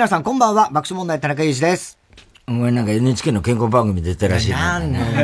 [0.00, 0.70] 皆さん、こんばんは。
[0.72, 1.98] 爆笑問題、田中裕二です。
[2.48, 5.14] お前なんか NHK の健康番組出てらしいなんなん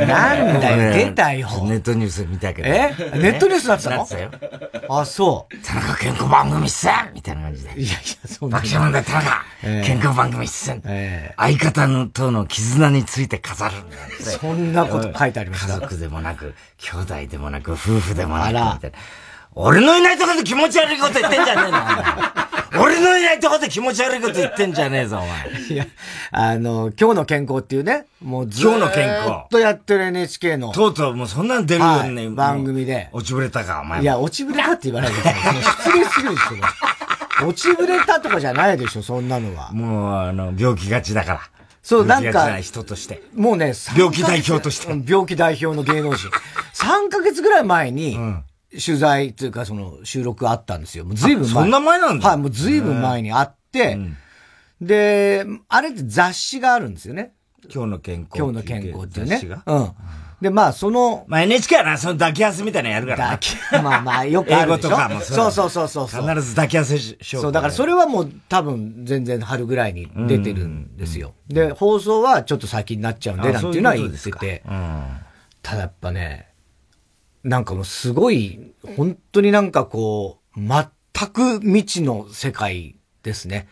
[0.61, 1.49] だよ、出たよ。
[1.65, 2.69] ネットニュース見たけど。
[2.69, 2.95] え？
[3.15, 3.97] ネットニュースなってたの？
[3.97, 4.31] なってたよ。
[4.91, 5.57] あ、そう。
[5.65, 7.71] 田中健康番組っすみたいな感じで。
[7.71, 10.67] いやいや、そう爆笑問題田中、健康番組っす
[11.39, 13.77] 相方のとの絆について飾る
[14.21, 15.73] そんなこと書いてありました。
[15.73, 18.99] 家族でもなく、兄弟でもなく、夫婦でもなく、みたいな。
[19.59, 21.71] 俺のいないとこで気持ち悪いこと言ってんじゃねえ
[22.77, 25.63] の、俺のいないとこで気持ち悪いこと言ってんじゃねえぞ、お前。
[25.63, 25.87] いや、
[26.31, 29.25] あの、今日の健康っていうね、もう今日の健康。
[29.25, 30.73] ずっとやってる NHK の。
[30.73, 33.09] とうとうもうそんなん出るよね、はい、番組で。
[33.13, 34.03] 落ちぶれたか、お前。
[34.03, 35.63] いや、落ちぶれたって言わないでください。
[35.63, 37.47] 失礼するでしょ。
[37.49, 39.73] 落ちぶれたとかじゃないでしょ、そんなのは。
[39.73, 41.41] もう、あの、病気がちだから。
[41.83, 43.23] そう、なんか、人として。
[43.35, 44.89] もうね、病気代表として。
[45.11, 46.29] 病気代表の芸能人。
[46.75, 48.45] 3ヶ月ぐらい前に、うん
[48.85, 51.05] 取材というかその収録あったんですよ。
[51.05, 51.51] もう随分前。
[51.53, 53.99] そんな前なんだはい、もう随分前にあって、
[54.81, 57.33] で、あれって雑誌があるんですよね。
[57.73, 58.37] 今日の健康。
[58.37, 59.41] 今日の健康っていうね。
[59.67, 59.91] うん。
[60.41, 61.25] で、まあ、その。
[61.29, 64.89] まあ NHK はな、その抱き合わせみたいなのやるから抱き、まあまあ、 よくあるでしょ。
[64.89, 66.29] 英語とかもそうそうそうそうそう。
[66.29, 67.43] 必ず抱き合わせしよう。
[67.43, 71.33] そう、だからそれはもう多分全然春ぐらいに出てるんですよ。
[71.49, 74.63] で、放送はちょっと先になっちゃうんで、なんていうのは言ってて。
[75.63, 76.49] ただやっぱね、
[77.47, 83.69] なんかもうすごい、本当になんかこう、全く未知の世界ですね。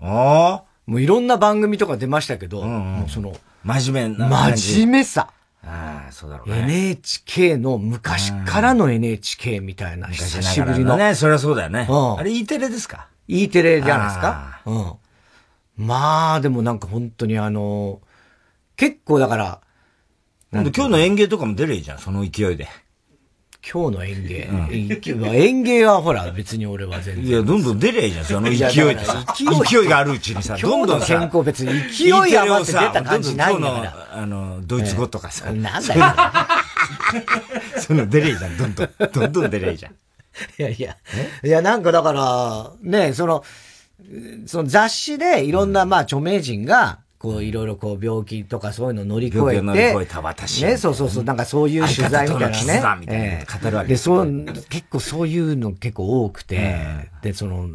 [0.00, 0.72] ああ。
[0.86, 5.30] もういろんな番組とか出ましたけど、うんうん、もうその、真面目な真面目さ。
[5.64, 6.62] ああ、そうだろうね。
[6.62, 10.96] NHK の昔からの NHK みたいな、久しぶりの。
[10.96, 11.86] ね、そりゃそうだよね。
[11.88, 12.18] うん。
[12.18, 14.60] あれ E テレですか ?E テレじゃないですか？
[14.66, 15.86] うん。
[15.86, 18.00] まあ、でもなんか本当にあの、
[18.76, 19.60] 結構だから、
[20.50, 22.66] 今日の演芸とかも出るじゃん、その勢いで。
[23.64, 24.44] 今日の演芸。
[24.44, 27.24] うん、演芸はほら、別に俺は全然。
[27.24, 29.24] いや、どんどん出りゃいいじゃん、その勢いでさ。
[29.68, 34.08] 勢いがあるうちにさ、どんどん健康別に勢い余って出た感じないんだから。
[34.14, 35.52] あの、ドイツ語とかさ。
[35.52, 36.04] なんだよ。
[37.78, 39.92] その出りゃいいじゃん、どんどん、どんどん出りゃいいじゃん。
[39.92, 39.94] い
[40.58, 40.96] やいや。
[41.44, 43.44] いや、なんかだから、ね、その、
[44.46, 49.62] その雑誌でいろんな、まあ、著名人が、こう、いろいろこう、病気とかそういうの乗り越えて。
[49.62, 50.64] 乗り越えた私。
[50.64, 53.00] ね、そうそうそう、なんかそういう取材みたいなね。
[53.00, 57.68] みたいな語るわけで、そう、結構そういうの結構多くて、で、その、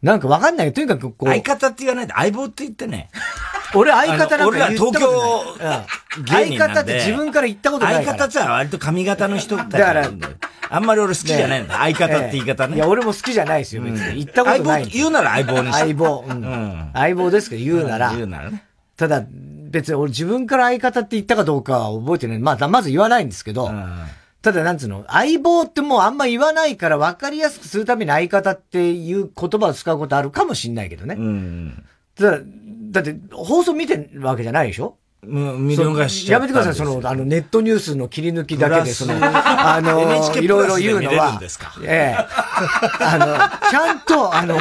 [0.00, 0.72] なんかわかんない。
[0.72, 1.28] とにかくこう。
[1.28, 3.10] 相方って言わないで相棒って言ってね。
[3.74, 5.08] 俺相方なんか言ったことない。
[5.08, 5.18] 俺
[5.58, 10.08] ら東京相方って自分から言ったことない相方って割と髪型の人だから。
[10.70, 11.78] あんまり俺好きじゃないんだ。
[11.78, 12.76] 相方って言い方ね。
[12.76, 14.24] いや、俺も好きじゃないですよ、別に。
[14.24, 14.86] 言ったことない。
[14.86, 15.80] 言うなら相棒にして。
[15.80, 16.24] 相棒。
[16.28, 16.90] うん。
[16.92, 18.12] 相棒ですけど、言うなら。
[18.14, 18.67] 言うならね。
[18.98, 22.38] ただ、別に俺自分から相方って言ったかどうかは覚えてない。
[22.38, 23.70] まあ、まず言わないんですけど、
[24.42, 31.14] ただなんつうの、相棒ってもうあんま言わないから分かりやすくするために相方っていう言葉を使うことあるかもしんないけどね。
[31.18, 31.84] うん。
[32.16, 32.38] だ
[32.90, 34.96] だって、放送見てるわけじゃないでしょ？
[35.26, 40.00] もう見逃しちゃやめてください、その、あの、ネットニュースの切り抜きだけで、その、あの、
[40.40, 41.40] いろいろ言うのは、
[41.84, 42.24] ええ。
[43.04, 44.56] あの、ちゃんと、あの、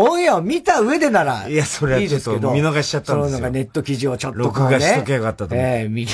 [0.00, 1.98] オンエアを見た上でならいいですけど。
[1.98, 3.36] いや、それはちょっと見逃しちゃったんですよ。
[3.38, 5.62] そのなんかネット記事をちょっと、ね、録画しとけよかったと思。
[5.62, 6.06] ええ見、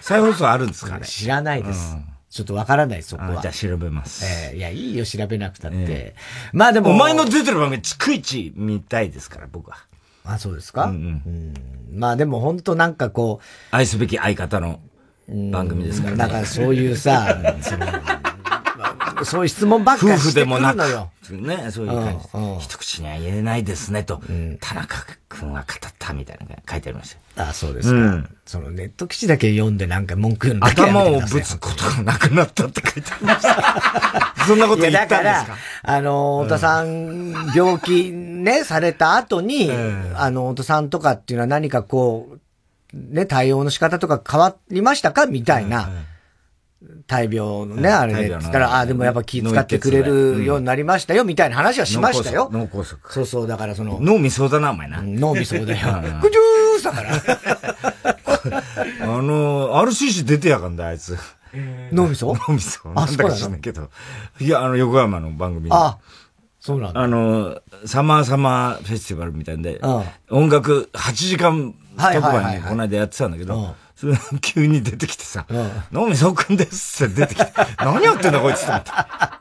[0.00, 0.98] 再放送あるんですか？
[0.98, 1.94] ね知らないです。
[1.94, 3.42] うん、ちょっとわからない、そこは。
[3.42, 4.24] じゃあ調べます。
[4.24, 5.76] ええいや、いいよ、調べなくたって。
[5.80, 6.90] えー、まあでも。
[6.90, 9.78] お前の出てる番組、逐一見たいですから、僕は。
[10.24, 13.74] あ、そうですか、うん、うん、まあでも本当なんかこう。
[13.74, 14.78] 愛すべき相方の
[15.50, 16.18] 番組ですからね。
[16.18, 17.86] だからそういうさ、その、
[19.24, 20.70] そういう質問ばっかりしてくるのよ。
[20.70, 20.78] 夫婦
[21.30, 21.64] でもなく。
[21.64, 22.28] ね、そういう感じ。
[22.34, 27.48] うんうん、一口には言えないですねと、うん、田中君は語ったみたいな書いてありました。
[27.48, 27.96] あそうですか。
[27.96, 34.34] うん、そのネット記事だけ読んでなんか文句言うの頭をぶつことがなくなったって書いてありました。
[34.46, 35.22] そんなこと言ったんですか？
[35.22, 35.46] だから、
[35.82, 39.70] あの、太田さん、病気ね、された後に、
[40.14, 42.38] あの、太田さんとかっていうのは何かこう、
[42.94, 45.26] ね、対応の仕方とか変わりましたか？
[45.26, 45.90] みたいな。
[47.08, 52.48] 大病のね、あれで、つったら、ああ、でもやっぱ気遣ってくれるようになりましたよ、みたいな話はしましたよ。
[52.52, 52.98] 脳梗塞。
[53.08, 53.98] そうそう、だからその。
[54.00, 55.02] 脳みそだな、お前な。
[55.02, 55.66] 脳みそだよ。
[56.20, 57.12] くじゅーだから。
[59.02, 61.18] あの、RCC 出てやがんだ、あいつ。
[61.92, 62.36] 脳みそ？
[62.48, 62.80] 脳みそ。
[62.94, 63.90] あ、そうか知んないけど。
[64.38, 65.98] いや、あの、横山の番組あ、
[66.60, 67.00] そうなんだ。
[67.00, 69.80] あの、サマーサマーフェスティバルみたいんで、
[70.30, 73.74] 音楽8時間特番にこの間やってたんだけど、
[74.40, 75.46] 急に出てきてさ、
[75.92, 78.90] 脳みそくんですって出てきて、何やってんだこいつと思って、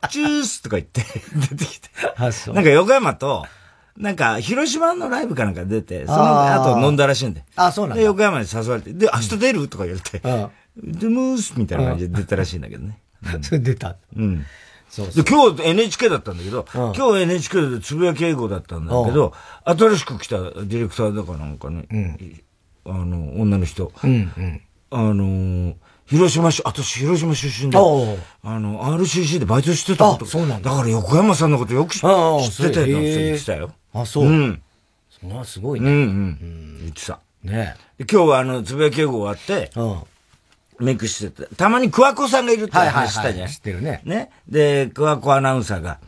[0.09, 1.04] チュースとか言って
[1.36, 1.89] 出てきて。
[2.54, 3.45] なんか横山と、
[3.98, 7.44] なんか、広島のライブかなんか出て、その後飲んだらしいんで。
[7.56, 10.19] あ、そうなんで、横山に誘われて、で、明日出るとか言われて、
[10.77, 13.00] で、ムースみたいな感じで出たらしいんだけどね。
[13.42, 13.95] それ出た。
[14.15, 14.45] うん。
[14.89, 15.24] そうそう。
[15.24, 19.33] で今日 NHK だったんだけど、うん、今日 NHK でつぶやき英語だったんだけど、
[19.65, 22.42] 新しく来たディレクターだかなんかね、うん、
[22.88, 23.92] あの、女の人。
[24.04, 25.75] うんうん、あのー、
[26.07, 30.25] 広島市、私広島出身で、あの、RCC でバイトしてたこと。
[30.25, 30.72] そうなんだ。
[30.72, 33.72] だから横山さんのことよく知ってたよ言ってたよ。
[33.94, 34.25] あ、そう。
[34.25, 34.62] うん。
[35.10, 35.89] それはすごいね。
[35.89, 36.78] うんうん。
[36.81, 37.19] 言ってた。
[37.44, 39.72] ね今日はあの、つぶやき英語終わって、
[40.80, 43.50] メイクしてて、たまに桑子さんがいるって話したじゃん。
[43.50, 44.01] 知ってるね。
[44.06, 44.30] ね。
[44.48, 46.00] で、桑子アナウンサーが、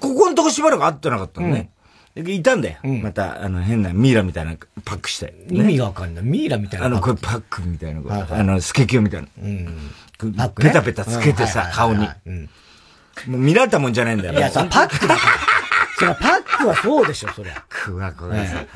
[0.00, 1.70] ここのとこしばらく会ってなかったのね。
[2.16, 2.78] うん、いたんだよ。
[2.84, 4.54] うん、また、あの、変なミイラみたいな
[4.84, 5.34] パックして。
[5.48, 6.24] ね、意味がわかんない。
[6.24, 8.00] ミイラみたいなあの、これパックみたいな。
[8.00, 9.28] はいはい、あの、スケキヨみたいな。
[9.42, 9.66] うん。
[10.36, 12.08] パック、ね、ペタペタつけてさ、顔に。
[12.26, 12.50] うん。
[13.26, 14.34] もう見られたもんじゃないんだよ。
[14.34, 15.52] いや、さ、パックだから。
[15.98, 17.64] それパックはそうでしょ、そりゃ。
[17.68, 18.66] クワコがさ。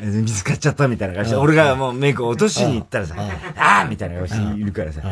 [0.00, 3.16] 見つかっちゃったみたいな感じで、俺がもうメイク落としに行ったらさ、
[3.56, 5.02] ああみたいな顔しているからさ、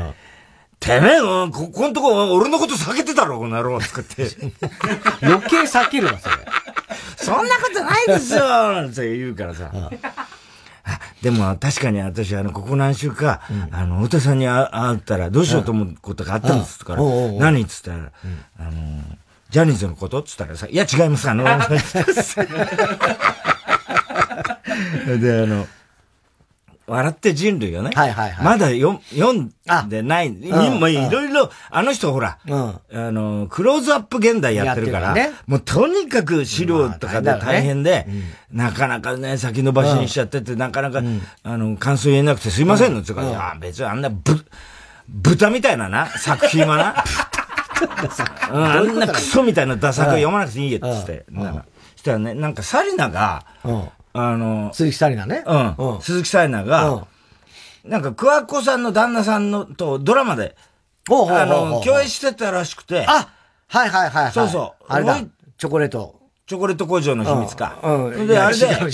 [0.85, 4.29] てめえ、こ、 このとこ、俺のこと避けてたろ、この野郎、つって。
[5.23, 6.37] 余計避けるわ、それ。
[7.17, 9.71] そんなことないですよなんて言うからさ。
[11.23, 17.03] でも確かに私、あの、ここ何週か、あの、太田さんに会ったらどうしようと思うことがあったんですから、
[17.39, 18.13] 何っつったら、
[18.59, 18.71] あの、
[19.49, 21.45] ジャニーズのことっつったらさ、いや違います、あの、
[25.19, 25.67] で、あの、
[26.87, 27.91] 笑って人類をね。
[27.95, 28.45] はいはいはい。
[28.45, 28.93] まだ読
[29.33, 29.53] ん
[29.89, 30.29] でない。
[30.29, 38.07] 今、いろいろ、あの人ほら、うん、あの、クローズアップ現代やってるから、ね、もうとにかく資料とかで大変で、
[38.53, 41.03] なかなかね、先延ばしにしちゃってて、なかなか、
[41.43, 44.45] あの、感想言えなくてすいませんの、つうか、いや、別にあんなぶ、
[45.09, 47.05] 豚みたいなな、作品はな。
[48.51, 51.25] あんなクソみたいなダサく読まなくていいよ、つって。
[51.97, 53.45] そしたらね、なんかサリナが、
[54.15, 55.45] あの、鈴木紗理奈ね。
[55.77, 56.01] うん。
[56.01, 57.07] 鈴木紗理奈が、
[57.85, 60.57] なんか、桑子さんの旦那さんのとドラマで、
[61.11, 63.05] あの、共演してたらしくて。
[63.07, 63.29] あ
[63.69, 64.33] はいはいはい。
[64.33, 64.85] そうそう。
[64.89, 65.19] あれだ。
[65.59, 66.21] チョコレート。
[66.47, 67.79] チョコレート工場の秘密か。
[67.83, 68.27] うん。
[68.27, 68.61] で、あれで。
[68.61, 68.87] チャー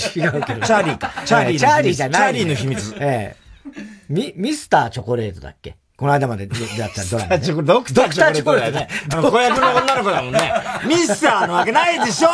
[0.83, 1.09] リーか。
[1.25, 1.59] チャーリー。
[1.59, 2.33] チャーリーじゃない。
[2.33, 2.95] チャーリーの秘密。
[2.99, 3.37] ええ。
[4.09, 5.77] ミ、ミスターチョコレートだっけ？
[6.01, 6.49] この間まで
[6.79, 7.63] やったドラマ、ね。
[7.63, 8.87] ドクターチョコレートだよね。
[9.13, 10.51] あの、子役の女の子だもんね。
[10.87, 12.29] ミスターのわけないでしょ？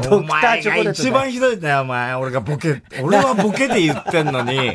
[0.08, 0.90] ドクターチョコレート。
[0.92, 2.14] 一番ひどいんだよ、お前。
[2.14, 4.70] 俺がボケ、俺はボケで言ってんのに、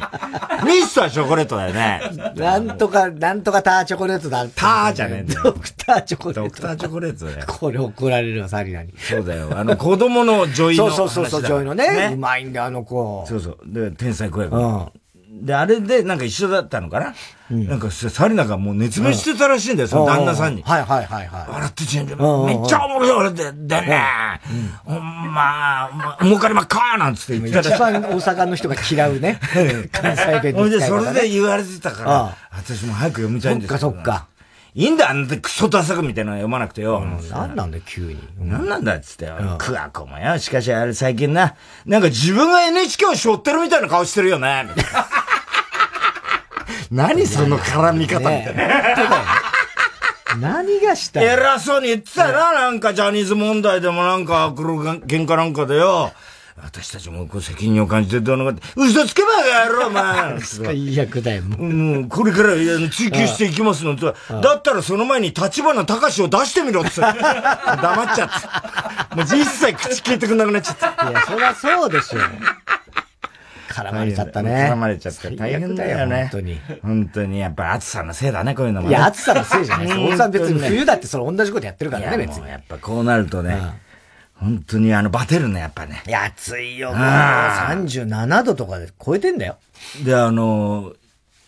[0.64, 2.02] ミスターチョコレートだよね。
[2.36, 4.46] なんとか、なんとかターチョコレートだ。
[4.50, 5.34] ターじゃねえ。
[5.34, 6.44] ドクターチョコレート。
[6.44, 7.46] ドクターチョコレートだよ。
[7.48, 8.94] これ怒られるわ、サリナに。
[9.00, 9.50] そうだよ。
[9.58, 10.92] あの、子供の女医の。
[10.92, 12.12] そうそうそう、女医のね。
[12.14, 13.26] うまいんだよ、あの子。
[13.28, 13.58] そうそう。
[13.66, 14.56] で、天才子役。
[14.56, 14.88] うん。
[15.42, 17.16] で、あれでなんか一緒だったのかな、
[17.52, 20.62] うん、なんかサリナがもう熱弁してたらしいんだよ、その旦那さんに。
[20.62, 21.50] はいはいはいはい。
[21.50, 24.04] 笑ってちんじゃめっちゃおもろい俺で、でね、
[24.86, 25.90] ほんま、
[26.22, 27.76] 儲かりまっかーなんつって言ってた。
[27.76, 29.40] 一番大阪の人が嫌うね。
[29.92, 30.70] 関西弁の、ね。
[30.78, 33.78] で、それで言われてたから、私も早く読みたいんですよ。
[33.80, 34.33] そっかそっか。
[34.76, 37.00] いいんだ、あんなクソダサくみたいなの読まなくてよ。
[37.00, 38.20] なんなんだよ、急に。
[38.40, 39.38] なんなんだっつってよ。
[39.60, 40.40] クワコもよ。
[40.40, 41.56] しかしあれ最近な、
[41.86, 44.68] なんか自分が NHK を背負ってるみたいな顔してるよね。
[46.90, 48.64] 何その絡み方みたいな。
[50.40, 56.12] 何がした偉そうに言ってたな、なんかジャニーズ問題でもなんか、黒喧嘩なんかでよ。
[56.62, 61.64] 私たちもこう責任を感じてどうのかって、嘘つけばやろ、お前 最悪だよ、もう。
[61.64, 62.54] もう、これから
[62.90, 68.30] 追求していきますのと、だったらその前に立花隆を出してみろって 黙っちゃっ
[69.10, 69.16] て。
[69.16, 71.10] もう実際口聞いてくんなくなっちゃった。
[71.10, 72.20] いや、そりゃそうでしょ。
[73.74, 74.70] 絡まれちゃったね。
[74.72, 76.30] 絡まれちゃって大変だよね。
[76.32, 76.62] 本当に。
[76.84, 77.40] 本当に。
[77.40, 80.00] やっぱ暑さのせいだね、こういうのも、いや、暑さのせいじゃないです。
[80.00, 82.48] 大さん別に冬だってそれ同じことやってるからね、別に。
[82.48, 83.58] やっぱこうなるとね、
[84.44, 86.04] 本当にあの、バテるね、やっぱね。
[86.06, 86.98] いや、暑いよ、もう。
[87.00, 89.58] 37度とかで超えてんだよ。
[90.04, 90.94] で、あの、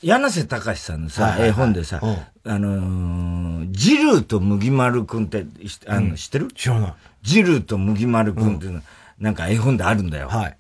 [0.02, 2.00] 柳瀬隆さんのさ、絵本でさ、
[2.48, 5.46] あのジルーと麦丸くんって、
[5.88, 6.48] あの、知ってる？
[6.54, 6.94] 知らない。
[7.24, 8.82] ジルーと麦丸くんっていうの、
[9.20, 10.28] なんか絵本であるんだよ。
[10.28, 10.58] はい。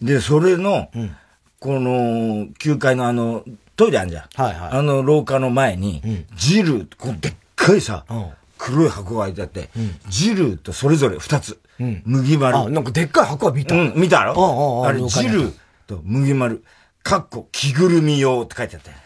[0.00, 1.16] で、それの、うん、
[1.58, 3.44] この、9階のあの、
[3.76, 4.42] トイレあるじゃん。
[4.42, 4.70] はいはい。
[4.72, 11.58] あの廊下の前に、うん、ジル、こうでっかいさ、うん、黒い箱が開いてあって、うん、ジルとそれぞれ2つ。
[11.80, 12.56] うん、麦丸。
[12.56, 13.74] あ、なんかでっかい箱は見た。
[13.74, 15.52] うん、見たろああれ、ジル
[15.86, 16.62] と麦丸。
[17.02, 18.96] かっこ、着ぐるみ用って書いてあったよ。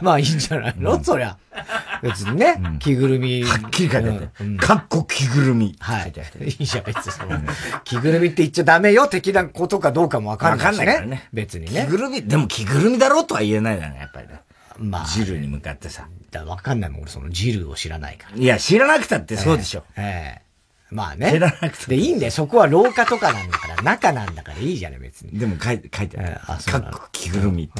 [0.00, 1.36] まあいいんじゃないの、うん、そりゃ。
[2.02, 3.44] 別にね、うん、着ぐるみ。
[3.44, 4.28] はっきり書いてあって。
[4.42, 5.76] うん、かっこ着ぐるみ。
[5.78, 6.12] はい。
[6.44, 7.38] いいじゃん、別にその。
[7.84, 10.78] 着ぐるみって言っちゃダメよ、的なことかどうかもわかんないし、ね。
[10.78, 11.28] わかんないからね。
[11.34, 11.84] 別にね。
[11.86, 14.40] 着ぐるみ、でも着ぐるみだろうとは言えないだね、やっぱりね。
[14.78, 15.06] まあ。
[15.06, 16.08] ジルに向かってさ。
[16.30, 18.36] だわかんないもん、俺そのジルを知らないから。
[18.36, 19.84] いや、知らなくたってそうでしょ。
[19.96, 20.42] ええ
[20.94, 21.30] まあね。
[21.32, 21.86] 知らなくて。
[21.86, 22.32] で、いいんだよ。
[22.32, 25.38] そこは廊下とかなんだから、中なんだからいいじゃない、別に。
[25.38, 26.38] でも書いて、書いてある。
[26.46, 26.82] あ、そう。
[26.82, 27.70] かっこ着ぐるみ。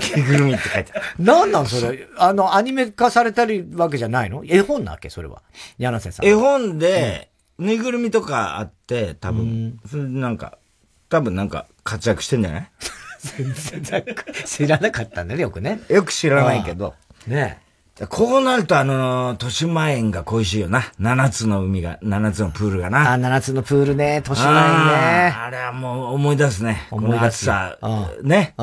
[0.00, 1.02] 着ぐるみって書いてある。
[1.18, 2.06] なんなんそれ？
[2.16, 4.44] あの、アニメ化されたりわけじゃないの？
[4.46, 5.42] 絵本なわけそれは。
[5.78, 6.26] 柳瀬さん。
[6.26, 10.58] 絵本で、ぬいぐるみとかあって、多分、それなんか、
[11.08, 12.70] 多分なんか活躍してんじゃない？
[13.36, 14.04] 全然
[14.44, 15.80] 知らなかったんだね、よくね。
[15.88, 16.94] よく知らないけど。
[17.26, 17.60] ね
[18.06, 20.92] こうなるとあの、豊島園が恋しいよな。
[21.00, 23.12] 七つの海が、七つのプールがな。
[23.14, 24.54] あ、七つのプールね、豊島園
[24.86, 25.34] ね。
[25.36, 26.86] あれはもう思い出すね。
[26.92, 27.76] 思い出すさ。
[28.22, 28.54] ね。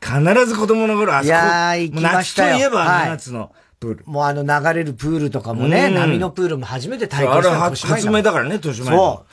[0.00, 1.26] 必ず子供の頃あそこ。
[1.26, 2.52] いやー、行きましたよ。
[2.52, 3.50] 夏といえば七つの。
[3.84, 4.04] プール。
[4.06, 8.74] もうあの流れるプールとかもね、波のプールも初めて体験したあれ発明だからね、そう。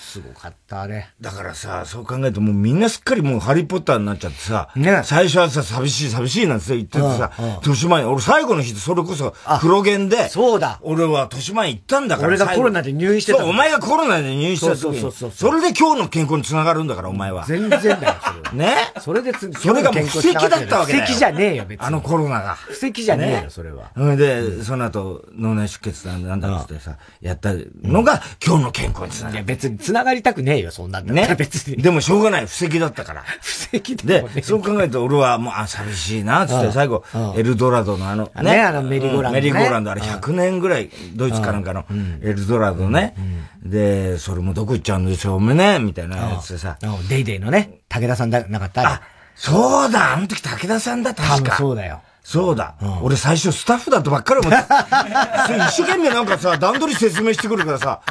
[0.02, 1.08] すごかった、あれ。
[1.22, 7.32] だからさ、そう考えるともうみんなすっかりもうハリーポッターになっちゃってさ、ね、最初はさ、寂しい寂しいなんて言っててさ、
[7.62, 10.80] 年前、俺最後の日それこそ黒源で、そうだ。
[10.82, 12.28] 俺は年前行ったんだから。
[12.28, 13.40] 俺がコロナで入院してた。
[13.40, 14.80] そう、お前がコロナで入院した時に。
[14.80, 15.32] そうそうそう。
[15.32, 17.46] それで今日の健康につながるんだから、お前は。
[17.46, 18.52] 全然だよ、それは。
[18.54, 18.76] ね？
[19.00, 21.06] それでつ、それがもう布石だったわけだよ。
[21.06, 21.86] 布石じゃねえよ、別に。
[21.86, 22.56] あのコロナが。
[22.56, 23.92] 布石じゃねえよ、それは。
[24.16, 29.36] で、その後、脳内出血なんだなんだってさ、やったのが今日の健康につながる。
[29.36, 31.36] いや別に繋がりたくねえよ、そんなんだね。
[31.38, 31.78] 別に。
[31.78, 33.24] でもしょうがない、布石だったから。
[33.42, 37.04] 布石で、そう考えると俺はもう、あ、寂しいな、つって最後、
[37.36, 39.36] エルドラドのあの、ね、あのメリーゴーランド。
[39.36, 41.86] メリーゴーランド、あれ100年ぐらい、ドイツかなんかの
[42.22, 43.16] エルドラドね。
[43.64, 46.78] で、それもどこ行っちゃうんでしょうめね、みたいなやつでさ。
[47.10, 49.02] デイデイのね、武田さんだ、なかったあ、
[49.36, 51.58] そうだ、あの時武田さんだ、確か。
[51.58, 52.02] そうだよ。
[52.24, 53.04] そうだ、うん。
[53.04, 54.58] 俺最初スタッフだとばっかり思って。
[55.70, 58.02] 一生懸命なんかさ、段取り説明してくるからさ、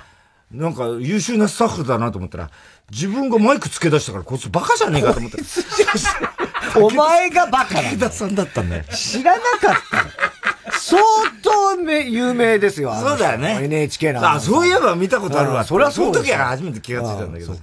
[0.50, 2.50] なんか優秀なスタッフだなと思ったら、
[2.90, 5.38] 自分がマイク付け出したから、こいつバカじゃねえかと思って。
[6.76, 7.83] お前がバカだ。
[7.83, 8.85] 武田さんだったんだよ。
[8.93, 9.75] 知らなかっ
[10.69, 11.00] た相
[11.43, 12.95] 当め有名ですよ。
[12.95, 13.61] そうだよね。
[13.62, 14.29] NHK の。
[14.29, 15.64] あ、そういえば見たことあるわ。
[15.64, 17.57] それはその時は初めて気がついたんだけど。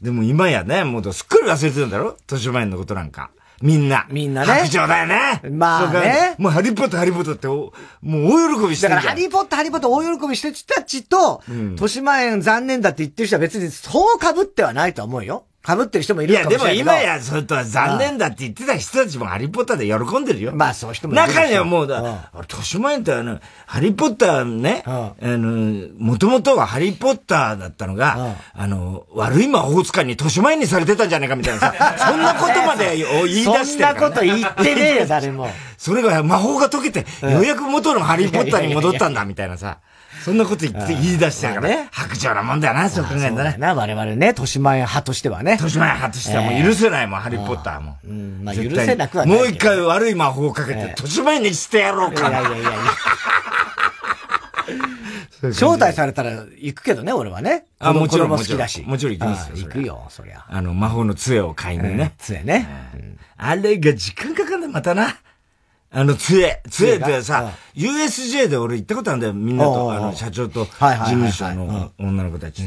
[0.00, 2.16] でも今やね、もうすっかり忘れてるんだろ？
[2.26, 3.30] 年前のことなんか。
[3.60, 4.06] みんな。
[4.10, 4.46] みんなね。
[4.46, 5.40] 白状だよね。
[5.50, 6.34] まあね。
[6.38, 7.72] もうハリーポッター、ハリーポッターって、も
[8.20, 15.44] う大喜びしてるだからハリーポッター、ハリーポッター大喜びしてる人たちと、豊島園残念だって言ってる人は別にそう被ってはないと思うよ。
[15.66, 20.52] 被ってる人もいるかもしれないいや、でも今や、それとは残念だって言ってた人たちもハリーポッターで喜んでるよ。
[20.54, 21.26] まあ、そういう人もいる。
[21.26, 31.74] 中にはもうだ、俺、豊島園ってあの、ハリーポッターね、あの、もともとはハリーポッターだったのが、あの、悪い魔法使いに豊島園にされてたんじゃないかみたいなさ、
[32.08, 35.50] そんなことまで言い出してる、そんなこと言ってねえよ、誰も。
[35.76, 39.78] それが魔法が解けて、ようやく元のハリーポッターに戻ったんだ、みたいなさ。
[40.24, 41.88] そんなこと言って言い出してるからね。
[41.92, 43.56] 白状なもんだよな、そう考えたらね。
[43.58, 45.52] な、我々ね、豊島園派としてはね。
[45.52, 47.96] 豊島園派としてはもう許せないもん、ハリーポッターも。
[48.04, 49.36] うん、まあ許せなくはない。
[49.36, 52.40] もう一回悪い魔法をかけて、豊島園にしてやろうかな。
[52.40, 52.78] いやいやいやいや。
[55.50, 57.66] 招待されたら行くけどね、俺はね。
[57.78, 58.28] あ、もちろん。
[58.28, 58.82] も好きだし。
[58.82, 59.56] もちろん行きますよ。
[59.56, 60.44] 行くよ、そりゃ。
[60.48, 62.14] あの、魔法の杖を買いにね。
[62.18, 62.68] 杖ね。
[63.36, 65.16] あれが時間かかんだ、またな。
[65.90, 66.62] あの、杖。
[66.70, 69.32] 杖ってさ、USJ で俺行ったことあるんだよ。
[69.32, 70.70] みんなと、あの、社長と、事
[71.06, 72.62] 務所の女の子たち。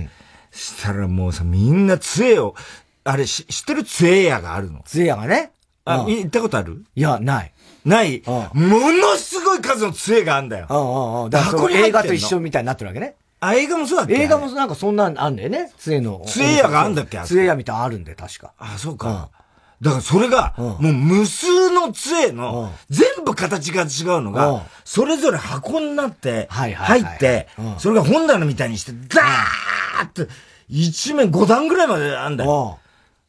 [0.51, 2.56] したらもうさ、みんな杖を、
[3.04, 3.84] あれ、知ってる？
[3.84, 5.51] 杖屋があるの杖屋がね？
[5.86, 6.84] あ、行ったことある？
[6.96, 7.54] いや、ない。
[7.84, 10.68] ないものすごい数の杖があるんだよ。
[10.70, 13.16] うんうんだから映画と一緒みたいになってるわけね。
[13.40, 14.13] あ、映画もそうだっけ？
[14.13, 15.72] 映画もなんかそんなんあんだよね。
[15.80, 16.22] 杖の。
[16.28, 17.20] 杖屋があんだっけ？
[17.25, 18.54] 杖屋みたいなあるんで、確か。
[18.60, 19.30] あ、そうか。
[19.82, 27.48] だからそれが、もう無数の杖の、全部形が違うのが、それぞれ箱になって、入って、
[27.80, 30.28] それが本棚みたいにして、ダーって、
[30.70, 32.78] 一面5段ぐらいまであんだよ。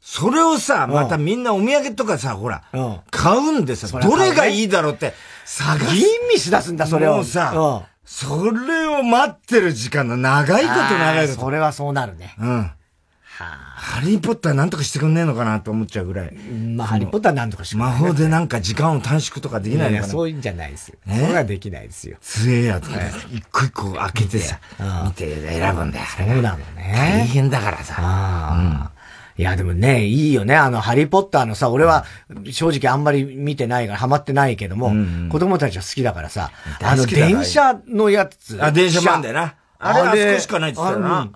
[0.04, 2.62] それをさ、またみんなお土産とかさ、ほら、
[3.10, 5.14] 買うんでさ、どれがいいだろうって
[5.46, 5.94] 探す。
[5.94, 6.04] 吟
[6.34, 7.14] 味しだすんだ、それを。
[7.14, 11.40] もうさ、それを待ってる時間の長いこと長いこと。
[11.40, 12.34] それはそうなるね。
[12.38, 12.70] うん。
[13.34, 16.34] ハリーポッターなんとかしてくんねえのかなと思っちゃうぐらい。
[16.34, 19.98] まあ、ハリーポッターなんとかして魔法でなんか時間を短縮とかできないのかな。
[19.98, 20.98] いや、そういうんじゃないですよ。
[21.06, 22.18] それはできないですよ。
[22.20, 22.96] 杖やとか、
[23.32, 24.60] 一個一個開けてさ、
[25.06, 26.04] 見て選ぶんだよ。
[26.16, 26.92] そうなのね。
[26.94, 28.90] 大変だからさ。
[29.38, 30.54] いや、でもね、いいよね。
[30.54, 32.04] あの、ハリーポッターのさ、俺は
[32.50, 34.92] 正直あんまり見てないから、ハマってないけども、
[35.30, 36.50] 子供たちは好きだからさ、
[36.82, 38.62] あの、電車のやつ。
[38.62, 39.54] あ、電車もあんだよな。
[39.78, 41.30] あれ、あそこしかないって言ったよな。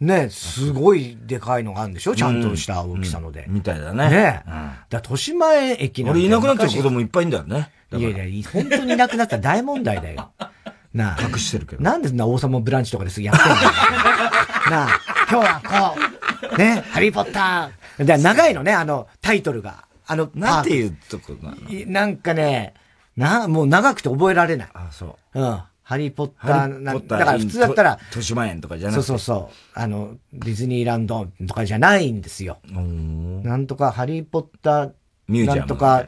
[0.00, 2.14] ね、すごいでかいのがあるんでしょ？
[2.14, 3.44] ちゃんとした大きさので。
[3.48, 4.08] みたいだね。
[4.08, 4.42] ね
[4.90, 6.12] だ豊島園駅の。
[6.12, 7.70] 俺いなくなった子供いっぱいいんだよね。
[7.92, 10.30] いやいや、本当にいなくなったら大問題だよ。
[10.92, 11.22] なあ。
[11.22, 11.82] 隠してるけど。
[11.82, 13.54] なんでな王様ブランチとかですぐやってんの
[14.70, 14.88] なあ、
[15.30, 15.98] 今日はこ
[16.54, 18.04] う、ね、ハリーポッター。
[18.04, 19.84] で長いのね、あの、タイトルが。
[20.06, 21.56] あの、なんていうとこなの？
[21.86, 22.74] なんかね、
[23.16, 24.68] な、もう長くて覚えられない。
[24.74, 25.40] あ、そう。
[25.40, 25.60] うん。
[25.84, 29.78] ハリーポッターな、だから普通だったら、豊島園とかじゃなくてそうそうそう。
[29.78, 32.58] あの、ディズニーランドとかじゃないんですよ。
[32.72, 34.92] なんとかハリーポッター、
[35.28, 35.58] ミュージアム。
[35.60, 36.06] なんとか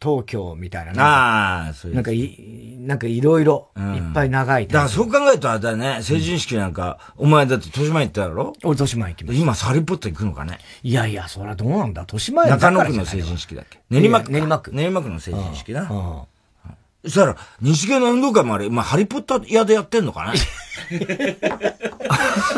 [0.00, 0.92] 東京みたいな。
[1.02, 1.94] ああ、そういう。
[1.96, 8.52] なんかい、なんかいろいろ、いっぱい長い、だからそう考えるとあれだね、成人式なんか、お前だって豊島園行ったやろ？
[8.62, 9.42] 俺豊島園行きました。
[9.42, 10.58] 今、ハリーポッター行くのかね？
[10.82, 12.02] いやいや、そりゃどうなんだ。
[12.02, 13.80] 豊島園中野区の成人式だっけ？
[13.88, 14.30] 練馬区。
[14.30, 14.70] 練馬区。
[14.72, 16.26] 練馬区の成人式な。
[17.04, 20.32] そしたら、西芸の運動会もあれ、まあ、ハリポッター屋でやってんのかな？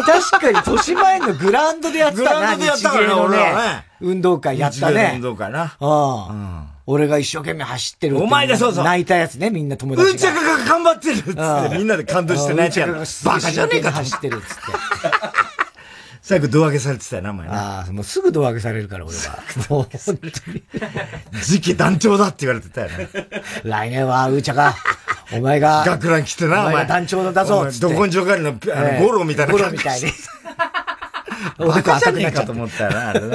[0.04, 2.24] 確かに、豊島園のグラウンドでやったな。
[2.24, 3.84] グラウンドでやったからね、俺はね。
[4.00, 5.12] 運動会やったね。
[5.16, 5.62] 運動会な。
[5.62, 6.28] ああ。
[6.30, 6.68] うん。
[6.88, 8.84] 俺が一生懸命走ってるお前がそうそう。
[8.84, 10.10] 泣いたやつね、みんな友達が。
[10.12, 11.32] うんちゃかが頑張ってるっつっ
[11.70, 12.94] て、みんなで感動して泣いてやる。
[12.94, 13.00] バ
[13.40, 14.62] カじゃねえか走ってるっつって。
[16.26, 19.38] 最後、胴上げされてたよな、お前ああ、もうすぐ胴上げされるから、俺は。
[19.70, 20.62] もう、本当に。
[21.40, 23.08] 次期団長だって言われてたよね。
[23.62, 24.74] 来年は、うーちゃか、
[25.32, 29.52] お前が、学ラン来てな、お前団長だぞ、ど根性狩りの、あの、ゴロみたいな。
[29.52, 30.08] ゴロみたいに。
[31.58, 33.28] バカじゃねえかと思ったよな、あれな。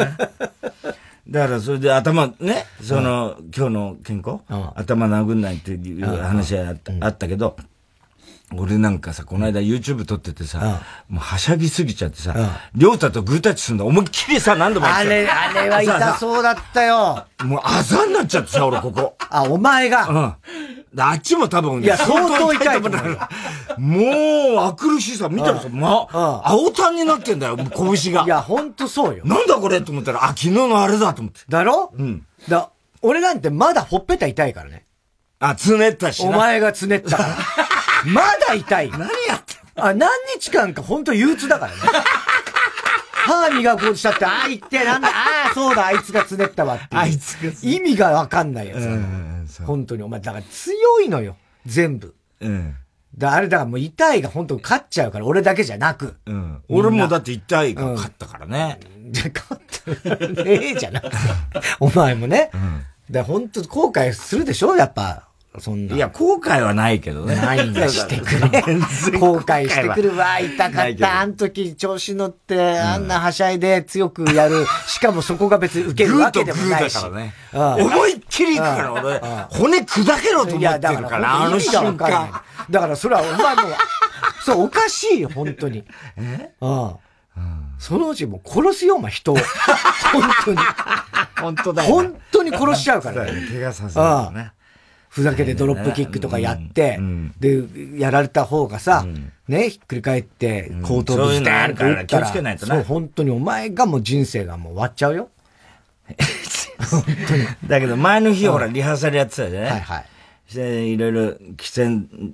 [1.29, 4.39] だからそれで頭ね、その、今日の健康、
[4.75, 7.55] 頭殴んないっていう話があった,、あったけど、
[8.53, 12.35] 俺なんかさ、この間 YouTube 撮っててさ、もうはしゃぎすぎちゃってさ、
[12.75, 17.25] りょうたとグータッチすんだ思いっきりさ、何度もあれ、あれは痛そうだったよ。
[17.43, 19.15] もうあざになっちゃってさ、俺ここ。
[19.29, 20.07] あ、お前が。
[20.07, 20.35] うん。
[20.99, 23.79] あっちも多分、いや、相当痛いと思う。
[23.79, 26.07] もう、あくるしさ、見たらさ、ま、
[26.43, 28.23] 青タンになってんだよ、拳が。
[28.23, 29.23] いや、ほんとそうよ。
[29.25, 31.39] なんだこれと思ったら、あ、昨日のあれだと思って。
[31.47, 31.93] だろ？
[31.97, 32.25] うん。
[32.49, 34.85] だ、俺なんてまだほっぺた痛いからね。
[35.39, 37.37] あ、つねったしお前がつねったから。
[38.05, 38.91] まだ痛い。
[38.91, 41.79] 何やってあ、何日間か本当憂鬱だからね。
[43.13, 45.11] 歯磨こうとしたって、ああ、言って、なんだ、あ
[45.51, 48.77] あ、そうだ、あいつがつねったわってあいつが意味がわかんないやつ。
[48.79, 52.15] うん、本当に、お前、だから強いのよ、全部。
[52.39, 52.75] うん。
[53.17, 56.15] だあれだからもう痛いが本当勝っちゃうから、俺だけじゃなく。
[56.25, 56.63] うん。
[56.69, 58.79] 俺もだって痛いが勝ったからね。
[59.11, 59.61] じゃ、勝っ
[60.03, 60.43] た。
[60.45, 61.17] ええじゃなくて。
[61.79, 62.49] お前もね。
[62.53, 62.85] うん。
[63.11, 64.75] だ本当後悔するでしょ？
[64.75, 65.27] やっぱ。
[65.59, 65.95] そんな。
[65.95, 67.35] いや、後悔はないけどね。
[67.35, 68.61] ないんだしてくれ。
[69.19, 70.39] 後悔してくるわ。
[70.39, 71.19] 痛かった。
[71.19, 74.65] あの時調子乗って、あんなはしゃいで強くやる。
[74.87, 76.97] しかもそこが別に受けるわけでもないし。
[76.97, 77.33] からね。
[77.51, 82.41] 思いっきりいくから俺、骨砕けろと思ってるから、あの瞬間。
[82.69, 83.61] だからそれはお前も、
[84.45, 85.83] そう、おかしいよ、本当に。
[86.15, 86.51] え？
[86.61, 86.95] うん。
[87.77, 89.35] そのうちもう殺すよ、お前人を。
[90.13, 90.57] 本当に。
[91.41, 91.93] 本当だよ。
[91.93, 93.47] 本当に殺しちゃうからね。
[93.49, 94.51] 怪我させるね。
[95.11, 96.97] ふざけてドロップキックとかやって、
[97.37, 97.61] で、
[97.99, 99.05] やられた方がさ、
[99.49, 102.75] ね、ひっくり返って、後頭部ステーンと打ったら、気をつけないとね。
[102.75, 105.29] そう、本当にお前がもう人生がもう終わっちゃうよ。
[106.89, 107.45] 本当に。
[107.67, 109.67] だけど前の日ほらリハーサルやってたじゃね。
[109.67, 110.05] はいはい。
[110.47, 111.21] して、いろいろ
[111.57, 112.33] 喫煙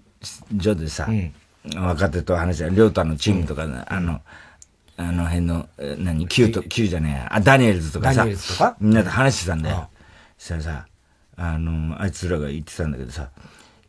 [0.61, 1.09] 所でさ、
[1.75, 4.21] 若手と話した、りょうたのチームとか、あの、
[4.97, 8.25] あの辺の、何、Q と、Q じゃねえあ、ダニエルズとかさ、
[8.79, 9.89] みんなで話してたんだよ。
[10.37, 10.85] そしたらさ、
[11.37, 13.29] あの、あいつらが言ってたんだけどさ、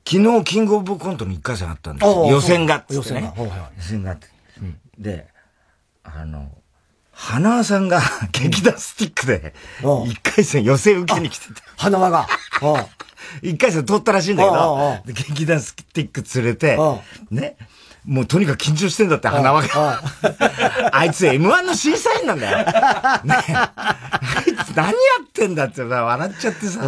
[0.06, 2.26] 昨日キングオブコントの一回戦あったんですよ。
[2.26, 3.32] 予選がっつってね。
[3.36, 4.28] 予選があって。
[4.98, 5.26] で、
[6.02, 6.50] あの、
[7.12, 8.00] 花輪さんが
[8.32, 9.54] 劇団スティックで、
[10.06, 11.60] 一回戦予選受けに来てて。
[11.76, 12.28] 花輪が。
[13.42, 16.78] 一回戦取ったらしいんだけど、劇団スティック連れて、
[17.30, 17.56] ね、
[18.08, 20.02] もうとにかく緊張してんだって、花輪が。
[20.92, 22.58] あ いつ M1 の審査員なんだよ。
[22.58, 24.00] ね、あ
[24.46, 24.92] いつ何や
[25.22, 26.80] ってんだってさ、笑っちゃってさ。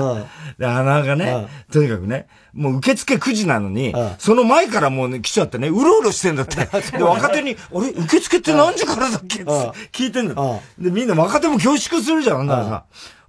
[0.58, 6.66] で、花輪がね、とにかくね、もう受付9時なのに、その前からもうね、来ちゃってね、うろうろしてんだって。
[6.96, 9.50] で、若手に、あれ、受付って何時からだっけって
[9.92, 10.34] 聞いてんだ。
[10.78, 12.84] で、みんな若手も恐縮するじゃん、だからさ。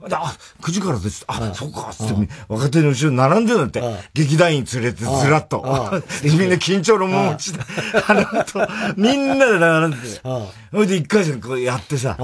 [0.10, 1.24] あ、9時からです。
[1.28, 4.04] あ、そうか、つって、若手の後ろに並んでるんだって。
[4.14, 5.62] 劇団員連れてずらっと。
[6.24, 7.60] みんな緊張の面持ちで、
[8.52, 10.22] と、みんなで並んでて。
[10.24, 12.18] それで一回戦こうやってさ、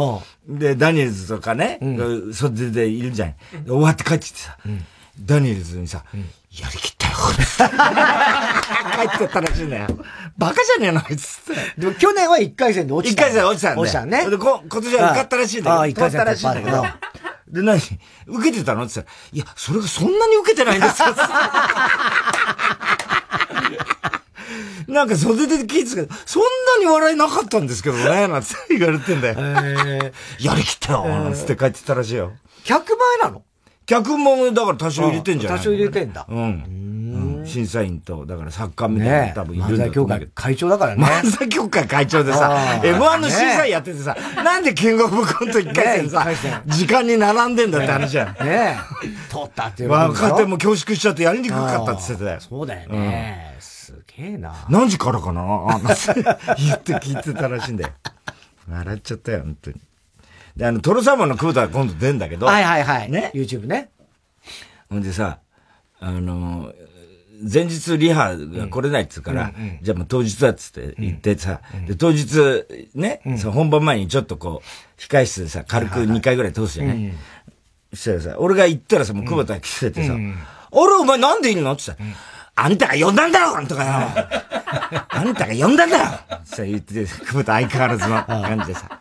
[0.48, 1.80] で、ダニエルズとかね、
[2.34, 3.36] 袖でいるじゃん。
[3.66, 4.58] 終わって帰ってきてさ、
[5.20, 6.04] ダニエルズにさ、
[6.60, 7.16] やりきったよ。
[9.08, 9.88] 帰ってったらしいんだよ。
[10.38, 11.82] バカじゃねえの、あいつって。
[11.82, 13.28] でも去年は一回戦で落ちた。
[13.28, 14.30] 一回戦落ちたんだ落ちたね。
[14.30, 15.74] で、こ、今年は受かったらしいんだけど。
[15.74, 16.86] ああ、一回戦ったらしいんだけど。
[17.50, 17.80] で、何？
[18.28, 18.84] 受けてたの？
[18.84, 21.08] って言ったら、いや、それがそんなに受けてないんですよ。
[24.88, 29.36] なんか袖で聞いてたけど、そんなに笑いなかったんですけどね、なんて言われてんだよ。
[29.38, 32.32] えー、やりきったよ、なんつって帰ってたらしいよ。
[32.64, 33.44] 客前なの？
[33.86, 36.26] 客も、だから多少入れてんじゃない多少入れてんだ。
[36.30, 36.64] うん。
[37.48, 41.04] 審査員と、だから作家みたいな多分いるんだ漫才協会会長だからね。
[41.04, 46.28] 漫才協会会長でさ、M1 の審査員やっててさ、なんでキングオブコント1回戦さ、
[46.66, 48.28] 時間に並んでんだって話じゃん。
[48.28, 48.76] ねえ。
[49.32, 52.40] 取ったっていう若手も恐縮しちゃってやりにくかったって言ってたよ。
[52.40, 53.56] そうだよね。
[53.60, 54.66] すげげえな。
[54.70, 55.44] 何時からかな？
[56.58, 57.94] 言って聞いてたらしいんだよ。
[58.68, 59.82] 笑っちゃったよ、本当に。
[60.58, 62.48] で、あの、トロサーモンの久保田が今度出んだけど。
[62.48, 63.12] はいはいはい。
[63.12, 63.32] ね。
[63.34, 63.92] YouTube ね。
[64.90, 65.40] ほんでさ、
[66.00, 66.74] あの、
[67.42, 72.26] 前日リハが来れないっつうから、うんうん、じゃあもう当日だっつって言ってさ、うん、で、当日
[72.96, 77.14] ね、うん、その本番前にちょっとこう、控室でさ、軽く2回ぐらい通すじゃない、はい
[77.92, 80.36] そしたらさ、俺が行ったらさ、もう久保田が来ててさ、うん、
[80.72, 81.72] 俺お前なんでいんの？
[81.72, 82.12] って言ったら、
[82.56, 83.92] あんたが呼んだんだろあんたがよ。
[85.08, 86.04] あんたが呼んだんだよ。
[86.36, 89.00] って言ってて、久保田相変わらずの感じでさ、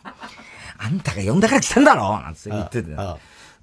[0.77, 2.95] あんたが呼んだから来たんだろなんて言ってて。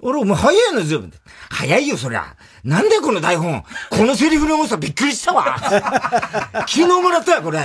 [0.01, 1.11] 俺、お前早いの全部。
[1.49, 2.37] 早いよ、そりゃ。
[2.65, 3.63] なんでこの台本。
[3.91, 5.59] このセリフの重さびっくりしたわ。
[6.67, 7.61] 昨日もらったよ、これ。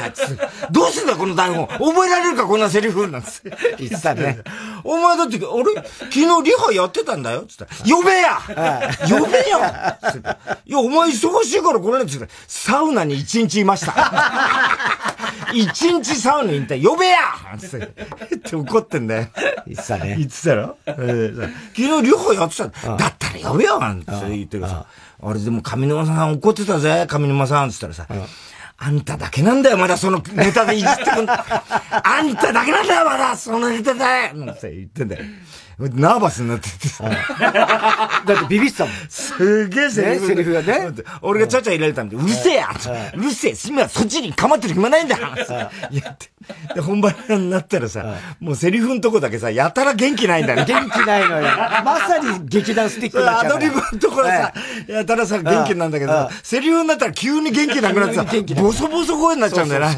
[0.72, 1.68] どうすんだ、この台本。
[1.68, 3.08] 覚えられるか、こんなセリフ。
[3.08, 3.76] なんつって。
[3.78, 4.40] 言ってたね。
[4.84, 7.46] お前だって、俺、昨日リハやってたんだよ。
[7.48, 8.42] つったら、呼べや
[9.08, 9.60] 呼べよ
[10.66, 13.94] いや、お前忙しいからこれつって、サウナに一日いました。
[15.54, 17.18] 一日サウナに行った呼べや
[17.58, 17.86] つって。
[18.36, 19.28] って怒ってんだよ。
[19.66, 20.16] 言ってたね。
[20.18, 21.42] 言ってたろ、えー、
[21.74, 22.98] 昨日リハやってた。
[22.98, 24.86] だったら呼べよなんて言ってるさ。
[25.22, 27.70] あれでも上沼さん怒ってたぜ、上沼さん。
[27.72, 28.08] つったらさ。
[28.82, 31.36] あんただけなんだよ、まだそのネタでいじってくん あ
[32.24, 34.00] んただけなんだよ、まだそのネタで
[34.34, 35.26] なんて言ってんだよ。
[35.80, 37.06] ナーバスになっててさ。
[37.10, 38.94] だってビビってたもん。
[39.08, 40.28] すげえセリフ。
[40.28, 40.92] セリフがね。
[41.22, 42.70] 俺がちゃちゃ入れられたんで、うるせえや
[43.16, 46.30] うるせえ今そっちに構ってる暇ないんだやって。
[46.76, 50.66] で、本番になったらさ、もうセリフのとこだけさ、やたら元気ないんだよ。
[50.66, 51.44] 元気ないのよ。
[51.86, 54.54] まさに劇団スティックアドリブのところさ、
[54.88, 58.26] やたらさ、元気なんだけど、セリフになったら急に元気なくなってさ、
[58.62, 59.90] ボソボソ声になっちゃうんだよな。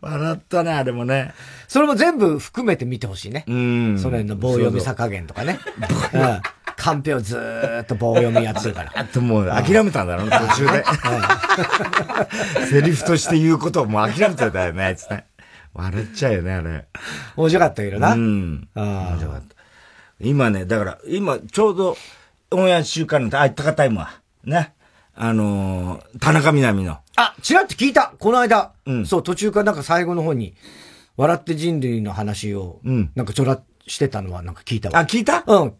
[0.00, 1.32] 笑ったね、あれもね。
[1.72, 3.46] それも全部含めて見てほしいね。
[3.48, 3.98] うん。
[3.98, 5.58] それの棒読みさ加減とかね。
[6.12, 6.40] うん。
[6.76, 8.92] カンペをずーっと棒読みやってるから。
[9.00, 10.84] あともう諦めたんだろう、途中で。
[12.68, 15.24] セリフとして言うことをもう諦めてたよね、つって。
[15.72, 16.84] 笑っちゃうよね、あれ。
[17.36, 18.12] 面白かったけどな。
[18.12, 18.68] うん。
[18.74, 19.56] 面白かった。
[20.20, 21.96] 今ね、だから、今、ちょうど、
[22.50, 24.10] オンエア週間の、あ、ったかタイムは、
[24.44, 24.74] ね。
[25.14, 26.98] あのー、田中みな実の。
[27.16, 28.72] あ、ちらっと聞いたこの間。
[28.84, 29.06] うん。
[29.06, 30.54] そう、途中からなんか最後の方に、
[31.16, 33.10] 笑って人類の話を、うん。
[33.14, 34.98] なんかちょらしてたのはなんか聞いたわ。
[34.98, 35.44] あ、聞いた？
[35.46, 35.74] うん。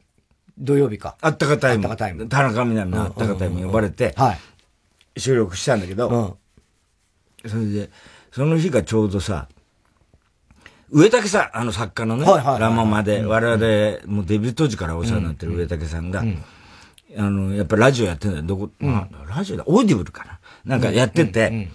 [0.59, 1.16] 土曜日か。
[1.21, 1.85] あったかタイム。
[1.85, 2.29] あったかタイム。
[2.29, 5.21] 田中みな実のあったかタイム呼ばれて、はい。
[5.21, 6.38] 収録したんだけど、
[7.45, 7.51] うん。
[7.51, 7.90] それで、
[8.31, 9.49] その日がちょうどさ、
[10.90, 16.23] 植竹さん、あの作家のね、はいはいラママで、我々、もうデビュー当時からお世話になってる植竹さんが、
[17.16, 18.42] あの、やっぱラジオやってんだよ。
[18.42, 20.38] どこ、まあ、ラジオだ、オーディブルかな。
[20.64, 21.71] なんかやってて、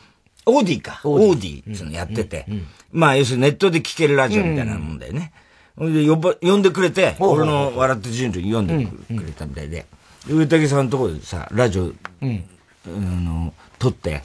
[0.47, 1.01] オーディか。
[1.03, 2.45] オーディっていうのやってて。
[2.91, 5.33] まあ、要するにネットで聴けるラジオみたいなもんだよね。
[5.77, 9.85] で、呼ば、呼んでくれて、俺の笑って人類読んでくれたみたいで。
[10.29, 14.23] 植竹さんのところでさ、ラジオ、あの、撮って、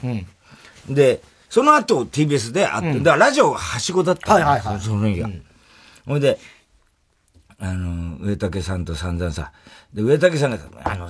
[0.89, 4.79] で、その後 TBS であって、だからラジオがはしごだったはいはいはい。
[4.79, 5.29] その日が。
[6.05, 6.39] ほいで、
[7.59, 9.51] あの、上竹さんと散々さ、
[9.93, 11.09] で、上竹さんが、あの、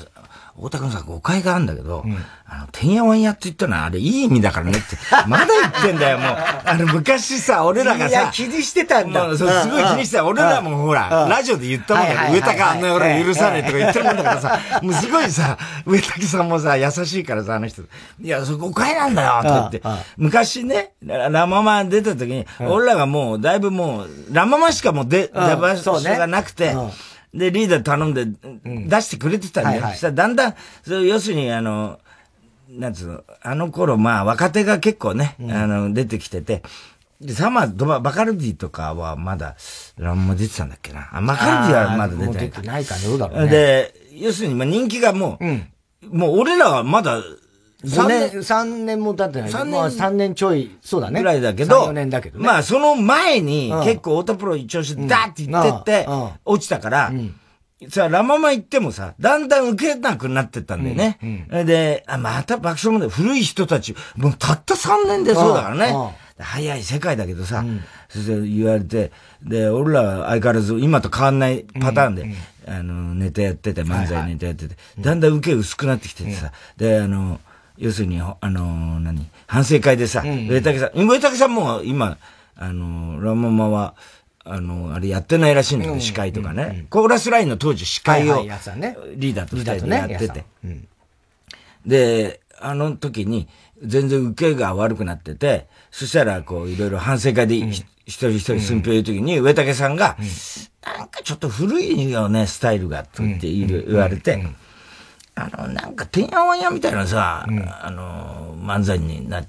[0.55, 6.37] 大田君さ、誤解があるんだけど、うん、あの、てんやわんやって言ったのはあれいい意味だからねって、 まだ言ってんだよ、もう。
[6.63, 9.21] あの、昔さ、俺らがさ、いや、気にしてたんだ。
[9.21, 10.25] そう、すごい気にしてた。
[10.25, 12.33] 俺らもほら、ラジオで言ったもんだよ。
[12.33, 17.81] 上竹あんな俺許さねえとか言ってるもんだからさ、もうすごいさ、上竹さんもさ、優しいからさ、あの人。
[17.81, 17.85] い
[18.27, 19.81] や、それ誤解なんだよ、とか言って。
[20.17, 26.75] 昔ね、ラママ出た時に、俺らがもう、だいぶもう、ラママしかもう出、出場所がなくて、
[27.33, 29.77] で、リーダー頼んで、出してくれてたんだよ。
[29.77, 31.99] うんはいはい、したらだんだん、そ要するに、あの、
[32.69, 36.63] なんつうの、あの頃、まあ、若手が結構ね、うん、あの、出てきてて、
[37.21, 39.55] で、サマー、ドバ、バカルディとかはまだ、
[39.97, 41.09] ランも出てたんだっけな。
[41.13, 42.49] あ、バカルディはまだ出てない。
[42.49, 43.49] 出てないかどうだろうね。
[43.49, 45.67] で、要するに、まあ、人気がもう、うん、
[46.11, 47.21] もう俺らはまだ、
[47.83, 49.01] 3年、3年。
[49.01, 49.51] も経ってない。
[49.51, 49.71] 3年。
[49.73, 51.19] まあ3年ちょい、そうだね。
[51.19, 52.45] ぐらいだけど、4年だけどね。
[52.45, 56.07] まあその前に、結構太田プロ一応してダーって言ってって、
[56.45, 57.11] 落ちたから、
[57.89, 61.17] さ、ラママ行ってもさ、だんだん受けなくなってったんだよね。
[61.65, 65.93] で、あ、また爆笑問題、古い人たち、もうたった3年でそうだからね。
[66.39, 67.63] 早い世界だけどさ、
[68.09, 69.11] そして言われて、
[69.43, 72.33] で、俺らは相変わらず今と変わんないパターンで、
[72.67, 77.39] あの、ネタやってて、漫才ネタやってて、だんだん受け薄くなってきててさ、で、あの、
[77.77, 79.29] 要するに、あの、何？
[79.47, 82.17] 反省会でさ、上竹さん、上竹さんも今、
[82.55, 83.95] あの、ラママは、
[84.45, 86.85] あの、あれやってないらしいんだけど、司会とかね。
[86.89, 90.45] コーラスラインの当時司会を、リーダーと二人でやってて。
[91.85, 93.47] で、あの時に、
[93.83, 100.17] 全然受けが悪くなってて、そしたら、こう、いろいろ反省会で、一人一人寸評言う時に、上竹さんが、
[100.85, 104.45] なんかちょっと古いよね、スタイルが、とって言われて、
[105.35, 107.45] あの、なんか、てんやわんやみたいなさ、
[107.81, 109.43] あの、漫才にな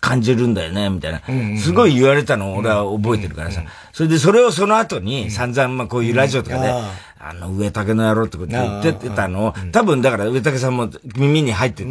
[0.00, 1.22] 感じるんだよね、みたいな。
[1.58, 3.62] すごい言われたのを俺は覚えてるからさ。
[3.92, 6.72] それでそれをその後に散々まあこういうラジオとかで、
[7.18, 11.88] あの、植竹の野郎ってこと言ってたのを、多分だから植竹さんも耳に入ってて、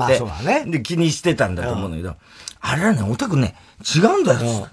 [0.65, 2.15] で気にしてたんだと思うんだけど、
[2.61, 3.55] あれはね、オタクね、
[3.95, 4.67] 違うんだよ。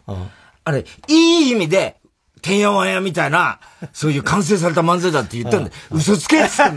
[0.64, 1.96] あれ、いい意味で、
[2.42, 3.58] てんやわんやみたいな、
[3.92, 6.76] そういう完成された漫才だって言ったんで、嘘つけっつってん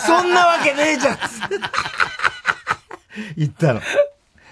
[0.00, 1.18] そんなわけねえじゃん。
[3.36, 3.80] 言ったの。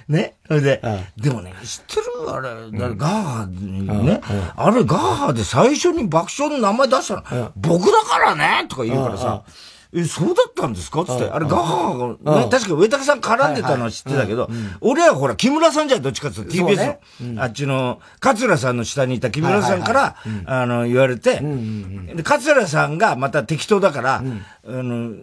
[0.08, 0.34] ね？
[0.46, 0.80] それで、
[1.16, 4.20] でもね、知ってるあれ、ガーハにね、
[4.56, 9.42] あれガーハで最初に爆笑の名前出したの、僕だからねとか言うからさ、
[9.92, 11.04] え、そうだったんですか？
[11.04, 11.24] つって。
[11.30, 14.48] あれ、ガハが、ね、確か上竹さん絡んでたのは知ってたけど、
[14.80, 16.96] 俺はほら、木村さんじゃどっちかっていうと TBS
[17.34, 21.40] の、あっちの、桂さんの下にいた木村さんから、あの、言われて、
[22.14, 24.22] で、桂さんがまた適当だから、あ
[24.64, 25.14] の、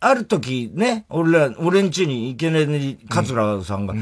[0.00, 3.94] ある時ね、俺ら、俺ん家に行けないに、桂さんが、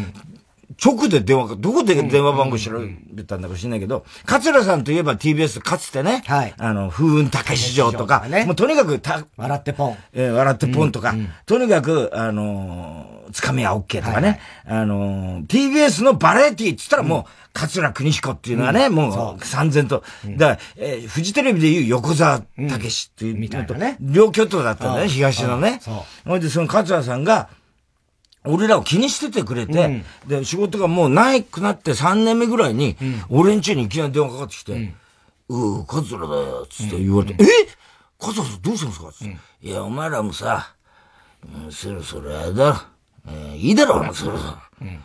[0.82, 2.72] 直で電話どこで電話番号調
[3.11, 9.96] べたんだか知んないけど、桂さんといえば TBS かつてね、はい、あの、風雲竹市場とか、ね、もうとにかくた、笑ってポン。
[10.12, 20.02] えー、笑ってポンとか、うんうん、とにかく、あのー、つかみは OK とかね、はいはい、あのー、TBS のバラエティって言ったらもう、桂邦彦っていうのはね、うん、もう、三千と。
[20.37, 23.96] だから、えー、フジテレビでいう横澤武史っていう、みたいなね。
[24.00, 25.78] 両巨頭だったんだね、東のね。
[25.82, 25.90] そ
[26.26, 26.28] う。
[26.28, 27.48] ほいで、その桂さんが、
[28.44, 34.72] 俺らを気にしててくれて、うん、で、仕事がもうないくなって3年目ぐらいに、うん、俺ん家にいきなり電話かかってきて、
[35.48, 37.52] うん、うー、桂だよ、つって言われて、うん、え？
[38.18, 39.12] 桂さんどうしたんですか？
[39.12, 40.74] つって、いや、お前らもさ、
[41.64, 42.87] うん、そろそろあれだ、
[43.28, 44.52] えー、いいだろ、お前、そろそろ。
[44.81, 45.00] うん、え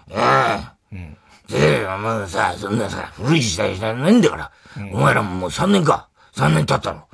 [0.92, 1.82] えー。
[1.82, 4.52] で、お前さ、そんなさ、古い時代じゃないんだから、
[4.92, 7.08] お前らももう3年か、3年経ったの。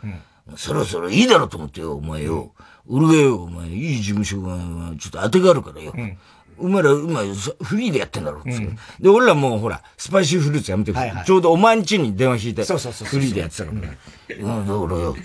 [0.55, 2.53] そろそろいいだろと思ってよ、お前よ。
[2.87, 4.57] 俺がよ、お前、いい事務所が、
[4.99, 5.93] ちょっと当てがあるからよ。
[5.95, 6.17] うん。
[6.57, 7.21] お前ら、今、
[7.63, 13.07] フリーでやってんだろ、うん、で、俺らもう、ほら、スパイシーフルーツやめて、はいはい、ちょうどお前ん家に電話引いて、そうそうそう。
[13.07, 13.77] フリーでやってたから。
[13.77, 15.15] うん、だからよ、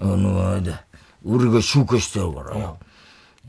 [0.00, 0.84] あの、あれだ、
[1.24, 2.78] 俺が紹介してやるからよ。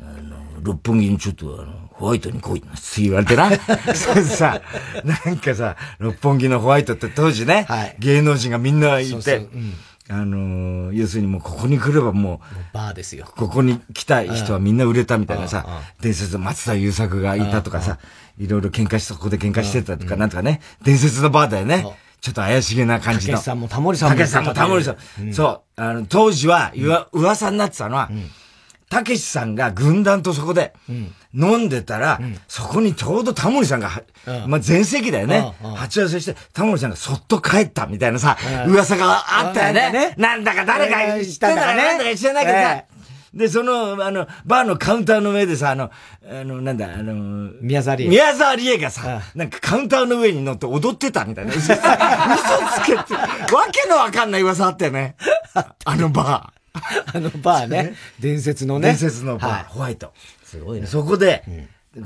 [0.01, 3.51] あの、六本木にちょっと、あの、ホワイトに来いな、って言われてな。
[3.95, 4.61] それさ、
[5.03, 9.35] なんかさ、六本木のホワイトって当時ね、はい、芸能人がみんないて、そうそう。
[9.35, 9.73] うん
[10.11, 13.27] あのー、要するにもうここに来ればもう、バーですよ。
[13.37, 17.99] ここに来た人はみんな売れたみたいなさ、伝説松田優作がいたとかさ、
[18.39, 21.85] いろいろ喧嘩して、ここで喧嘩してたとか、なんとかね、伝説のバーだよね。
[22.21, 23.37] ちょっと怪しげな感じの。
[23.37, 24.15] 竹さんもタモリさんも。
[24.15, 25.33] 竹さんもタモリさん。
[25.33, 25.81] そう。
[25.81, 28.09] あの、当時は、うわ、噂になってたのは、
[28.89, 30.73] たけしさんが軍団とそこで、
[31.33, 33.89] 飲んでたら、そこにちょうどタモリさんが、
[34.47, 35.53] まあ、前席だよね。
[35.75, 38.37] 鉢合わせして、タモリさんがそっと帰ったみたいなさ、
[38.67, 40.15] 噂があったよね。
[40.17, 42.83] なんだか誰か知ってたかなんだか知らないけどさ、
[43.33, 45.91] で、その、あの、バーのカウンターの上でさ、あの、
[46.27, 47.13] あの、なんだ、あの、
[47.61, 48.09] 宮沢りえ。
[48.09, 51.53] 宮沢りえがさ、なんかカウンターの上に乗って踊ってたみたいな。
[51.53, 51.75] 嘘つ
[52.85, 55.15] けって、わけのわかんない噂あったよね。
[55.85, 56.59] あのバー。
[57.15, 57.93] あのバー ね。
[58.19, 58.89] 伝説のね。
[58.89, 60.11] 伝説のバー、ホワイト。
[60.49, 60.87] すごいね。
[60.87, 61.43] そこで、
[61.91, 62.05] ちょっ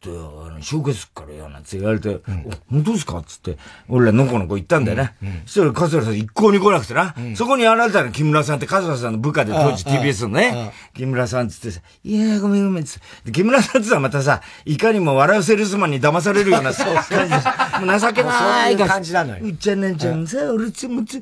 [0.00, 1.76] と、あの、紹介すっからよ、なんて。
[1.76, 2.22] 言われて、うん、
[2.70, 3.22] 本当ですか？
[3.26, 5.12] つって、俺らのこの子行ったんだよね。
[5.44, 7.14] そしたら、桂さん一向に来なくてな。
[7.36, 13.30] そこに現れたの木村さんって、桂さんの部下で当時 TBS のね、木村さんつってさ、いやごめんごめんつって。
[13.32, 17.34] 木村さんってさ、またさ、いかにも笑うセールスマンに騙されるような、 そう感じ。
[17.86, 19.12] もう情けない感じ。
[19.12, 19.44] なのよ。
[19.44, 21.20] うっちゃんなんちゃんさ、俺つもつ、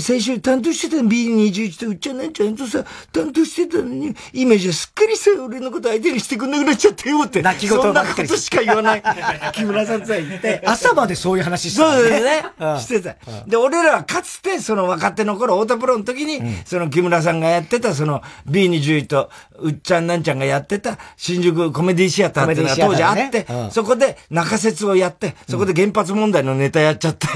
[0.00, 7.42] 最初担当してた B21 とうっちゃんなんちゃんとさ、担当してたのに、今じゃすっかりさ、俺のこと相手にしてくんなくなっちゃったよって。
[7.42, 9.02] 泣き言そんなことしか言わない。
[9.52, 10.62] 木村さんとは言って。
[10.66, 11.94] 朝までそういう話してた、ね。
[11.94, 12.44] そうですね。
[12.80, 13.16] してた。
[13.46, 27.26] で、俺らはかつて、その若手の頃、太田プロの時に、その木村さんがやってた、その B20 と、うっちゃんなんちゃんがやってた、新宿コメディシアターっていうのが当時あって、そこで中説をやって、そこで原発問題のネタやっちゃって、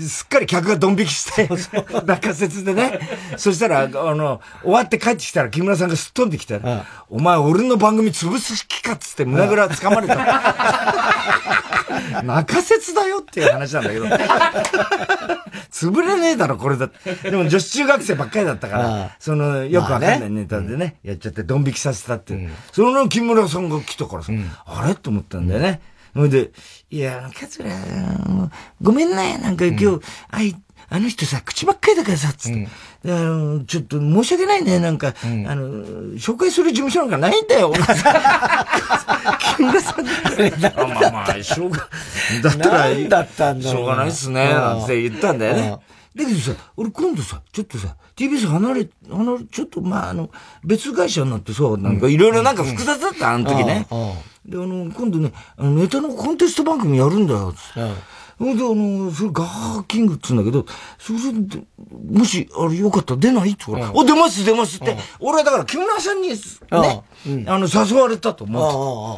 [0.00, 1.48] すっかり客がドン引きして、
[2.06, 3.00] 中説でね。
[3.36, 10.16] そしたら、あの、終わって帰ってきたら木村さんがすっ飛んできたら、お前俺の番組潰す気かっつって胸ぐら掴まれた。
[12.22, 14.06] 中説だよっていう話なんだけど。
[15.70, 17.30] 潰れねえだろ、これだって。
[17.30, 22.48] でも女子中学生ばっかりだったから、その、よくわかんないネタでね、やっちゃってドン引きさせたって。
[22.72, 24.32] その木村さんが来たからさ、
[24.66, 24.94] あれ？
[24.94, 25.80] と思ったんだよね。
[26.14, 26.52] それで、
[26.90, 27.68] いや、桂、
[28.80, 30.54] ごめんね、なんか今日、あい、
[30.94, 32.68] あの人さ、口ばっかりだからさ、つって。
[33.02, 33.20] うん、あ
[33.58, 37.80] の、ちょっと申し訳ないね、なんか、うん、あの、紹介する事務所なんかないんだよ、木
[39.62, 40.00] 村さ。
[40.00, 40.04] ん
[40.60, 41.78] だまあまあ、しょうが、
[42.44, 42.68] だった。
[42.68, 45.78] ら、だったんだしょうがないっすね、なんて言ったんだよね。
[46.14, 50.30] だけどさ、俺今度さ、ちょっとさ、TBS 離れ、離れ、ちょっと、まあ、あの、
[50.62, 53.88] 別会社になってさ、なんかいろいろなんか複雑だった、あの時ね。
[54.46, 57.80] で、あの、今度ね、あのネタのコンテスト番組やるんだよ、つって。
[58.38, 60.66] ほんで、あの、それガーキングっつうんだけど、
[60.98, 61.62] それで、
[62.10, 63.52] もし、あれよかったら出ない？
[63.52, 66.36] って言うから、お、出ます出ますって、俺はだから木村さんに、ね、
[67.46, 68.62] あの、誘われたと思っ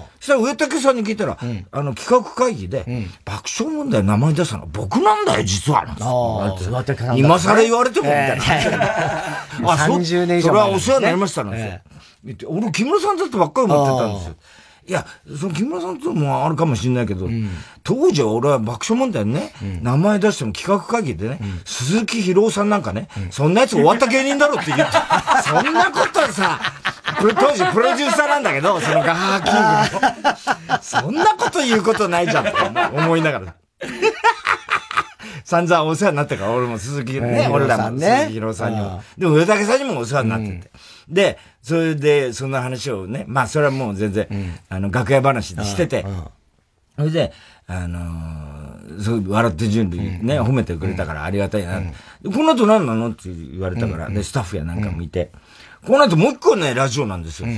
[0.00, 0.16] て。
[0.20, 1.38] そしたら上竹さんに聞いたら、
[1.72, 2.84] あの、企画会議で、
[3.24, 5.84] 爆笑問題名前出したの僕なんだよ、実は。
[7.18, 8.44] 今更言われても、みたいな。
[9.72, 10.48] あ、30年以上。
[10.48, 11.82] それはお世話になりましたなんで
[12.38, 12.50] すよ。
[12.50, 14.34] 俺、木村さんだってばっかり思ってたんですよ。
[14.88, 15.04] いや、
[15.38, 17.50] その木村さんともあるかもしれないけど、うん、
[17.82, 24.84] 当時は俺は爆笑問題ね、うん、名前出しても企画会議でね、うん、鈴木博さんなんかね、そんなやつ終わった芸人だろって言って、
[25.44, 26.60] そんなことはさ、
[27.20, 30.82] 当時プロデューサーなんだけど、そのガーキングの。
[30.82, 32.50] そんなこと言うことないじゃんと
[32.96, 33.54] 思いながら。
[35.44, 39.02] 散々お世話になったから、俺も鈴木ね、俺らも鈴木宏さんにも。
[39.16, 40.70] でも上竹さんにもお世話になってて。
[41.08, 46.04] で、それで、そんな話をね、まあ、それはもう全然、うん、あの、楽屋話でしてて、
[46.96, 47.32] それで、
[47.66, 51.66] あのー、そう、笑って準備ね、褒めてくれたからありがたい。
[51.66, 51.80] な。
[51.80, 53.10] この後何なの？
[53.10, 55.30] って言われたから、で、スタッフやなんかもいて、
[55.84, 57.48] この後もう一個ね、ラジオなんですよ、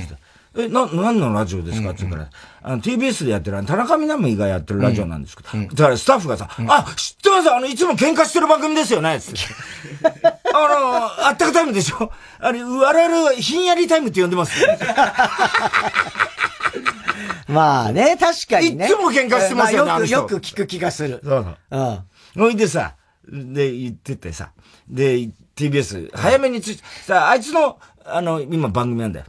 [0.56, 1.90] え、な、何のラジオですか？
[1.90, 2.30] って言うから、
[2.62, 9.20] あの、TBS でやってる、田中みなみがやってるラジオなんですけど、だからスタッフがさ、あ、知ってますあの、いつも喧嘩してる番組ですよね？
[9.20, 9.40] つって。
[10.54, 10.58] あ
[11.20, 12.10] の、あったかタイムでしょ？
[12.40, 14.54] あれ、我々はひんやりタイムって呼んでます。
[17.48, 18.86] まあね、確かにね。
[18.86, 21.20] いつも喧嘩してますよね、まあ、よく、よく聞く気がする。
[21.24, 21.80] そうそう。
[22.36, 22.42] うん。
[22.44, 22.94] ほいでさ、
[23.26, 24.50] で、言っててさ、
[24.88, 29.26] で、TBS、早めについて、さ、あいつの、あの、今番組なんだよ。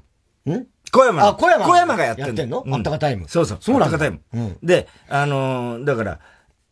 [0.54, 0.66] ん？
[0.92, 1.28] 小山。
[1.28, 1.66] あ、小山。
[1.66, 2.28] 小山がやってんの。
[2.28, 3.28] やってんの、あったかタイム。
[3.28, 3.58] そうそう。
[3.62, 3.96] そうなんだ。
[3.96, 4.48] あったかタイム。
[4.48, 6.20] うん、で、あのー、だから、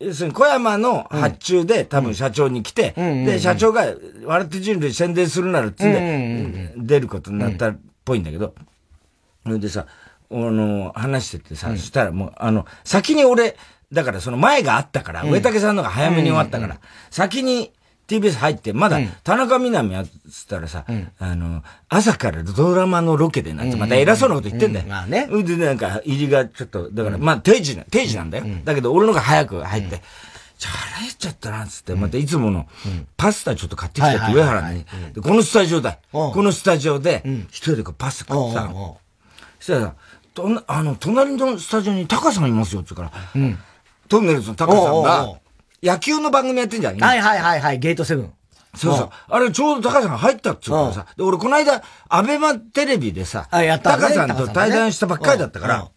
[0.00, 3.86] 要するに小山の発注で、多分社長に来て、で、社長が、
[4.24, 8.54] 笑って人類宣伝するならっつんで、出ることになったっぽいんだけど、
[9.44, 9.86] それでさ、
[10.30, 13.56] あの、話しててさ、そしたらもう、あの、先に俺、
[13.92, 16.78] だからその前があったから、上竹さんのが早めに終わったから、
[17.10, 17.72] 先に
[18.08, 24.86] TBS 入って、まだ、田中みなみやつったらさ、うん、あの、朝からドラマのロケでなって、また偉そうなこと言ってんだよ。
[24.88, 25.26] まあね。
[25.26, 28.46] で、なんか、入りがちょっと、だから、まあ、定時な、定時なんだよ。
[28.64, 30.00] だけど、俺のが早く入って、
[30.58, 32.66] じゃあ、腹減っちゃったな、つって、またいつもの、
[33.18, 34.84] パスタちょっと買ってきたって上原に。
[35.12, 35.98] で、このスタジオだ。
[36.10, 38.98] このスタジオで、一人でパスタ買ってたの。
[39.60, 39.94] そしたら、
[40.32, 43.12] と、あの、隣のスタジオにタカさんいますよ、つうから、
[44.08, 45.38] トンネルズのタカさんが、
[45.82, 48.32] 野球の番組やってんじゃんはいはいはいはい、ゲートセブン。
[48.76, 49.10] そうそう。
[49.28, 51.06] あれちょうど高さんが入ったっつうからさ。
[51.16, 55.88] で、俺この間、アベマテレビでさ、あ、やった高さんと対談したばっかりだったから、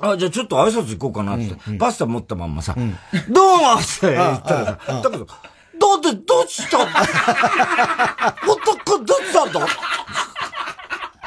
[0.00, 5.26] あ、じゃあちょっと挨拶行こうかなって、パスタ持ったまんまさ、どうもって言ったらさ、だけど、
[5.80, 6.78] どうで、どうした？
[6.78, 6.84] の
[8.52, 9.66] 男、どうしたの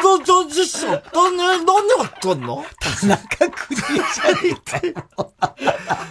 [0.01, 4.93] ど、どうしたのなんで、なんでわかんの田中邦衛じゃね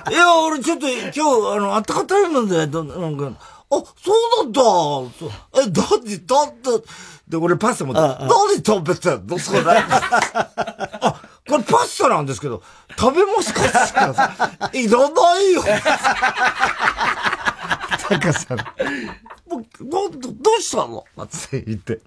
[0.09, 3.33] えいや、俺ちょっと今日、あの、あったかタイムで、なんか、
[3.72, 4.62] あ、そうなんだ。
[5.62, 6.87] え、だって、だって、
[7.29, 9.61] で、俺パスタ持って、何食べてんのそれ。
[9.64, 12.62] あ、これパスタなんですけど、
[12.98, 13.62] 食べますか
[14.66, 15.62] っていらないよ。
[18.09, 18.59] タカさん。
[18.59, 22.00] もう、ど、どうしたのって言って。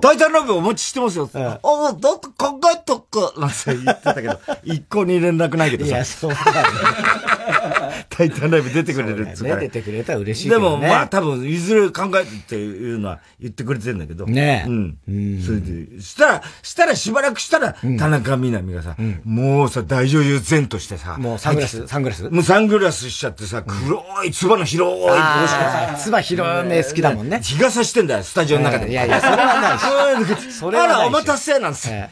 [0.00, 1.28] タイタンラブお持ちしてますよ。
[1.34, 3.32] あ、もう、だって考えとく。
[3.40, 5.90] なんて言ってたけど、一向に連絡ないけどさ。
[5.90, 7.85] いや、そうだね。
[8.08, 9.56] タイタンライブ出てくれるっつうね。
[9.56, 14.26] 出てくれたら嬉しいけど、ね、でも、まあ多分、いずれ考えてっていうのは言ってくれてんだけど。
[14.26, 14.98] ねうん。
[15.08, 15.42] うん。
[15.42, 21.16] それで、したら、したらしばらくしたら、田中みな実がさ、うん、もうさ、大女優前としてさ。
[21.18, 22.28] もうサングラス、サングラス？
[22.30, 25.94] もうサングラスしちゃってさ、黒い、つばの広い帽子がさ。
[25.98, 27.40] つば広い目好きだもんね。
[27.42, 28.90] 日が差してんだよ、スタジオの中で。
[28.90, 30.52] いやいや、それはないし。
[30.52, 31.00] それはないし。
[31.00, 32.08] あら、お待たせなんですよ。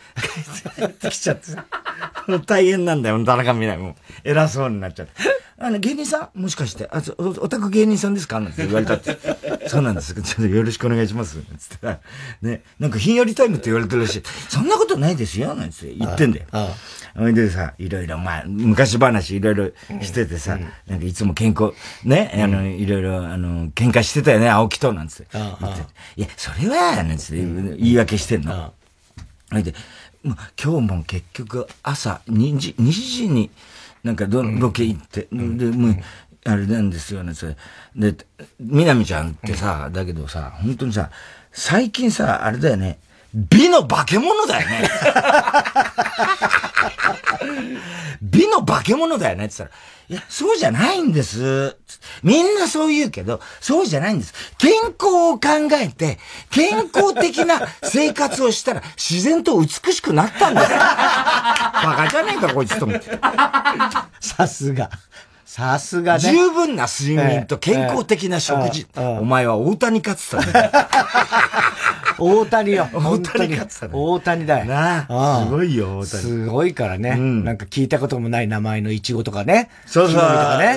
[0.77, 1.65] 帰ってきちゃってさ。
[2.47, 3.97] 大変なんだよ、田中みな実も。
[4.25, 5.13] 偉そうになっちゃって。
[5.67, 6.41] あの、芸人さん？
[6.43, 8.39] もしかして、あ、お、お宅芸人さんですか？
[8.41, 9.17] なんて言われたって。
[9.69, 10.13] そうなんです。
[10.15, 11.39] ちょっとよろしくお願いします。
[11.59, 11.99] つって
[12.43, 14.23] ね、なんかひんやりタイムって言われてるらしい。
[14.49, 15.55] そんなことないですよ。
[15.55, 16.47] なんて言ってんだよ。
[17.17, 19.71] ほいでさ、いろいろ、まあ、昔話いろいろ
[20.03, 20.59] しててさ、
[20.89, 21.73] なんかいつも健康、
[22.05, 25.39] ね、あの、いろいろ、あの、喧嘩してたよね、青木と、なんつって。
[26.17, 27.43] いや、それは、なんつって
[27.79, 28.75] 言い訳してんの。
[29.53, 29.75] ほいで、
[30.25, 33.49] 今日も結局朝2時、2時に、
[34.05, 35.37] なんかど、ロケ行って、で、
[35.67, 35.97] もう、
[36.45, 37.57] あれなんですよね、それ。
[37.97, 38.15] で、
[38.61, 41.11] みなみちゃんってさ、だけどさ、本当にさ、
[41.51, 42.99] 最近さ、あれだよね、
[43.35, 44.89] 美の化け物だよね。
[48.23, 51.77] 美の化け物だよねって言ったら、いや、そうじゃないんです。
[52.23, 54.33] みんなそう言うけど、そうじゃないんです。
[54.59, 56.19] 健康を考えて、
[56.51, 60.69] 健康的な生活をしたら、自然と美しくなったんです。
[60.71, 60.77] バ
[61.97, 63.19] カじゃねえか、こいつと思って。
[64.21, 64.91] さすが。
[65.45, 66.21] さすがね。
[66.21, 68.87] 十分な睡眠と健康的な食事。
[68.97, 70.71] お前は大谷勝つたね。
[72.19, 72.89] 大谷よ。
[72.95, 73.93] 大谷勝つたね。
[73.95, 74.65] 大谷だよ。
[74.67, 75.45] なあ。
[75.45, 76.07] すごいよ、大谷。
[76.07, 77.11] すごいからね。
[77.11, 79.69] うん、なんか聞いたこともない名前のイチゴとかね。
[79.87, 80.15] そうそう。
[80.15, 80.77] とかね。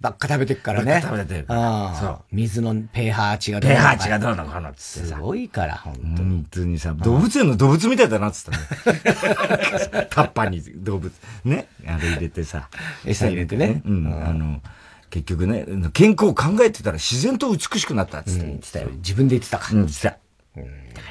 [0.00, 1.00] ばっか食べてくからね。
[1.02, 1.46] 食べてる。
[1.48, 2.18] そう。
[2.32, 3.82] 水のペーハー値がどうのか。
[3.82, 6.16] ペーハー値がどうのかなってすごいから、本当に。
[6.16, 10.06] 本当にさ、動物園の動物みたいだなって言ったね。
[10.10, 11.12] タッパーに動物。
[11.44, 11.66] ね？
[11.86, 12.68] あれ入れてさ。
[13.04, 13.82] 餌入れてね。
[13.84, 14.05] うん。
[14.06, 14.60] あの、
[15.10, 18.88] 結局ね、健康を考えてたら自然と美しくなったって言ってたよ。
[18.96, 19.70] 自分で言ってたか。
[19.74, 19.86] うん。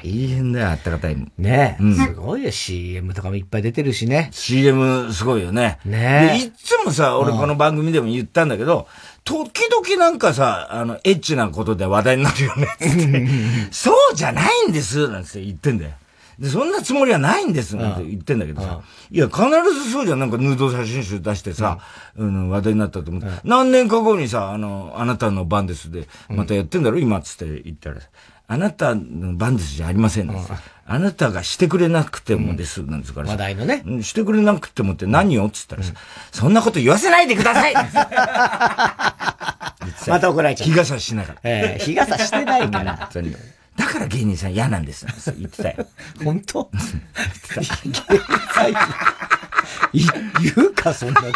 [0.02, 1.16] 大変だよ、あったかたい。
[1.38, 4.28] ねえ、うん、すごいよ、CM とかもいっぱい出てるしね。
[4.32, 5.78] CM すごいよね。
[5.84, 6.38] ねえ。
[6.38, 8.88] で、いつもさ、俺この番組でも言ったんだけど、
[9.24, 13.68] 時々なんかさ、あの、エッチなことで話題になるよね。
[13.70, 15.92] そうじゃないんですなんて言ってんだよ。
[16.38, 18.80] で、そんなつもりはないんですなんて言ってんだけどさ、
[19.10, 19.40] いや、必
[19.72, 20.18] ずそうじゃん。
[20.18, 21.78] なんかヌード写真集出してさ、
[22.16, 26.98] うん、話題になったと思って、何年か後にさ、あの、あなたの番ですで、またやってんだろ？
[26.98, 27.96] 今っつって言ったら、
[28.48, 30.40] あなたの番ですじゃありません、ね、
[30.86, 33.82] あなたがしてくれなくてもです、なんですから話題のね。
[34.02, 35.94] してくれなくてもって何よっつったらさ、
[36.30, 37.74] そんなこと言わせないでください。
[40.08, 40.68] また怒られちゃう。
[40.68, 41.40] 日傘しながら。
[41.42, 43.08] ええ日傘してないから。
[43.76, 45.06] だから芸人さん嫌なんです。
[45.38, 45.86] 言ってたよ。
[46.24, 46.70] 本当？
[49.92, 51.32] 言うか、そんなこと。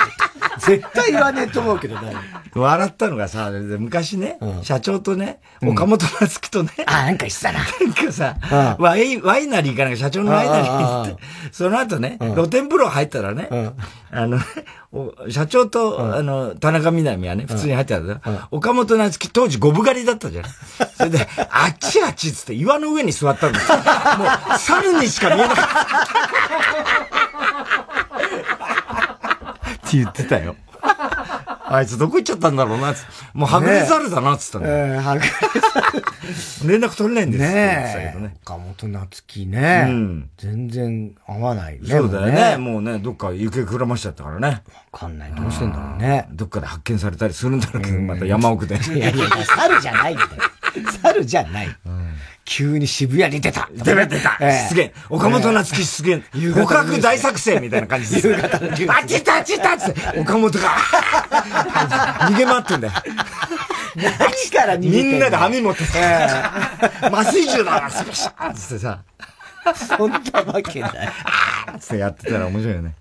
[0.60, 2.14] 絶対言わねえと思うけどね。
[2.54, 7.60] 笑ったのがさ、昔ね、うん、社長とね、岡本夏樹とね、あ、なんか言ってたな。
[7.60, 11.16] なんかさ、ワイワイナリーかなんか社長のワイナリーに行って、
[11.52, 13.48] その後ね、露天風呂入ったらね、
[14.10, 14.38] あの、
[15.30, 20.44] 社長と、あの、田中みな実はね、普通に入ってたんだ岡本夏樹当時五分狩りだったじゃん。
[20.96, 23.78] それで、あっちあっちっつって岩の上に座ったんですよ。
[23.78, 25.70] もう、猿にしか見えなかった。
[29.72, 30.56] って言ってたよ。
[31.72, 34.66] あいつどこ行っちゃったんだろうな、つもうはぐれ猿だな、つったね。
[34.68, 36.68] ええはぐれ猿。
[36.68, 38.36] 連絡取れないんですねねね。
[38.44, 39.86] 岡本夏樹ね。
[39.88, 40.30] うん。
[40.36, 41.88] 全然合わないね。
[41.88, 42.56] そうだよね。
[42.56, 44.62] もうね、どっか行方くらましちゃったからね。
[44.92, 45.32] わかんない。
[45.32, 46.26] どうしてんだろうね。
[46.32, 48.74] どっかで発見されたりするんだろうけど、また山奥で。
[48.74, 49.26] いやいや、
[49.56, 50.22] 猿じゃないって。
[51.02, 51.68] 猿じゃない。
[52.44, 53.68] 急に渋谷に出た。
[53.72, 54.92] 出た出た、出現。
[55.08, 56.54] 岡本夏樹出現。
[56.54, 58.28] 捕獲大作戦みたいな感じです。
[58.28, 60.68] 夕方のあっちったあっちて岡本が
[62.28, 62.92] 逃げ回ってんだよ。
[63.96, 64.10] 何
[64.50, 69.02] から逃げてみんなで網持ってさ、麻酔銃だスペシャーつってさ。
[69.74, 70.92] そんなわけない。
[71.78, 72.94] つってやってたら面白いよね。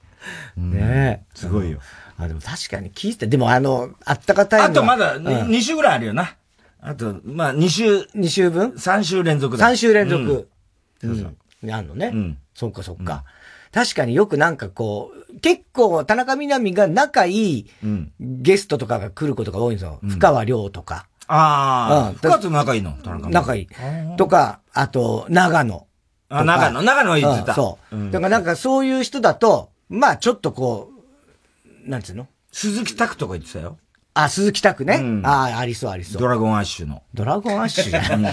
[0.58, 1.38] ねえ。
[1.38, 1.80] すごいよ。
[2.20, 6.36] あ、でも確かに聞いて、でもあの、あったかたいあとまだ2週ぐらいあるよな。
[6.82, 8.00] あと、まあ、2週。
[8.16, 9.70] 2週分 ?3 週連続だ。
[9.70, 10.50] 3週連続。
[11.04, 11.20] うん。
[11.20, 12.12] そうあんのね。
[12.14, 12.38] うん。
[12.54, 13.26] そっかそっか。
[13.72, 17.70] 確かによくなんかこう、結構田中みな実が仲いい
[18.20, 20.00] ゲストとかが来ることが多いんですよ。
[20.08, 21.08] 深川亮とか。
[21.28, 22.10] ああ。
[22.10, 22.16] うん。
[22.16, 22.94] 深と仲いいの？
[23.04, 23.68] 田中仲いい。
[24.18, 25.86] とか、あと、長野。
[26.30, 26.82] あ、長野。
[26.82, 27.54] 長野言ってた。
[27.54, 28.12] そう。
[28.12, 30.92] だからなんかそういう人だと、まあちょっとこ
[31.86, 32.28] う、なんつうの？
[32.52, 33.78] 鈴木拓とか言ってたよ。
[34.16, 34.96] あ、鈴木拓ね。
[34.96, 36.22] うん、ああ、ありそうありそう。
[36.22, 37.04] ドラゴンアッシュの。
[37.14, 37.90] ドラゴンアッシュ？
[37.90, 38.26] じゃん。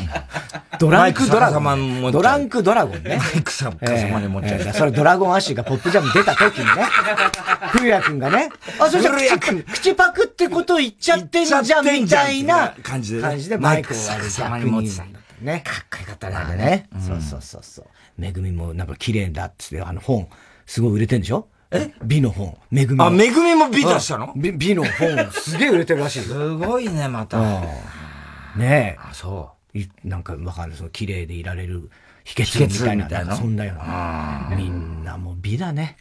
[0.80, 2.12] ドランクドラゴン。
[2.12, 3.18] ドランクドラゴンね。
[3.18, 6.84] マイクさん、えー、持っちゃう、えー、それドラゴンアッシュがポップジャム出た時にね。
[7.70, 8.48] 古谷くんがね。
[8.80, 13.96] あ、それじゃ口、口パクってこと言っちゃってんじゃん、みたいな感じで、感じでマイクを
[14.58, 15.62] に持ってたんだね。
[15.64, 16.88] かっこよかったね、あれね。
[17.06, 17.86] そうそうそうそう。
[18.18, 20.28] めぐみもなんか綺麗だっつって、あの本、
[20.64, 21.48] すごい売れてんでしょ？
[21.70, 21.92] え？
[22.04, 22.56] 美の本。
[22.70, 23.02] めぐみ。
[23.02, 24.32] あ、めぐみも美出したの？
[24.36, 27.40] 美美の本、すげえ売れてるらしいすごいね、また。
[28.56, 28.98] ねえ。
[28.98, 29.78] あ、そう。
[30.04, 30.78] なんかわかんない。
[30.78, 31.90] その綺麗でいられる
[32.24, 33.04] 秘訣みたいな。
[33.04, 33.36] みたいな？
[33.36, 34.52] そんなような。
[34.56, 35.96] みんなもう美だね。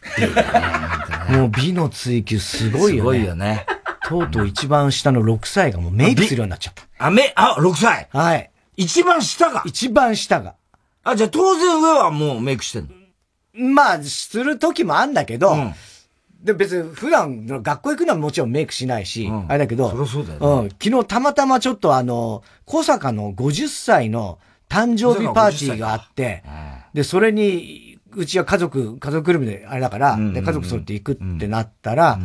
[1.30, 2.98] もう美の追求すごいよね。
[2.98, 3.66] すごいよね。
[4.08, 6.84] とうとう一番下の6歳がもうメイクするようになっちゃった。
[6.98, 8.08] あ、め、あ、6歳？
[8.12, 8.50] はい。
[8.76, 9.62] 一番下が？
[9.66, 10.54] 一番下が。
[11.02, 12.88] あ、じゃあ当然上はもうメイクしてんの？
[13.56, 15.74] まあ、する時もあんだけど、うん、
[16.42, 24.38] で別に普段学校行くのはもちろんメイクしないし、うん、あれだけど、そそうだよ、ね、うん、昨日たまたまちょっとあの、小坂の50歳の
[24.68, 26.42] 誕生日パーティーがあって、
[26.92, 32.18] で、それに、うちは家族、家族ぐるみであれだから、で、家族揃って行くってなったら、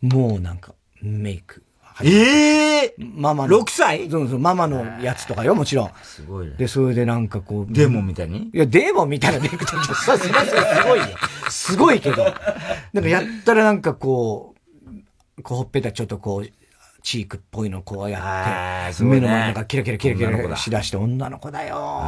[0.00, 1.62] もうなんか、メイク
[2.02, 3.58] ええー、ママの。
[3.58, 4.10] 6歳？
[4.10, 5.90] そうそう、ママのやつとかよ、もちろん。
[6.02, 6.54] すごいね。
[6.56, 7.72] で、それでなんかこう。
[7.72, 8.50] デーモンみたいに？
[8.52, 9.84] いや、デーモンみたいなネクタイ。
[9.84, 10.54] さすがす
[10.86, 11.06] ごいよ。
[11.48, 12.24] すごいけど。
[12.92, 14.54] なんかやったらなんかこ
[15.38, 16.48] う、こうほっぺたちょっとこう、
[17.02, 22.02] チークっぽいのこうやって、目の前なんかキラキラキラキラしだして女の子だよ。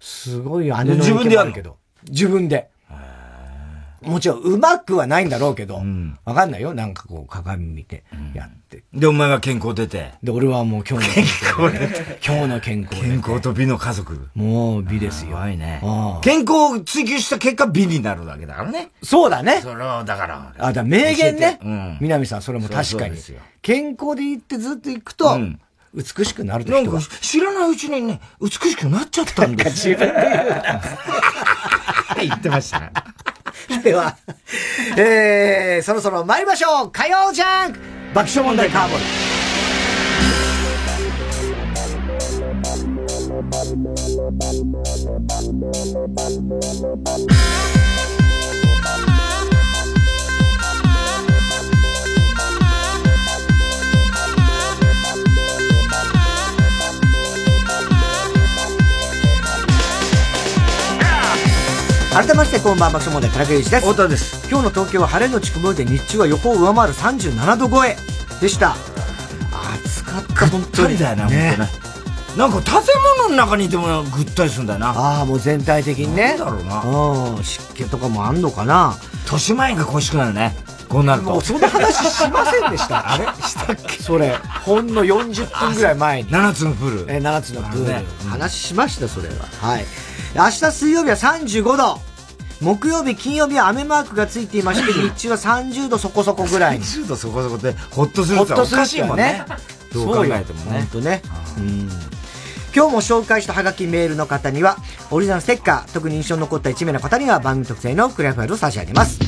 [0.00, 1.78] すごいよ、姉の自分でやるけど。
[2.08, 2.70] 自分で。
[4.06, 6.74] もちろん、うまくはないんだろうけど、わ、うん、かんないよ。
[6.74, 10.12] なんかこう、鏡見て、やって、うん、で、お前は健康出て。
[10.22, 11.52] で、俺はもう今日の健康。
[12.26, 13.00] 今日の健康。
[13.00, 14.28] 健康と美の家族。
[14.34, 15.38] もう美ですよ。
[15.48, 15.80] いね。
[16.22, 18.90] 健康を追求した結果美になるわけだからね。
[19.02, 19.60] そうだね。
[19.60, 20.52] それは、だから。
[20.58, 21.58] あ、だ名言ね。
[21.62, 21.98] うん。
[22.00, 23.18] 南さん、それも確かに。
[23.62, 25.60] 健康でいってずっといくと、うん
[25.94, 29.70] 美しくなるなんか知らないうちにね、美しくなっちゃったんだよ。
[29.70, 30.82] 自分で言うな。
[32.20, 32.90] 言ってました。
[33.82, 34.16] では、
[34.96, 37.78] えー、そろそろ参りましょう火曜ジャンク
[38.12, 38.98] 爆笑問題カーボー
[47.90, 47.93] イ
[62.14, 63.80] 改めましてこんばんは爆笑問題田中裕二です。
[63.80, 64.48] 太田です。
[64.48, 67.96] 今日の東京は晴れのち曇りで日中は予報を上回る37度超え。
[68.40, 68.76] でした。
[69.82, 70.46] 暑かった。
[70.46, 72.38] 本当にだよな、ね、本当ね。
[72.38, 72.84] なんか建
[73.26, 74.90] 物の中にいてもぐったりするんだよな。
[74.90, 76.36] ああもう全体的にね。
[76.38, 76.82] だろうな。
[76.82, 77.42] うん。
[77.42, 78.94] 湿気とかもあんのかな。
[79.24, 80.56] 豊島園が恋しくなるね。
[80.88, 81.30] こうなると。
[81.30, 83.10] もうそんな話しませんでした。
[83.12, 83.24] あれ？
[83.42, 84.00] したっけ？
[84.00, 86.28] それ、ほんの40分ぐらい前に。
[86.28, 87.12] 7つのプール。
[87.12, 87.88] え、7つのプール。
[87.88, 89.34] ね、話しました、それは。
[89.60, 89.86] はい。
[90.34, 92.00] 明日水曜日は35度。
[92.60, 96.84] 木曜日、金曜日は雨マークがついていまして、 日中は30度そこそこぐらいに。
[96.84, 99.44] 30度そこそこで、ほっとするっておかしいもんね。
[99.92, 100.78] どう考えてもね。
[100.78, 101.22] ほんとね。
[101.58, 101.90] うん。
[102.74, 104.78] 今日も紹介したハガキメールの方には、
[105.12, 109.20] オリジナルステッカー、特に印象に残った1名の方には番組特製のクリアファイルを差し上げます。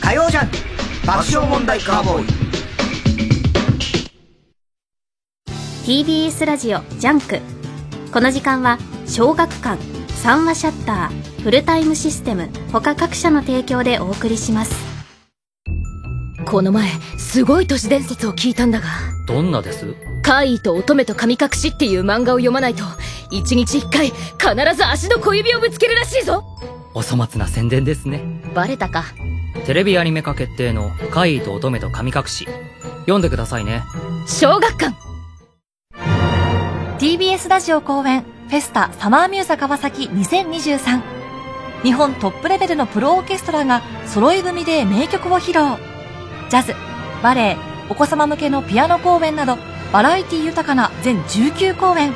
[0.00, 0.50] 火曜ジャン
[1.04, 2.41] 爆笑問題カーボーイ
[5.84, 7.40] TBS ラジオジャンク
[8.12, 14.72] この時間は小学館三和シャッターフルタイムシステム他各社の提供でお送りします。
[16.46, 18.86] この前すごい都市伝説を聞いたんだが。
[19.26, 19.96] どんなです？
[20.22, 22.84] 怪異と乙女と神隠しっていう漫画を読まないと
[23.32, 26.44] 一日一回必ず足の小指をぶつけるらしいぞ。
[26.94, 28.22] お粗末な宣伝ですね。
[28.54, 29.06] バレたか。
[29.66, 32.46] テレビアニメ化決定の怪異と乙女と神隠し。
[33.00, 33.82] 読んでくださいね。
[34.28, 34.94] 小学館
[37.02, 41.02] TBS ラジオ公演フェスタサマーミューザ川崎2023
[41.82, 45.84] 日本トップレベルのプロオーケストラが揃い踏みで名曲を披露。
[46.48, 46.76] ジャズ
[47.20, 47.56] バレエ
[47.90, 49.58] お子様向けのピアノ公演など
[49.92, 52.12] バラエティ豊かな全19公演。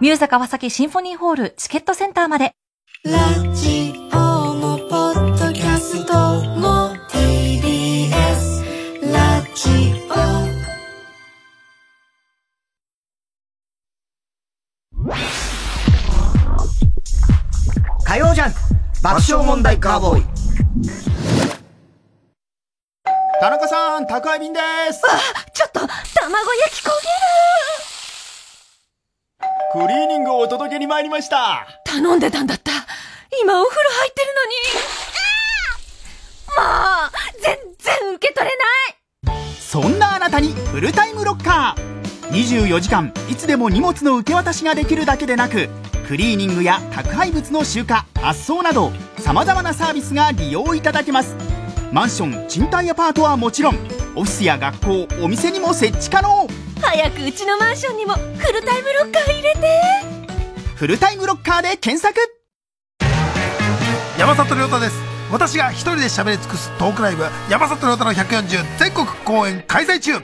[0.00, 2.52] ミューザ川崎シンフォニーホールチケットセンターまで。
[3.04, 3.18] ラ
[3.54, 4.16] ジオ
[4.54, 6.14] もポッドキャスト
[6.58, 8.64] も TBS
[9.12, 10.14] ラジオ
[18.04, 18.58] 火曜ジャンク
[19.02, 20.24] 爆笑問題カーボーイ
[23.44, 24.58] 田中さん宅配便で
[24.90, 25.02] す。
[25.06, 25.18] あ
[25.52, 26.00] ちょっと卵焼
[26.74, 26.88] き焦
[29.76, 29.86] げる。
[29.86, 31.66] クリーニングをお届けに参りました。
[31.84, 32.72] 頼んでたんだった。
[33.42, 34.44] 今お風呂入ってるの
[36.56, 36.56] に。
[36.56, 36.72] も
[37.06, 37.10] う
[37.42, 38.64] 全然受け取れな
[39.34, 39.44] い。
[39.60, 42.30] そんなあなたにフルタイムロッカー。
[42.30, 45.68] 24時間いつでも荷物の受け渡しができるだけでなく
[46.08, 47.88] クリーニングや宅配物の集荷
[48.20, 51.36] 発送などさまざまなサービスが利用いただけます
[51.94, 53.76] マンション賃貸アパートはもちろん
[54.16, 56.48] オフィスや学校お店にも設置可能。
[56.82, 59.60] 早くうちのマンションにもフルタイムロッカー入れて。
[60.74, 62.18] フルタイムロッカーで検索。
[64.18, 64.96] 山里亮太です。
[65.30, 70.16] 私が一人で喋り尽くすトークライブ山里亮太の140全国公演開催中。
[70.16, 70.22] 8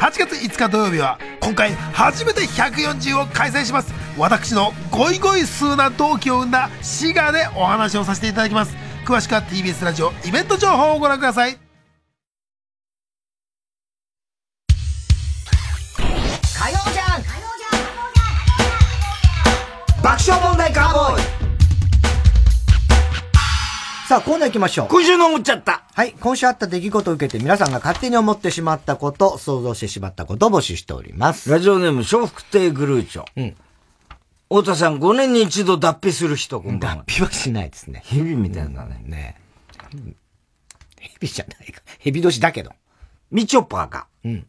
[0.00, 3.94] 月5日土曜日は今回初めて140を開催します。
[4.18, 11.58] 私のゴイゴイ数な同期を生んだ滋賀でお話をさせていただきます詳しくは TBS ラジオイベント情報をご覧ください火
[16.70, 17.22] 曜じゃん
[20.02, 21.22] 爆笑問題カーボーイ
[24.08, 24.88] さあ、コーナー行きましょう。
[24.88, 25.84] 今週の思っちゃった。
[25.94, 26.12] はい。
[26.20, 31.48] 今週あった出来事を受けて皆さんが勝手に思ってしまったこと、想像してしまったことを募集しております。
[31.48, 33.24] ラジオネーム、笑福亭グルーチョ。
[33.36, 33.56] うん。
[34.52, 37.04] 太田さん、5年に一度脱皮する人、こんばんは。
[37.06, 38.02] 脱皮はしないですね。
[38.04, 39.02] 蛇みたいなね。
[39.02, 39.40] ね
[41.00, 41.80] 蛇じゃないか。
[41.98, 42.70] 蛇年だけど。
[43.30, 44.06] みちょぱが。
[44.22, 44.46] うん。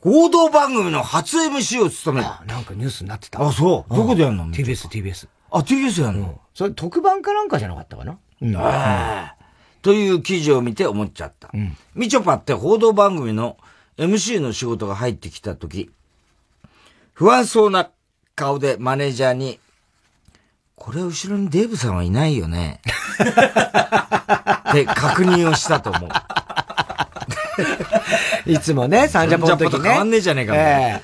[0.00, 2.30] 報道番組の初 MC を務める。
[2.30, 3.40] あ、なんかニュースになってた。
[3.46, 3.94] あ、そう。
[3.94, 5.28] どこでやるの ?TBS、TBS。
[5.52, 8.18] あ、TBS やるの、それ特番かなんかじゃなかったかな？
[8.42, 8.56] うん。
[9.82, 11.50] という記事を見て思っちゃった。
[11.54, 13.56] うん、みちょぱって報道番組の
[13.98, 15.92] MC の仕事が入ってきたとき、
[17.12, 17.92] 不安そうな
[18.34, 19.60] 顔でマネージャーに、
[20.74, 22.80] これ後ろにデーブさんはいないよね。
[24.70, 26.08] って確認をしたと思う。
[28.46, 29.88] いつもね、サンジャポの時ね。
[29.88, 31.00] 変わんねえじゃねえか、え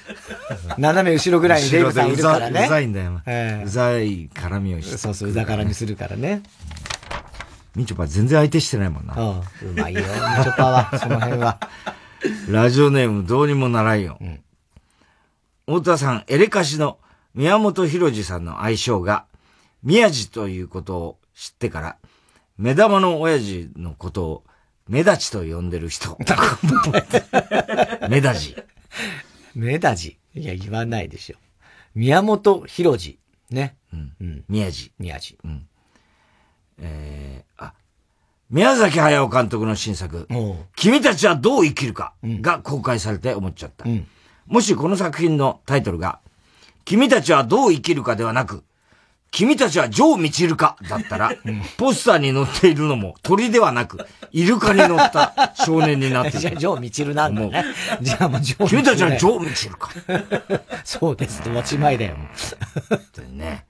[0.70, 2.64] ー、斜め後ろぐらいにデーブさんいるからね。
[2.66, 3.22] うざいんだよ。
[3.26, 4.98] えー、うざい絡みをして。
[4.98, 6.42] そうそう、うざ絡みするからね。
[7.76, 9.14] みちょぱ全然相手してないもんな。
[9.14, 9.20] う
[9.66, 11.60] ん、うまいよ、みちょぱは、 その辺は。
[12.48, 14.18] ラジオネームどうにもならんよ。
[14.20, 14.40] うん、
[15.66, 16.98] 太田さん、エレカシの
[17.34, 19.26] 宮本浩次さんの愛称が、
[19.82, 21.96] 宮地ということを知ってから、
[22.58, 24.44] 目玉の親父のことを、
[24.88, 26.18] 目立ちと呼んでる人。
[28.10, 28.56] 目立ち。
[29.54, 30.18] 目立ち。
[30.34, 31.36] いや、言わないでしょ。
[31.94, 33.18] 宮本浩次。
[33.50, 33.76] ね。
[33.92, 34.12] うん。
[34.20, 34.44] うん。
[34.48, 34.92] 宮地。
[34.98, 35.38] 宮地。
[35.44, 35.66] うん。
[36.78, 37.74] えー、あ、
[38.50, 40.26] 宮崎駿監督の新作、
[40.74, 43.88] 君たちはどう生きるかが公開されて思っちゃった。
[43.88, 44.06] うん、
[44.46, 46.20] もしこの作品のタイトルが、
[46.84, 48.64] 君たちはどう生きるかではなく、
[49.30, 51.32] 君たちはジョー・ミチルかだったら、
[51.76, 53.98] ポスターに載っているのも鳥ではなく、
[54.32, 56.40] イルカに乗った少年になっている。
[56.40, 57.64] じゃあ、ジョー・ミチルなんだね。
[58.00, 59.90] じゃあもうジョー・君たちはジョー・ミチルか。
[60.84, 62.16] そうです持ち前だよ。
[62.88, 63.66] 本当にね。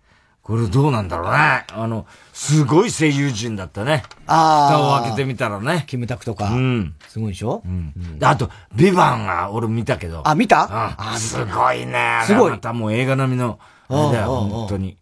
[0.51, 1.65] これどうなんだろうね。
[1.73, 4.03] あの、すごい声優陣だったね。
[4.27, 4.77] ああ。
[4.77, 5.85] 蓋を開けてみたらね。
[5.87, 6.51] キムタクとか。
[6.51, 6.97] うん。
[7.07, 7.63] すごいでしょ？
[7.65, 7.95] うん。
[8.21, 10.27] あと、ビバンが俺見たけど。
[10.27, 10.67] あ、見た？
[10.99, 12.23] あ、すごいね。
[12.25, 12.51] すごい。
[12.51, 14.97] またもう映画並みの、あれだよ、本当に。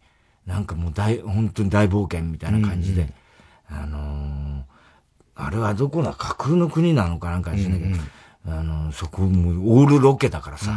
[0.44, 3.10] なんかもう大、本当に大冒険みたいな感じで。
[3.70, 4.64] あの
[5.34, 7.96] あれはどこな、架空の国なのかなんかしないけど、
[8.48, 10.76] あのそこもオールロケだからさ。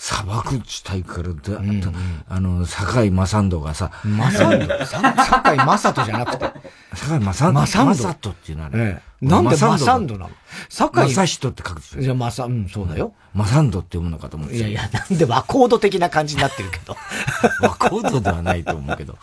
[0.00, 1.82] 砂漠地帯からだ、うん、
[2.28, 4.86] あの、堺正人がさ、正人？
[4.86, 6.52] 堺正人じゃなくて？
[6.94, 7.66] 堺正人？
[7.66, 8.78] 正人っていうのはね。
[8.78, 10.30] ええ、なんで正人なの？
[10.68, 12.00] 堺正人って書くでしょ。
[12.00, 13.12] いや、正、うん、そうだよ。
[13.34, 14.56] 正人って読むのかと思って。
[14.56, 16.96] いやいや、なんで和コード的な感じになってるけど。
[17.60, 19.18] 和コードではないと思うけど。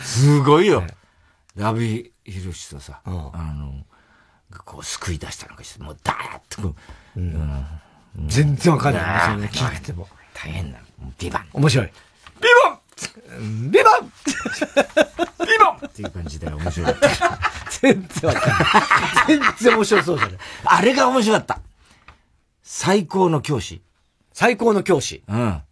[0.00, 0.82] すごいよ。
[1.54, 3.84] ラビヒロシとさ、あの、
[4.64, 6.74] こう救い出したのかして、もうダーッとこ
[7.16, 7.64] う、うん
[8.26, 9.02] 全然わかんない。
[9.34, 10.08] それ聞いても。
[10.34, 10.78] 大変な。
[11.18, 11.46] ビバン。
[11.52, 11.86] 面白い。
[11.86, 11.92] ビ
[12.64, 14.10] バンビバン
[15.46, 16.94] ビバンっていう感じで面白い。
[17.80, 18.62] 全然わかんない。
[19.28, 20.38] 全然面白そうじゃない。
[20.64, 21.60] あれが面白かった。
[22.62, 23.82] 最高の教師。
[24.32, 25.22] 最高の教師。
[25.28, 25.62] うん。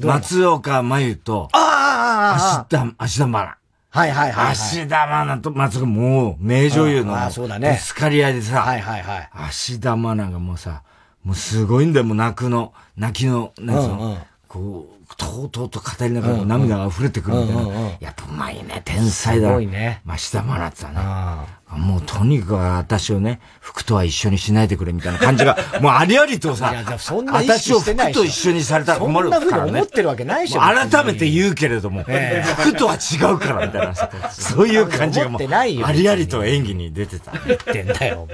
[0.00, 3.56] 松岡真優と、ああ芦田、芦田愛菜。
[3.90, 4.52] はいはいはい。
[4.52, 7.78] 芦田愛菜と松岡もう名女優の、ああ、そうだね。
[7.80, 9.30] スカリ合いでさ、はいはいはい。
[9.32, 10.82] 芦田愛菜がもうさ、
[11.24, 17.62] もうすごいんだよ、もう泣くの、泣きの、なんつうの、こう、とうとうと語りながら涙が溢れてくるみたいな。
[17.62, 19.48] うんうんうん、やっぱうまいね、天才だ。
[19.48, 20.00] すごいね。
[20.04, 21.64] まあ、下真夏はね。
[21.78, 29.48] もうとにかく私をね、服とは一緒にしないでくれみたいな感じが、 もうありありとさ、いやそんな私を服と一緒にされたら困るからね。
[29.48, 30.60] そ思ってるわけないでしょ。
[30.60, 37.32] 改めて言うけれども、えー、服とは違うからみたいなさ、 そういう感じがもう、ありありと演技に出てた。
[37.46, 38.28] 言ってんだよ。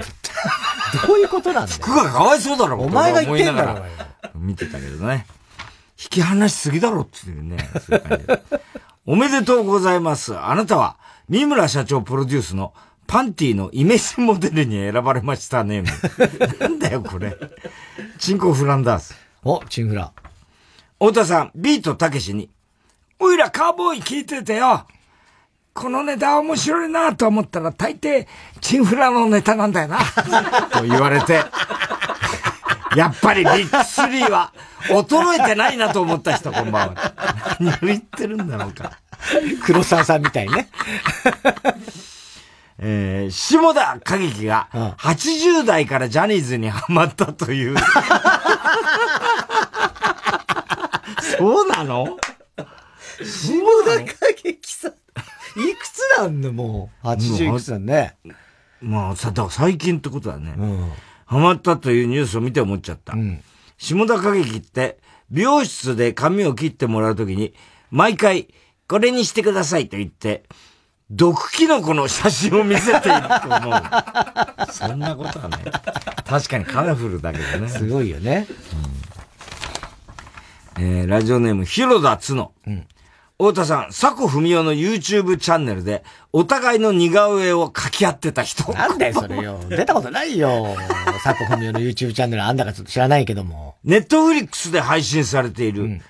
[1.06, 1.78] どういうことなんだよ。
[1.80, 3.84] 服がかわいそうだろ、お前が言ってんだろ。
[4.34, 5.26] 見てたけどね。
[6.02, 8.42] 引き離しすぎだろっていうね、そういう感じで。
[9.04, 10.38] おめでとうございます。
[10.38, 10.96] あなたは、
[11.28, 12.72] 三村社長プロデュースの
[13.06, 15.82] パンティのイメージモデルに選ばれましたね。
[16.58, 17.36] なんだよ、これ。
[18.18, 19.14] チンコフランダース。
[19.44, 20.12] お、チンフラ。
[20.98, 22.50] 太田さん、ビートたけしに、
[23.18, 24.86] おいらカーボーイ聞いててよ。
[25.72, 28.26] このネタ面白いなと思ったら大抵、
[28.60, 29.98] チンフラのネタなんだよな。
[30.72, 31.44] と言われて、
[32.96, 34.52] やっぱりビッグスリーは
[34.88, 37.56] 衰えてないなと思った人、こんばんは。
[37.60, 38.98] 何を言ってるんだろうか。
[39.64, 40.68] 黒沢さんみたいね。
[42.82, 44.68] えー、下田景樹が
[44.98, 47.76] 80代からジャニーズにハマったという。
[51.38, 52.16] そうなの？
[53.22, 53.52] 下
[53.84, 54.00] 田
[54.34, 54.92] 景樹さん。
[55.60, 58.16] いくつなんのもう？80いくつなんね。
[58.80, 60.54] まあ、さ、だから最近ってことだね。
[60.56, 60.92] うん。
[61.30, 63.12] ハマったというニュースを見て思っちゃった。
[63.12, 63.40] うん、
[63.78, 64.98] 下田景樹って、
[65.30, 67.54] 美容室で髪を切ってもらうときに、
[67.92, 68.48] 毎回、
[68.88, 70.42] これにしてくださいと言って、
[71.08, 73.82] 毒キノコの写真を見せていると思う。
[74.74, 75.58] そんなことはね。
[76.26, 77.68] 確かにカラフルだけどね。
[77.68, 78.48] すごいよね。
[80.76, 82.50] うん、えー、ラジオネーム、広田つの。
[82.66, 82.88] うん
[83.40, 88.70] 太田さん、佐古文夫の YouTube チャンネルで、お互いの似顔絵を描き合ってた人。
[88.74, 89.58] なんだよ、それよ。
[89.70, 90.76] 出たことないよ。
[91.24, 93.76] 佐古文夫の YouTube チャンネルあんだかちょっと知らないけども。
[93.82, 96.02] ネットフリックスで配信されている、うん、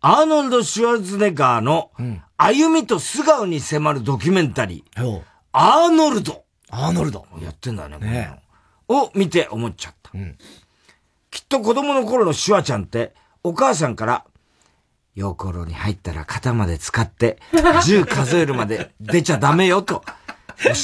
[0.00, 1.92] アーノルド・シュワルツネッガーの、
[2.36, 5.06] 歩みと素顔に迫るドキュメンタリー。
[5.06, 5.22] うん、
[5.52, 6.42] アーノルド。
[6.68, 7.24] アーノルド。
[7.40, 8.32] やってんだね、ね
[8.88, 10.10] を見て思っちゃった。
[10.14, 10.36] うん、
[11.30, 13.14] きっと子供の頃のシュワちゃんって、
[13.44, 14.24] お母さんから、
[15.14, 20.04] 陽光に入ったら肩まで使って、 10数えるまで出ちゃダメよと、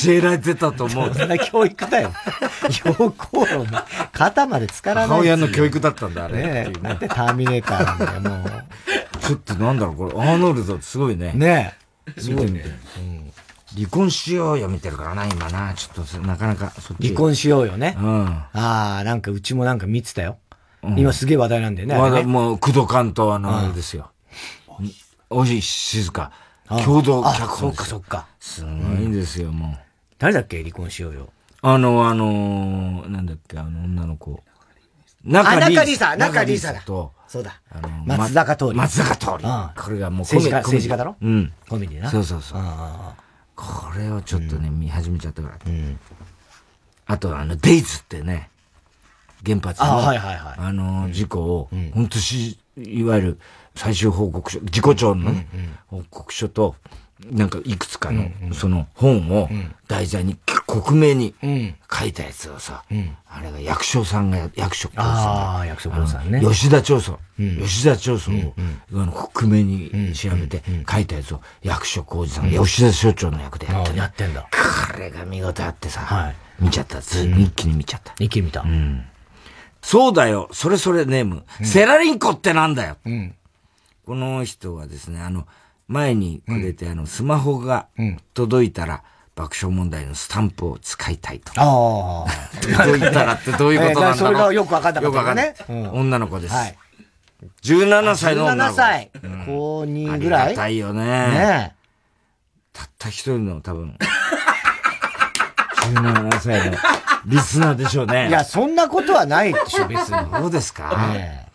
[0.05, 1.15] 教えられてたと思う。
[1.15, 2.13] そんな教育だよ。
[2.85, 3.69] 陽光炉に
[4.13, 5.09] 肩まで使らない。
[5.09, 6.35] 母親の教育だったんだ、あれ。
[6.35, 6.79] ねえ。
[6.83, 9.19] なんでターミネーターなんだよ、もう。
[9.21, 11.33] ちょっとなんだろう、これ、アーノルドすごいね。
[11.35, 11.75] ね
[12.17, 12.21] え。
[12.21, 12.65] すごいね。
[12.99, 13.33] うん。
[13.77, 15.73] 離婚しようよ見てるからな、今な。
[15.75, 17.09] ちょっと、なかなか、そっち。
[17.09, 17.97] 離婚しようよね。
[18.01, 18.27] うん。
[18.27, 20.39] ああ、なんかうちもなんか見てたよ。
[20.83, 21.97] うん、今すげえ話題なんだよね。
[21.97, 24.11] 話題、もう、工藤官とあの、あれですよ。
[25.31, 26.33] おい静か。
[26.85, 27.59] 共同脚本。
[27.59, 28.27] そっかそっか。
[28.41, 29.79] すごいんですよ、もう。
[30.19, 30.63] 誰だっけ？
[30.63, 31.29] 離婚しようよ。
[31.63, 34.43] あの、あの、なんだっけ、あの女の子。
[35.25, 36.81] 中里里沙、中里沙だ。
[36.83, 37.61] と、そうだ。
[37.71, 38.75] あの、松坂通り。
[38.75, 39.83] 松坂通り。
[39.83, 41.17] これがもう政治家、政治家だろ？
[41.21, 41.53] うん。
[41.69, 42.11] コメディな。
[42.11, 42.63] そうそうそう。
[43.57, 45.59] これをちょっとね、見始めちゃったから。
[45.67, 45.99] うん。
[47.07, 48.51] あと、あの、デイズってね、
[49.45, 50.55] 原発の、はいはいはい。
[50.59, 53.39] あの、事故を、本当し、いわゆる、
[53.79, 55.33] 最終報告書、自己庁の、
[55.87, 56.75] 報告書と、
[57.31, 59.49] なんかいくつかの、その本を
[59.87, 61.35] 題材に、克明に
[61.91, 62.83] 書いたやつをさ、
[63.29, 66.41] あれが役所さんが、役所さん役所さんね。
[66.41, 68.35] 吉田調査、吉田調査を、
[68.95, 74.43] あの、克明に調べて書いたやつを、役所広司さんが吉田所長の役でやってやってんだ。
[74.93, 77.01] これが見事あってさ、見ちゃった。
[77.01, 78.13] ず一気に見ちゃった。
[78.19, 78.65] 一気に見た。
[79.81, 81.45] そうだよ、それそれネーム。
[81.63, 82.97] セラリンコってなんだよ。
[84.09, 85.47] この人はですね、あの、
[85.87, 87.89] 前にくれて、うん、あの、スマホが
[88.33, 89.05] 届いたら、
[89.37, 91.53] 爆笑問題のスタンプを使いたいと。
[91.57, 92.27] ああ。
[92.59, 95.55] 届いたらってどういうことなんだろう、えー、それがよくわかんなかったね。
[95.69, 96.55] うん、女の子です。
[96.55, 96.79] はい。
[97.63, 98.73] 17歳の女の子。
[98.73, 99.11] 17歳。
[99.23, 100.43] うん、高2ぐらい？
[100.43, 101.05] ありがたいよね。
[101.05, 101.75] ね
[102.73, 103.95] たった一人の多分、
[105.93, 106.79] 17歳の
[107.27, 108.31] リスナーでしょうね。
[108.31, 110.31] いや、そんなことはないでしょ、別に。
[110.33, 110.97] そうですか？
[111.13, 111.48] ね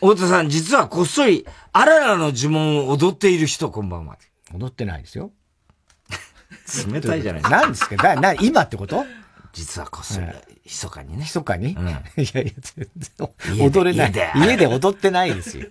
[0.00, 4.18] 太田さん、実はこっそり、あららの呪文を踊っている人、こんばんは。
[4.54, 5.30] 踊ってないですよ。
[6.92, 7.60] 冷たいじゃないですか。
[7.60, 7.96] 何ですか？
[7.96, 9.04] だな今ってこと？
[9.52, 10.26] 実はこっそり、
[10.64, 11.24] 密かにね。
[11.24, 11.90] 密かに、うん、い
[12.32, 14.10] やいや、全然、踊れない。
[14.10, 15.66] 家で家で踊ってないですよ。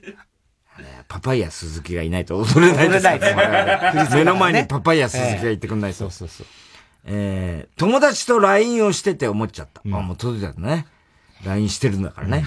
[1.07, 3.05] パパイヤ鈴木がいないと踊れないです。
[3.05, 4.15] 踊れないです。
[4.15, 5.97] 目の前にパパイヤ鈴木がいてくんないと。
[5.97, 6.47] そうそうそう。
[7.05, 9.81] えー、友達と LINE をしてて思っちゃった。
[9.83, 10.85] うん、あ、もう届いたね。
[11.45, 12.45] LINE してるんだからね。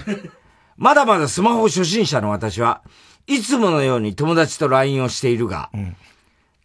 [0.77, 2.81] まだまだスマホ初心者の私は、
[3.27, 5.95] いつものように友達と LINE をしているが、うん、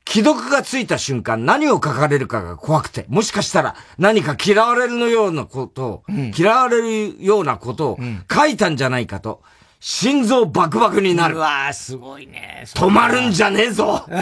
[0.09, 7.99] 既読がついた瞬間何を書かれるかが怖くて、もしかしたら何か嫌われるのようなことを、うん、嫌われるようなことを
[8.33, 9.43] 書いたんじゃないかと、
[9.81, 11.37] 心臓バクバクになる。
[11.37, 12.65] うわすごいね。
[12.75, 14.19] 止まるんじゃねえぞ 言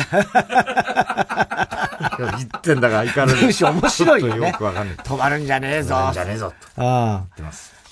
[2.28, 3.34] ってんだから、いかる。
[3.34, 4.48] 文章面白いよね。
[4.48, 4.96] よくわかんない。
[4.96, 5.94] 止まるんじゃねえぞ。
[5.94, 6.52] 止まるんじゃねえぞ。
[6.76, 7.42] ああ。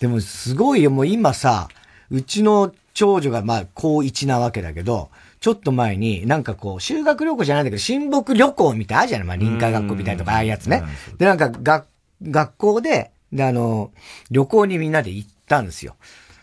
[0.00, 1.68] でもすごいよ、もう今さ、
[2.10, 9.26] うちの長女がまあ高1なわけだけど、ちょっと前に、なんかこう、修学旅行じゃないんだけど、親睦旅行みたいなあるじゃない？
[9.26, 10.82] まあ臨海学校みたいなとか、ああいうやつね。
[11.18, 11.86] で、なんか学、
[12.22, 13.90] 学校で、で、あの、
[14.30, 15.96] 旅行にみんなで行ったんですよ。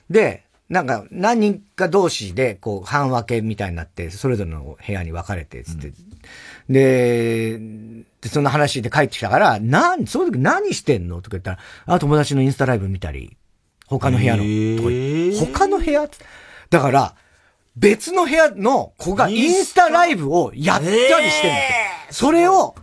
[0.10, 5.88] で、なんか何人か同士で、こう、半分けみたいになって、それぞれの部屋に分かれて、つって。
[5.88, 7.60] うん、で、
[8.22, 11.22] で、その話で帰ってきたから、なん、その時何してんの？
[11.22, 13.36] とか言ったら、あ、友達のインスタライブ見たり、
[14.00, 14.44] 他の部屋の。
[15.34, 16.08] 他の部屋
[16.70, 17.16] だから、
[17.76, 21.62] 別の部屋の子がインスタライブをやったりしてるんだ
[22.10, 22.76] それを、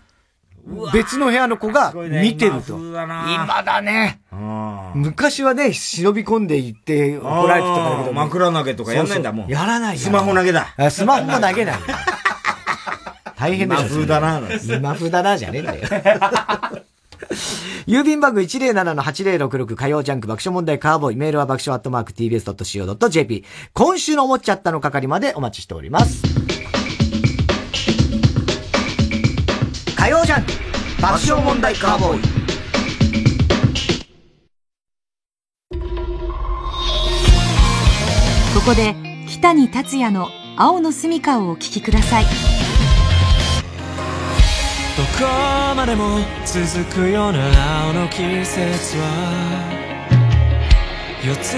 [0.92, 2.76] 別の部屋の子が見てると。
[2.76, 4.20] 今だね。
[4.94, 8.12] 昔はね、忍び込んでいって怒られてたからけど。
[8.12, 9.48] 枕投げとかやんないんだもん。
[9.48, 10.74] やらないスマホ投げだ。
[10.90, 11.78] スマホも投げない。
[13.36, 13.80] 大変だよ。
[13.82, 14.40] 今風だな。
[14.76, 15.88] 今風だなじゃねえんだよ。
[17.86, 21.16] 郵便番号107-8066火曜ジャンク爆笑問題カーボーイ。
[21.16, 23.44] メールは爆笑アットマーク tbs.co.jp。
[23.72, 26.22] 今週の思っちゃったの係までお待ちしております。
[29.96, 30.52] 火曜ジャンク
[31.00, 32.20] 爆笑問題カーボーイ。
[38.54, 38.94] ここで
[39.28, 42.57] 北に達也の青の住みかをお聞きください。
[44.98, 45.10] どこ
[45.76, 49.06] までも続くような青の季節は
[51.24, 51.54] 四つ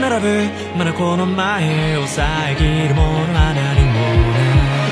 [0.00, 3.94] 並ぶまだこの前を遮るものは何も
[4.32, 4.48] な
[4.88, 4.90] い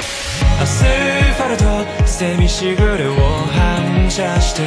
[0.63, 1.65] アスファルト
[2.07, 3.15] セミしぐれを
[3.51, 4.63] 反射して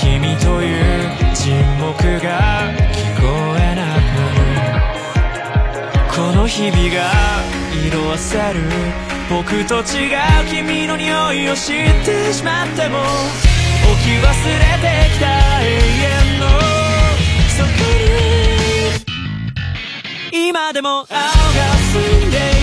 [0.00, 4.62] 君という沈黙が聞こえなくな
[5.98, 7.10] るこの日々が
[7.84, 10.16] 色あせる僕と違う
[10.48, 13.06] 君の匂いを知ってしまっても置
[14.04, 14.32] き忘れ
[14.80, 15.26] てきた
[15.62, 16.46] 永遠の
[17.56, 17.68] そこ
[20.32, 22.55] に今でも青が澄んでいる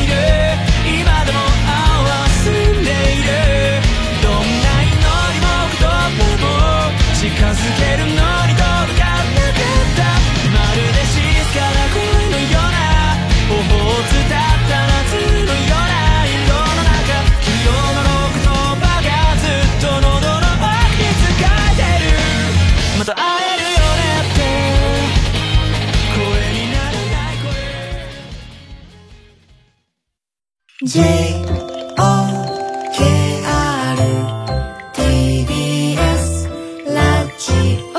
[30.85, 31.01] J O
[32.93, 33.05] K
[33.45, 33.97] R
[34.93, 36.49] TBS
[36.93, 37.53] ラジ
[37.93, 37.95] オ。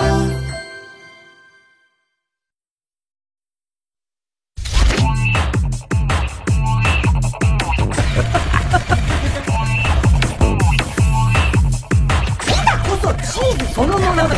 [12.85, 14.29] こそチーズそのものだ。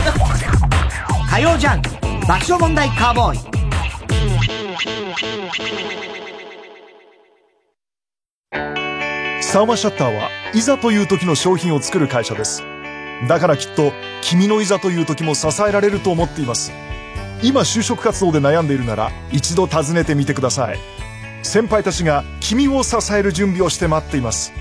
[1.29, 1.91] 火曜ジャンク
[2.29, 3.57] 爆笑問題カーボーイ。
[9.47, 12.65] サーマシャッターはいざという時の商品を作る会社です。
[13.29, 16.73] だからきっと君のいざという時も支えられると思っています。
[17.45, 20.79] 今就職活動で悩んでいるなら一度訪ねてみてください。
[21.45, 24.53] 先輩たちが君を支える準備をして待っています。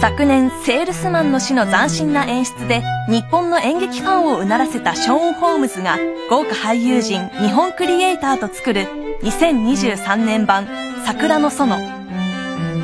[0.00, 5.96] 昨年セールスマンの死の斬新な演出で日本の演劇ファンをうならせたショーン・ホームズが
[6.28, 10.68] 豪華俳優陣日本クリエイターと作る2023年版
[11.04, 11.76] 桜の園。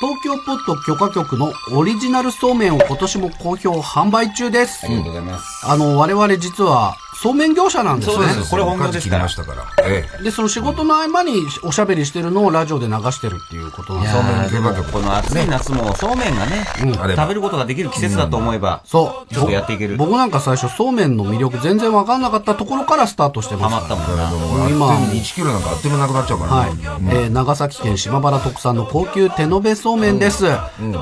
[0.00, 4.86] 東京ポット許可局のオリジナルそうめんを今年も好評販売中です。
[4.86, 5.66] ありがとうございます。
[5.66, 8.14] あの、我々実はそうめん業者なんですね。
[8.14, 9.86] そうですこれ本業ですから聞きましたから。
[9.86, 19.34] えで、その仕事の合間におしゃべりしてるのをラジオで流してるっていうことなんですいやーでもこの暑い夏もそうめんがね、食べることができる季節だと思えば、そう。
[19.34, 19.96] ちょっとやっていける。
[19.98, 23.74] 僕なんか最初そうめんの魅力全然わかんなかったところからスタートしてます。
[23.74, 24.68] ハマったもんな。
[24.70, 26.70] 今、1キロなんかあっという間なくなっちゃうからはい。
[26.70, 30.46] えー長崎県島原特産の高級手延べそうめんです。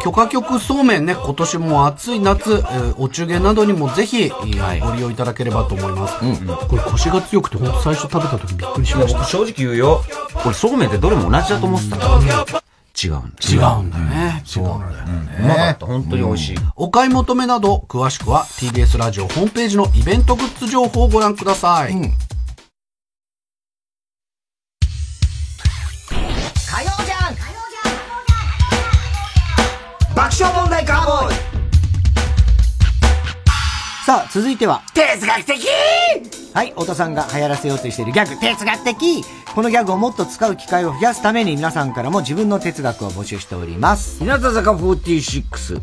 [0.03, 6.08] 許可局そうめんね、今年も暑い夏、えーお中元などにもぜひ、えーご利用いただければと思います。
[6.69, 9.25] これ腰が強くて、本当最初食べた時びっくりしました。
[9.25, 10.03] 正直言うよ。
[10.35, 12.63] これそうめんってどれも同じだと思ってたから。
[13.01, 13.39] 違うんだ。
[13.49, 14.43] 違うんだよね。
[14.45, 15.39] 違うんだよね。
[15.41, 15.87] うまかった。
[15.87, 16.57] 本当に美味しい。
[16.75, 21.93] お買い求めなど、詳しくは TBS ラジオホームページのイベントグッズ情報をご覧ください。
[21.93, 22.11] 火曜
[27.05, 27.41] ジャンク
[30.15, 31.48] 爆笑問題カーボーイ
[34.09, 35.69] さあ、続いては、哲学的！
[36.55, 39.23] はい、太田さんが流行らせようとしているギャグ、哲学的！
[39.55, 44.21] このギャグをもっと使う機会を増やすために皆さんからも自分の哲学を募集しております。
[44.21, 45.83] 日向坂46、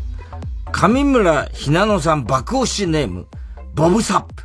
[0.72, 3.28] 上村ひなのさん爆押しネーム、
[3.76, 4.42] ボブサップ。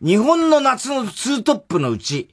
[0.00, 2.30] 日本の夏のツートップのうち、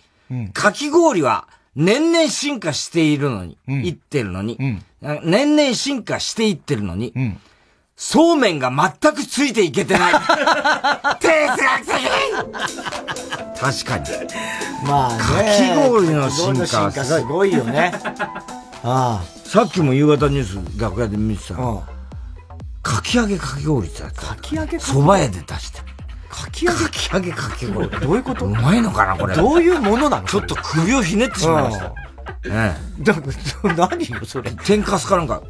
[0.54, 4.58] かき氷は年々進化しているのに、いってるのに、
[5.02, 7.14] 年々進化していってるのに、
[7.98, 8.70] そうめんが
[9.02, 10.14] 全くついていけてない。
[11.20, 11.96] 哲学的
[13.58, 14.06] 確かに。
[14.86, 15.18] まあね。
[15.20, 17.94] かき氷の進化すごいよね。
[18.84, 19.24] ああ。
[19.48, 21.84] さっきも夕方ニュース楽屋で見てたの。
[22.84, 24.22] かき揚げかき氷ってやった。
[24.24, 25.80] かき揚げ蕎麦屋で出して。
[26.30, 26.78] かき揚げ？
[26.80, 27.90] かき揚げかき氷。
[27.90, 28.46] どういうこと？
[28.46, 29.36] うまいのかなこれ。
[29.38, 30.28] どういうものなの？
[30.28, 31.94] ちょっと首をひねってしまいました。
[32.48, 33.04] ええ。
[33.04, 33.16] だ
[33.90, 34.52] 何よ、それ。
[34.66, 35.42] 天かすかなんか、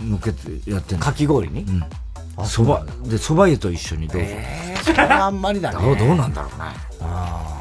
[0.00, 1.04] 抜けてやってんの。
[1.04, 1.62] かき氷に？
[1.62, 1.84] うん。
[2.38, 4.28] 蕎麦、で、蕎麦湯と一緒にどうぞ。
[4.30, 5.84] えー、それはあんまりだね。
[5.84, 6.66] どう、どうなんだろうね。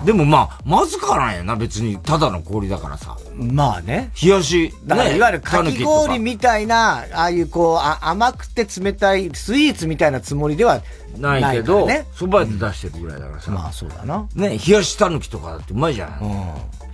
[0.05, 1.97] でもまあ、まずかないよな、別に。
[1.97, 3.17] ただの氷だからさ。
[3.33, 4.11] まあね。
[4.21, 10.83] 冷やし、だからいわゆるかき氷みたいな、ああいうこうあ、甘くて冷たいスイーツみたいなつもりでは
[11.17, 13.49] ないけど、ね、蕎麦屋で出してるぐらいだからさ。
[13.49, 14.27] まあそうだな。
[14.35, 16.19] ね、冷やしたぬきとかだってうまいじゃない。
[16.21, 16.29] うん。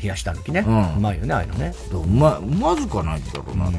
[0.02, 0.64] 冷やしたぬきね。
[0.66, 0.96] うん。
[0.96, 1.74] うまいよね、ああいうのね。
[1.92, 3.70] うまい、まずかないんだろうな、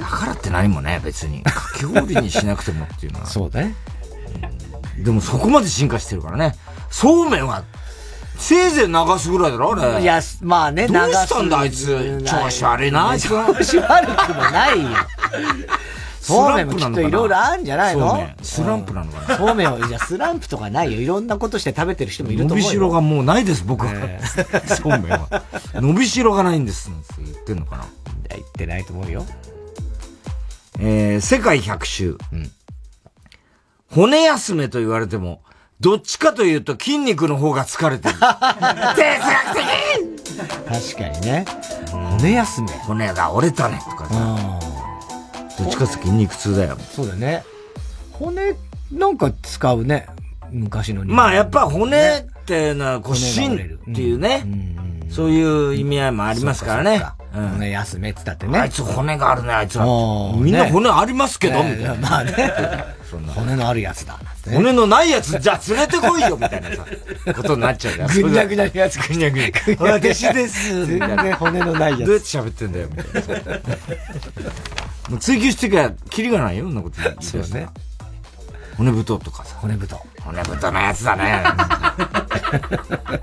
[0.00, 1.42] だからって何もね、別に。
[1.44, 3.26] かき氷にしなくてもっていうのは。
[3.26, 3.74] そうだね。
[4.98, 6.56] でもそこまで進化してるからね。
[6.90, 7.62] そうめんは、
[8.38, 10.02] せいぜい流すぐらいだろ、あれ。
[10.02, 12.22] いや、まあね、どうしたんだ、あいつ。
[12.26, 13.28] 調子悪いな、あいつ。
[13.28, 14.88] 調子悪くもないよ。
[16.20, 18.28] そうめんもきっといろいろあるんじゃないの？
[18.42, 21.00] スランプなのかなそうめんを、じゃスランプとかないよ。
[21.00, 22.62] いろんなことして食べてる人もいると思うよ。
[22.62, 23.92] 伸びしろがもうないです、僕は。
[24.68, 25.42] そうめんは。
[25.74, 27.84] 伸びしろがないんです、って言ってんのかな。
[28.28, 29.24] 言ってないと思うよ。
[30.82, 32.16] えー、世界百周。
[32.32, 32.50] うん。
[33.90, 35.42] 骨休めと言われても、
[35.78, 38.14] どっちかというと筋肉の方が疲れてる。
[38.18, 38.30] 哲学
[39.54, 41.44] 的確かにね。
[41.92, 42.68] 骨休め。
[42.68, 44.36] 骨が折れたね、とかさ。
[45.58, 46.78] どっちかって筋肉痛だよ。
[46.94, 47.44] そうだね。
[48.12, 48.54] 骨、
[48.90, 50.06] なんか使うね。
[50.50, 54.44] 昔のまあやっぱ骨ってのは、こう、芯っていうね。
[55.08, 57.02] そういう意味合いもありますからね。
[57.32, 58.58] 骨休めってたってね。
[58.58, 59.84] あいつ骨があるね、あいつは。
[60.36, 61.94] みんな骨ありますけど、みたいな。
[61.96, 62.32] まあね。
[63.34, 64.16] 骨のあるやつだ。
[64.52, 66.86] 骨のないやつ、じゃあ連れてこいよ、みたいなさ、
[67.34, 68.08] ことになっちゃうじゃ ん。
[68.08, 68.98] ぐにゃぐにゃのやつ。
[69.08, 69.50] ぐにゃぐにゃ。
[69.80, 70.86] 私です。
[70.86, 72.04] 全然骨のないやつ。
[72.04, 73.52] どうやって喋ってんだよ、みたいな。
[75.10, 77.66] もう追求してきゃ、キリがないよ、そんなこと言そうね。
[78.80, 79.56] 骨太とかさ。
[79.60, 79.94] 骨太。
[80.24, 81.44] 骨太のやつだね。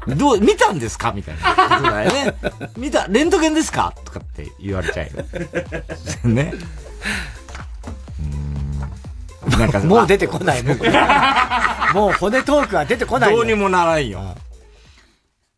[0.15, 1.11] どう、見たんですか？
[1.13, 1.41] みたいな
[1.79, 2.35] ことだよね。
[2.77, 3.91] 見た、レントゲンですか？
[4.05, 5.07] とかって言われちゃう
[6.29, 6.33] よ。
[6.35, 6.53] ね。
[9.57, 10.85] なんか もう出てこない、僕。
[11.95, 14.35] もう骨トークは出てこないどうにもならんよ。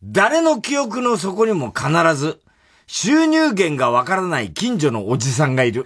[0.01, 2.39] 誰の記憶の底にも必ず、
[2.87, 5.85] 収入源がわからない近所のおじさんがいる。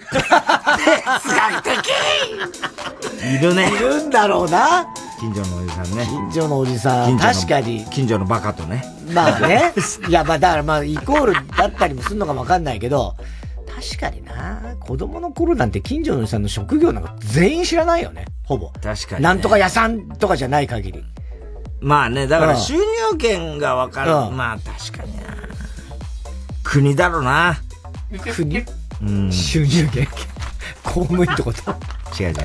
[3.24, 3.72] いるね。
[3.74, 4.86] いるんだろうな。
[5.20, 6.06] 近所のおじさんね。
[6.06, 7.18] 近所のおじさん。
[7.18, 7.86] 確かに。
[7.86, 8.84] 近所のバカとね。
[9.14, 9.74] まあね。
[10.08, 13.16] いや、まあだからまあイコールだったりもするのかわかんないけど、
[13.68, 14.76] 確かにな。
[14.80, 18.26] 子供の頃なんて近所のおじさんの職業なんか全員知らないよね。
[18.44, 18.70] ほぼ。
[18.82, 19.20] 確かに、ね。
[19.22, 21.04] なんとか屋さんとかじゃない限り。
[21.80, 22.82] まあね、だから収入
[23.18, 24.12] 源がわかる。
[24.12, 25.24] うん、まあ確かにな。
[26.64, 27.62] 国だろうな。
[28.34, 28.64] 国？
[29.02, 29.32] うん。
[29.32, 30.33] 収入源
[30.84, 31.72] 公務員ってこと？
[32.22, 32.36] 違う違う。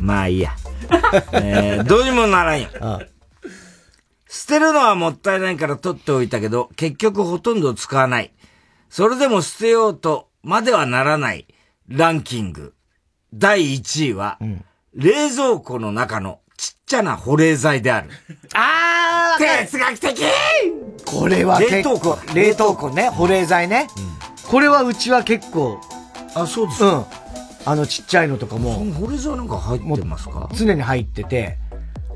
[0.00, 0.54] まあいいや。
[1.32, 2.68] えー、どうにもならんよ。
[2.80, 3.08] うん
[4.34, 8.32] 捨てるのはもったいないから取っておいたけど、結局ほとんど使わない。
[8.88, 11.46] それでも捨てようとまではならない
[11.86, 12.72] ランキング。
[13.34, 14.64] 第1位は、うん、
[14.94, 18.08] 冷蔵庫の中のちっちゃな保冷剤である。
[18.54, 20.22] あー哲学的
[21.04, 23.86] これは結構、冷凍庫ね、保冷剤ね、
[24.44, 24.50] うん。
[24.50, 25.78] これはうちは結構。
[26.34, 27.04] あ、そうですうん。
[27.64, 28.74] あのちっちゃいのとかも。
[28.74, 30.48] その保冷剤なんか入ってますか？
[30.54, 31.58] 常に入ってて、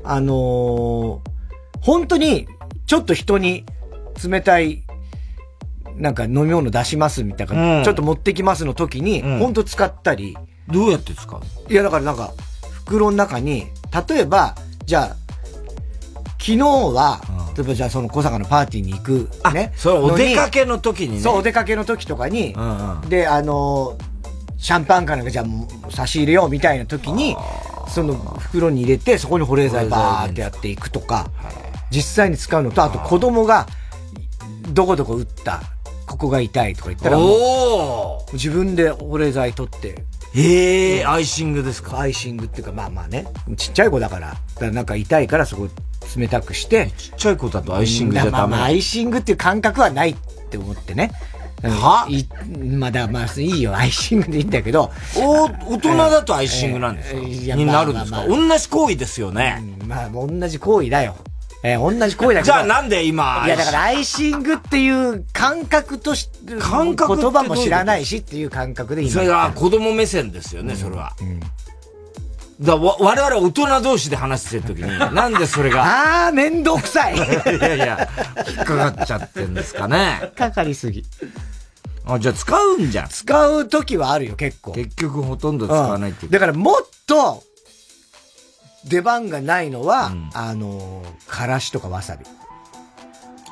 [0.03, 1.19] あのー、
[1.81, 2.47] 本当に、
[2.85, 3.65] ちょっと人に
[4.23, 4.83] 冷たい
[5.95, 10.37] なんか飲み物出しますみたいな、うん、ちょっと持ってきますの時に、うん、ほんと使ったり。
[10.69, 11.41] どうやって使う？
[11.71, 12.33] いや、だからなんか、
[12.83, 13.67] 袋の中に、
[14.09, 14.53] 例えば、
[14.85, 15.15] じゃあ、
[16.39, 19.71] 昨日は、うん、例えばじゃあその小坂のパーティーに行くね。
[19.77, 21.19] そう、お出かけの時にね。
[21.21, 22.53] そう、お出かけの時とかに、
[23.07, 24.03] で、あのー、
[24.57, 27.37] シャンパンかなんかじゃあ差し入れようみたいな時に、
[27.87, 31.29] その袋に入れて、そこに保冷剤バーってやっていくとか、
[31.89, 33.67] 実際に使うのと、あと子供が、
[34.69, 35.61] どこどこ打った
[36.05, 40.03] ここが痛いとか言ったら、お自分で保冷剤取って。
[40.35, 41.99] ええー、アイシングですか？
[41.99, 45.69] アイシングっていうか、まあまあね、ちっちゃい子だから、だからなんか痛いからそこ
[46.17, 46.91] 冷たくして。
[46.97, 50.15] ちっちゃい子だとアイシングじゃダメ、まあまあ、アイシングっていう感覚はないっ
[50.49, 51.11] て思ってね。
[51.63, 52.07] は？
[52.09, 52.25] い
[52.75, 54.91] まあ、だまあ、いいよ、アイシングでいいんだけど。
[55.15, 59.63] お、大人だとアイシングなんですか、えー、になるんですか、まあまあ、同じ行為ですよね。
[59.81, 61.15] うん、まあ、同じ行為だよ。
[61.63, 62.53] えー、同じ声だけど。
[62.53, 63.43] じゃあなんで今。
[63.45, 69.11] いやだからアイシングっていう感覚として、感覚言葉も知らないしっていう感覚で今。
[69.11, 71.13] それは子供目線ですよね、それは。
[71.19, 71.39] うん
[72.59, 75.83] だわ我々大人同士で話してる時に、なんでそれが？
[76.25, 78.09] ああ、めんどくさいいやいや、
[78.47, 80.31] 引っかかっちゃってんですかね。
[80.35, 81.03] かかりすぎ。
[82.05, 83.07] あ、じゃあ使うんじゃん。
[83.09, 84.71] 使う時はあるよ、結構。
[84.71, 87.43] 結局ほとんど使わないっていう、うん、だからもっと、
[88.85, 92.25] 出番がないのは、うん、あのからしとかわさび。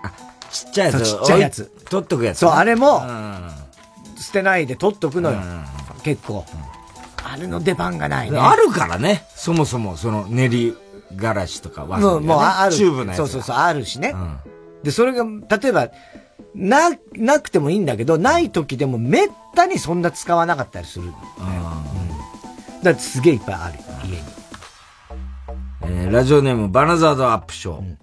[0.04, 0.12] あ、
[0.50, 1.04] ちっちゃいやつ。
[1.04, 1.72] ちっちゃいやつ。
[1.90, 3.04] 取っとくやつ、そう、あれも、
[4.18, 5.38] 捨てないで取っとくのよ。
[6.04, 6.46] 結構。
[7.28, 8.38] あれの出番がないね。
[8.38, 9.26] あるからね。
[9.36, 10.78] そもそも、その練り
[11.16, 12.08] がらしとかわさび、ね。
[12.12, 12.76] もう、もうある。
[12.76, 13.18] チューブのやつ。
[13.18, 14.14] そうそうそう、あるしね。
[14.14, 14.38] うん、
[14.84, 15.26] で、それが、
[15.58, 15.90] 例えば、
[16.54, 21.14] な、なくてもいいんだけど、ない時でもめったにそんな使わなかったりする、ね。
[21.40, 22.84] うん。
[22.84, 24.36] だってすげえいっぱいある、家に。
[25.88, 27.80] えー、ラジオネームバナザードアップショー。
[27.80, 27.98] うん、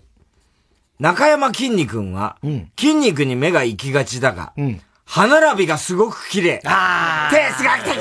[0.99, 4.81] 中山きんに君は、うん、筋肉に目が行きがちだが、うん、
[5.13, 6.63] 歯並びがすごく綺麗。
[6.65, 7.95] ああ哲学的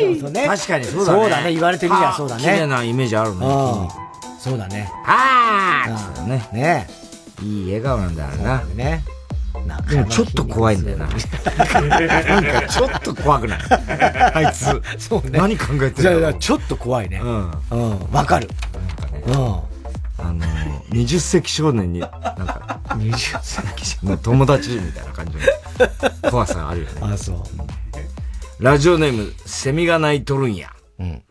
[0.00, 0.46] そうそうね。
[0.46, 1.20] 確かにそうだね。
[1.20, 1.52] そうだね。
[1.52, 2.42] 言われてみりゃそうだね。
[2.42, 3.46] 綺麗なイメージあるね。
[4.38, 4.90] そうだね。
[5.04, 5.84] あ
[6.16, 6.48] あね。
[6.54, 6.86] ね
[7.42, 8.64] いい笑顔なんだろうな。
[8.74, 9.04] ね。
[9.90, 11.06] でもちょっと怖いんだよな。
[11.06, 13.58] なんかちょっと怖くない？
[14.34, 14.64] あいつ。
[14.98, 15.38] そうね。
[15.38, 17.20] 何考えてるのちょっと怖いね。
[17.22, 17.52] うん。
[17.72, 18.10] うん。
[18.10, 18.48] わかる。
[19.26, 19.58] うん。
[20.16, 20.46] あの
[20.90, 25.40] 二十世紀少年に、なんか、二十世紀少年友達みたいな感じの
[26.30, 27.00] 怖さがあるよね。
[27.02, 27.42] あ、そう。
[28.60, 30.70] ラジオネーム、セミが鳴いとるんや。
[31.00, 31.24] うん。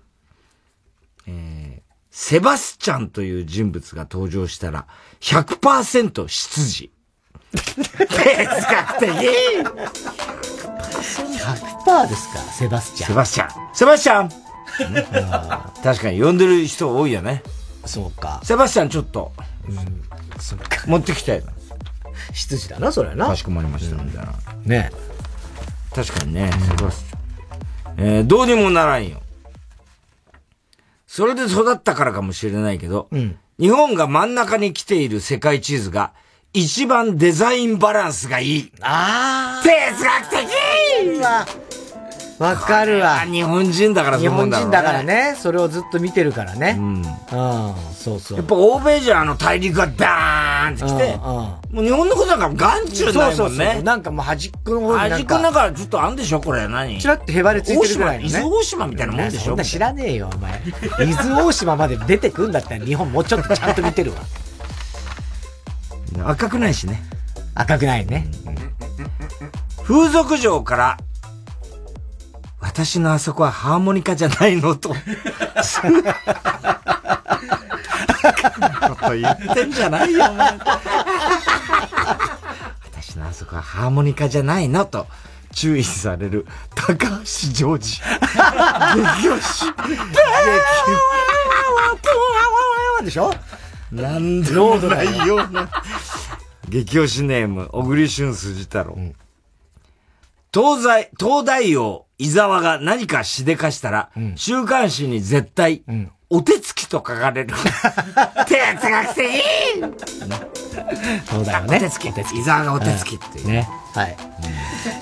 [1.28, 1.82] えー、
[2.12, 4.86] セバスチャンという人物が登場したら、
[5.22, 6.90] 100%出自。
[7.54, 12.40] 哲学的 !100% ですか？
[12.52, 13.08] セバスチャン。
[13.08, 13.52] セバスチャン。
[13.76, 14.30] セバスチャン
[15.84, 17.44] 確かに呼んでる人多いよね。
[17.86, 18.42] そうか。
[18.44, 19.32] セバスチャンちょっと、
[19.68, 20.86] うん、そっか。
[20.88, 21.52] 持ってきたいな。
[22.34, 23.28] 執事だな、それはな。
[23.28, 24.34] かしこまりました、みたいな。
[24.66, 24.92] ね
[25.94, 27.24] 確かにね、セバスチャン。
[27.98, 29.22] えー、どうにもならんよ。
[31.08, 36.14] それで育ったからかもしれないけど、うん、日本が真ん中に来ている世界地図が、
[36.54, 38.72] 一番デザインバランスがいい。
[38.82, 39.64] ああ。
[39.64, 40.50] 哲学的
[42.44, 43.20] わかるわ。
[43.22, 45.36] 日本人だから日本人だからね。
[45.40, 46.76] それをずっと見てるからね。
[46.78, 46.96] うん。
[46.96, 47.04] うん。
[47.94, 48.38] そうそう。
[48.38, 52.58] やっぱ欧米じゃあの大陸がダーンって来て、うん、もう日本のことだから眼
[52.92, 53.36] 中ないもんね。
[53.36, 53.84] そうそうそう。
[53.84, 57.00] なんかもう端っこの方に端っこの中ちょっとあんでしょこれ何？
[57.00, 58.30] ちらってへばりついてるぐらいの、ね。
[58.30, 60.62] 伊豆大島みたいなもんでしょそんな知らねえよ、お前。
[61.08, 64.20] 伊豆大島まで出てくんだったら日本もうちょっとちゃんと見てるわ。
[66.32, 67.02] 赤くないしね。
[67.56, 68.28] 赤くないね。
[69.84, 70.98] 風俗嬢から
[72.74, 74.96] 私のあそこはハーモニカじゃないのと。
[79.14, 80.24] 言ってんじゃないよ、
[82.92, 85.06] 私のあそこはハーモニカじゃないのと。
[85.54, 88.02] 注意される高橋ジョージ。
[88.02, 89.72] 激推し。
[93.06, 93.20] でし。
[93.20, 93.32] ょ
[93.92, 95.70] なんでもないような。
[96.70, 97.22] 激推し。
[97.24, 98.96] ネーム、小栗旬筋太郎。
[98.96, 99.16] うん
[100.54, 107.54] 東西、東大王、伊沢が何かしでかしたら、うん、週刊誌に絶対、うん、お手つきと書かれる。
[108.50, 109.44] 哲学的
[111.30, 111.78] そうだよね。
[111.78, 112.08] お手つき。
[112.08, 112.12] 伊
[112.44, 113.48] 沢がお手つきっていう。
[113.48, 113.70] ね。
[113.94, 114.18] はい。
[114.18, 114.52] うん、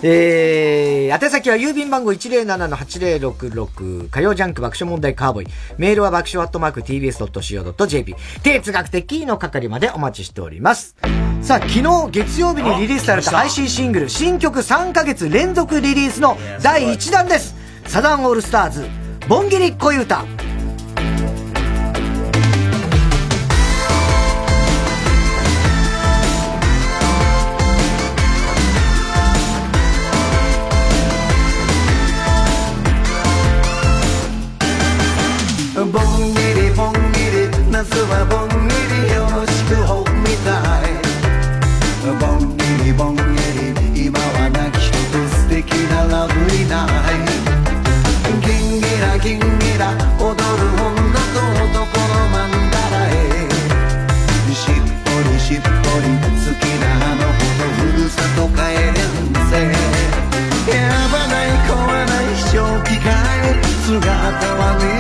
[0.04, 5.48] えー、宛先は郵便番号107-8066火曜ジャンク爆笑問題カーボーイ。
[5.78, 8.16] メールは爆笑アットマーク tbs.co.jp。
[8.44, 10.98] 哲学的の係までお待ちしております。
[11.42, 17.56] さあ、昨日月曜日にリリースされた配信シングル、新曲3ヶ月連続リリースの第1弾です。
[17.88, 18.86] サザンオールスターズ、
[19.30, 20.26] ボンギリ恋歌。
[42.20, 44.94] ぼんぎりぼんぎり今はなき人
[45.30, 47.24] すてきなラブリナイ
[48.42, 50.94] ギンギラギンギラ踊る女
[51.32, 53.08] と男のまんだら
[54.54, 55.70] しっぽりしっぽ
[56.00, 58.96] り好きなあの子とふるさと帰ん
[59.50, 59.54] せ
[60.72, 60.80] 選
[61.12, 63.72] ばない壊ない正気かい。
[63.92, 64.00] 姿
[64.56, 64.91] は見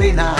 [0.00, 0.39] のホ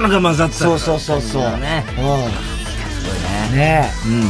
[0.00, 1.42] のが混ざってたそうそうそうそう。
[1.58, 3.56] ねうん。
[3.56, 4.08] ねえ。
[4.08, 4.28] うん。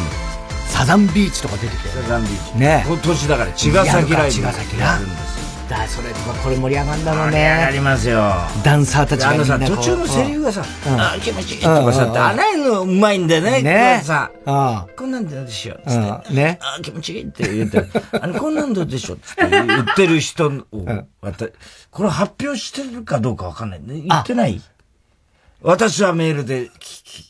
[0.69, 1.89] サザンビーチとか出てきて。
[1.91, 5.41] サザンビーチね今年だから茅ヶ崎ライブ茅ヶ崎なやるんです
[5.71, 6.09] だそれ
[6.43, 7.33] これ盛り上がるんだろうね。
[7.33, 8.21] 盛り上がりますよ
[8.65, 16.35] ダンサーたちがあのさ途中のセリフがさうんあ気持ちいいとかさうんうんうんあらゆのうまいんだよねねさあこんなんでどうでしょうつってうん。
[16.37, 16.59] ね。
[16.61, 17.85] あ気持ちいいって言って、
[18.21, 20.51] あの、こんなんどうでしょうって言ってる人を、
[21.93, 23.81] これ発表してるかどうかわかんない。
[23.81, 24.61] ね言ってない？
[25.63, 26.71] 私はメールで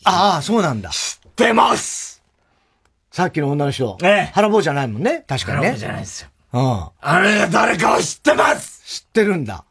[0.04, 0.90] ああ、そうなんだ。
[0.90, 2.22] 知ってます
[3.10, 3.98] さっきの女の人。
[4.02, 5.24] ええ腹棒じゃないもんね。
[5.26, 5.66] 確かにね。
[5.68, 6.28] 腹棒じゃないですよ。
[6.52, 6.88] うん。
[7.00, 9.64] あれが誰かを知ってます知ってるんだ。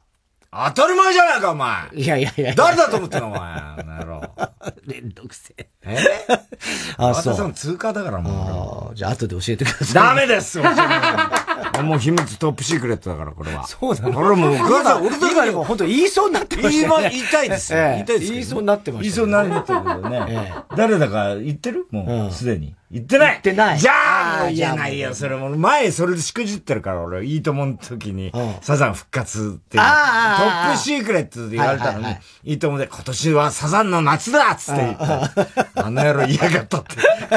[0.52, 2.56] 当たり前じゃないか、お前いやいやいや。
[2.56, 3.40] 誰だと思ってんの、お前。
[3.40, 4.22] あの野郎。
[4.86, 5.70] めんどくせえ。
[5.90, 5.98] え
[6.98, 7.34] あ、そう。
[7.34, 8.96] 私は通過だからもう。
[8.96, 9.94] じゃあ後で教えてください。
[9.94, 13.66] ダメです教えないもう秘密トップシークレットだから、これは。
[13.66, 14.12] そうだね。
[14.12, 17.10] これもう、お母さん、俺今今でも本当言いそうになってましたよね。
[17.12, 17.80] 言いたいですよ。
[17.80, 20.54] ええ言いたいです言いそうになってました言いそうになってるけどね。
[20.76, 21.88] 誰だか言ってる？
[21.92, 22.76] もう、すでに。
[22.92, 25.14] 言ってない言ってないじゃあ、言えないよ。
[25.14, 29.84] それも、前それでしくじってるから、俺、いいともの時に、サザン復活っていう。
[29.84, 35.79] トップシークレットで言われたのにいいともで、今年はサザンの夏だっつって言った。
[35.82, 36.96] あの野郎嫌がったって、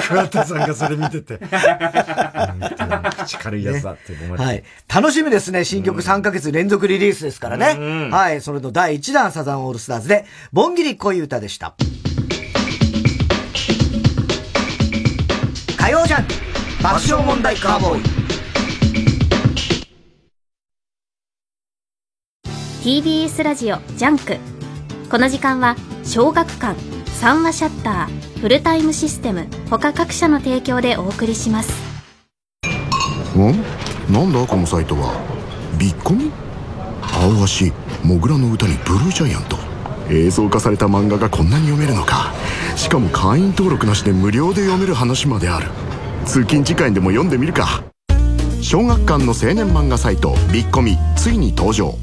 [0.09, 1.39] 桑田さんがそれ見てて。
[3.25, 4.43] 口軽いやつだって思って。
[4.43, 4.65] はい。
[4.93, 5.65] 楽しみですね。
[5.65, 8.11] 新曲3ヶ月連続リリースですからね。
[8.11, 8.41] はい。
[8.41, 11.75] それの第1弾サザンオールスターズで、ボンギリ恋歌でした。
[15.77, 16.35] 火曜ジャンク
[16.83, 18.23] 爆笑問題カーボーイ。
[22.83, 24.39] TBS ラジオジャンク
[25.09, 26.92] この時間は小学館
[27.23, 31.73] 三和シヤッターフルタイムシステム他各社の提供でお送りします。
[33.39, 35.15] んなんだこのサイトは？
[35.79, 36.33] ビッコミ？
[37.01, 37.73] アオアシ
[38.03, 39.57] 土竜の唄にブルージャイアント。
[40.11, 42.35] 映像化された漫画がこんなに読めるのか。
[42.75, 45.69] しかも会員登録なしで無料で読める話まである。
[46.27, 47.85] 通勤時間にでも読んでみるか。
[48.61, 51.95] 小学館の青年漫画サイトビッコミついに登場。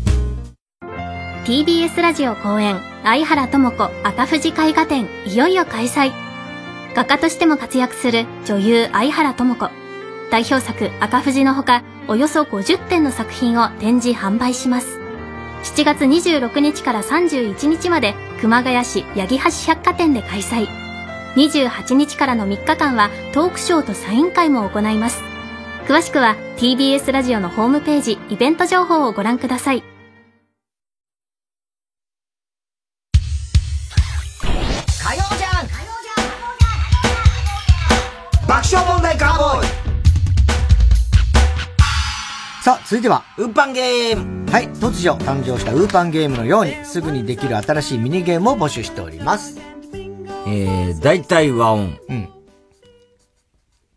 [1.43, 6.11] TBS ラジオ公演相原智子赤富士絵画展いよいよ開催。
[6.95, 9.69] 画家としても活躍する女優相原智子。
[10.31, 14.99] 代表作赤富士のほかおよそ50点の作品を展示販売します。
[15.63, 20.67] 7月26日から31日まで熊谷市八木橋百貨店で開催。
[21.35, 25.21] 28日からの3日間はトークショーとサイン会も行います。
[25.87, 29.88] 詳しくは TBS ラジオのホームページイベント情報をご覧ください。
[42.99, 49.57] ボーイさあ、続いては、運搬ゲームはい、突如誕生したウーパンゲームのように、すぐにできる新しいミニゲームを募集しております。
[50.47, 51.97] えー、大体和音。
[52.09, 52.29] うん。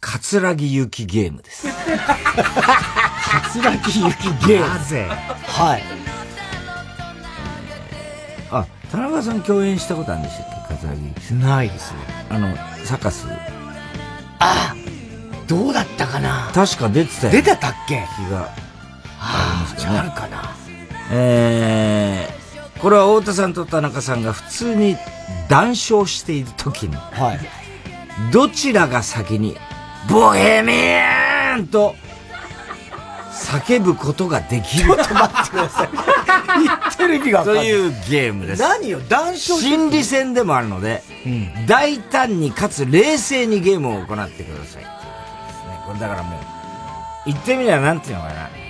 [0.00, 1.68] カツラギ行きゲームです。
[1.68, 4.68] カツラギ行きゲーム。
[4.68, 5.08] なぜ？
[5.46, 5.82] はい。
[8.50, 10.74] あ、田中さん共演したことあるんでしたっけ？
[10.74, 11.00] カツラギ。
[11.36, 11.98] ないですね。
[12.30, 12.54] あの、
[12.84, 13.26] サカス。
[14.40, 14.74] あ
[15.46, 16.50] どうだったかな？
[16.52, 17.32] 確か出てたよ。
[17.32, 18.04] 出てたっけ？
[18.16, 18.50] 気が
[19.24, 20.56] ありますよねあるかな
[21.14, 24.96] えー、これは太田さんと田中さんが普通に
[25.48, 26.96] 談笑している時に、
[28.32, 29.56] どちらが先に、
[30.08, 31.94] ボヘミアンと
[33.32, 34.84] 叫ぶことができる。
[34.84, 35.88] ちょっと待ってください。
[36.64, 38.62] 言ってる意味がというゲームです。
[38.62, 41.02] 何よ、談笑心理戦でもあるので、
[41.66, 44.84] 大胆にかつ冷静にゲームを行ってください。
[45.86, 46.40] これだからもう、
[47.26, 48.61] 言ってみればなんていうのかな。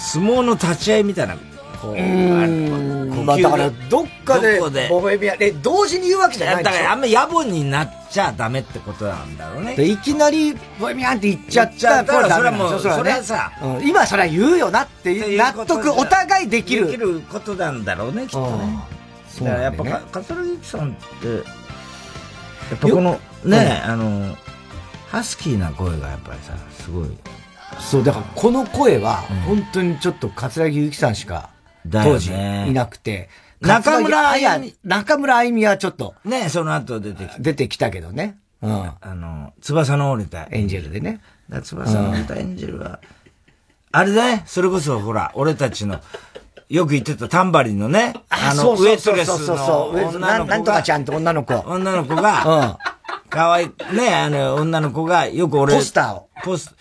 [0.00, 1.36] 相撲の立ち合いみたいな、
[1.80, 4.58] こう、うまあだから、どっかで、
[4.88, 9.76] ボヘミアン、え、同時に言うわけじゃないだからあんま野暮になっちゃダメってことなんだろうね。
[9.76, 13.86] でいきなり、ボヘミアンって言っちゃったら、それはもうそれはさうん。
[13.86, 16.86] 今それは言うよなっていう、納得、お互いできる。
[16.86, 18.78] できることなんだろうね、きっとね。
[19.42, 19.90] だからやっぱ、ね。
[19.90, 21.40] か桂木さんって、や
[22.74, 24.34] っぱこの、ね、あの、
[25.08, 26.52] ハスキーな声がやっぱりさ、
[26.82, 27.08] すごい。
[27.78, 29.16] そう、だからこの声は、
[29.46, 31.50] 本当にちょっと桂木由紀さんしか、
[31.90, 33.28] 当時いなくて、
[33.60, 37.38] 中村あゆみ中村あゆみはちょっと、ね、その後出てきた。
[37.38, 38.38] 出てきたけどね。
[38.62, 38.90] うん。
[39.00, 40.48] あの、翼の折れた。
[40.50, 41.20] エンジェルでね。
[41.62, 43.00] 翼の折れたエンジェルは、
[43.92, 46.00] あれだね、それこそほら、俺たちの、
[46.68, 51.54] よく言ってたタンバリンのね、あの、ウエットレスそうそうそうの女の子が、なんとかちゃんって女の子。
[51.66, 52.78] 女の子が、
[53.28, 56.28] 可愛い、ね、あの、女の子が、よく俺、ポスターを。
[56.44, 56.74] ポス、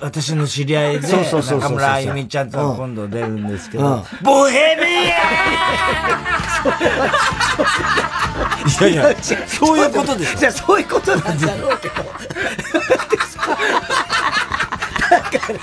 [0.00, 3.86] 私の知り合いで、中村あゆみちゃんと今度出るんですけど。
[3.86, 4.88] うん、ボヘミアン
[8.88, 9.14] いやいや、
[9.46, 10.38] そういうことでしょ？
[10.38, 11.94] じゃそういうことなんだろうけど。
[11.96, 12.02] だ
[15.20, 15.58] から、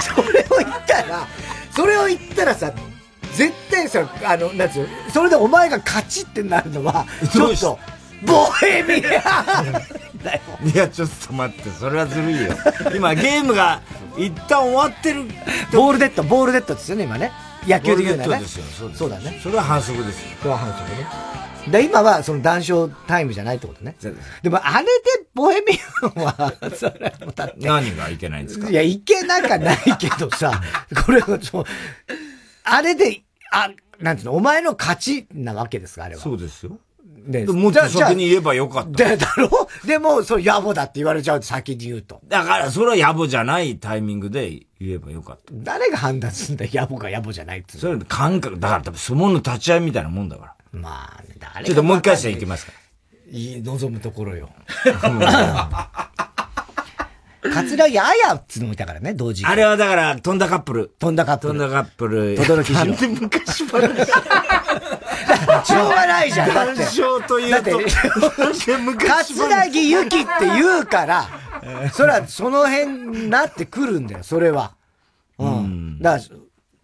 [0.00, 1.26] それを言ったら、
[1.70, 2.72] それを言ったらさ、
[3.34, 4.88] 絶対さ、あの、なんつうの？
[5.12, 7.78] それでお前が勝ちってなるのは、ちょっと、
[8.24, 9.64] ボヘミアン
[10.22, 10.40] だよ。
[10.64, 12.52] いや、ちょっと待って、それはずるいよ。
[12.94, 13.80] 今、ゲームが
[14.16, 15.24] 一旦終わってる。
[15.72, 17.32] ボールデッド、ボールデッドですよね、今ね。
[17.66, 18.46] 野球で言うならね。
[18.46, 19.40] そうですそうだね。
[19.42, 20.28] それは反則ですよ。
[20.40, 21.06] それは反則ね。
[21.68, 23.96] で、今はその談笑タイムじゃないってことね。
[24.42, 24.90] でも、あれで
[25.34, 25.66] ボヘミ
[26.16, 27.54] アンは、 それはもうだって。
[27.66, 28.70] 何がいけないんですか？
[28.70, 30.62] いや、いけなかないけどさ、
[31.04, 31.64] これはそう、
[32.62, 36.22] あれで、あ、なんていうの、お前の勝ちなわけですか、あれは。
[36.22, 36.78] そうですよ。
[37.26, 39.04] でもっと先に言えばよかった。
[39.04, 39.68] で、だろ？
[39.84, 42.20] でも、そう、野暮だって言われちゃうと先に言うと。
[42.28, 44.50] だから、それは野暮じゃないタイミングで
[44.80, 45.42] 言えばよかった。
[45.52, 47.78] 誰が判断するんだよ、野暮か野暮じゃないって。
[47.78, 50.54] それ感覚、だから多分相撲の立ち合いみたいなもんだから。
[50.72, 52.72] まあ、誰がちょっともう一回戦いきますか。
[53.30, 54.50] いい、望むところよ。
[57.52, 60.94] 桂木綾っつうのもいたからね、同時期あれはだから、飛んだカップル。
[60.98, 61.54] 飛んだカップル。
[61.54, 62.36] 飛んだカップル。
[62.36, 64.10] 轟次郎なんで昔話
[65.64, 66.82] しょうがないじゃん、だって。
[66.82, 67.84] 談笑というとだって、
[68.96, 71.28] 桂木由紀って言うから、
[71.92, 72.86] それはその辺
[73.20, 74.74] になってくるんだよ、それは。
[75.38, 75.98] うん。
[76.00, 76.36] だから、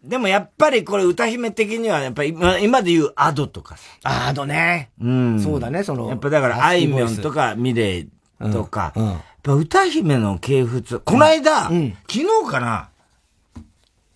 [0.04, 4.28] でもやっぱりこれ歌姫的にはやっぱり今今で言うアドとかさ。
[4.28, 4.90] アドね。
[5.00, 5.40] うん。
[5.40, 6.08] そうだね、その。
[6.08, 8.08] やっぱだからあいみょんとかミレイ
[8.52, 11.72] とか、やっぱ歌姫の系譜この間、昨
[12.08, 12.88] 日かな、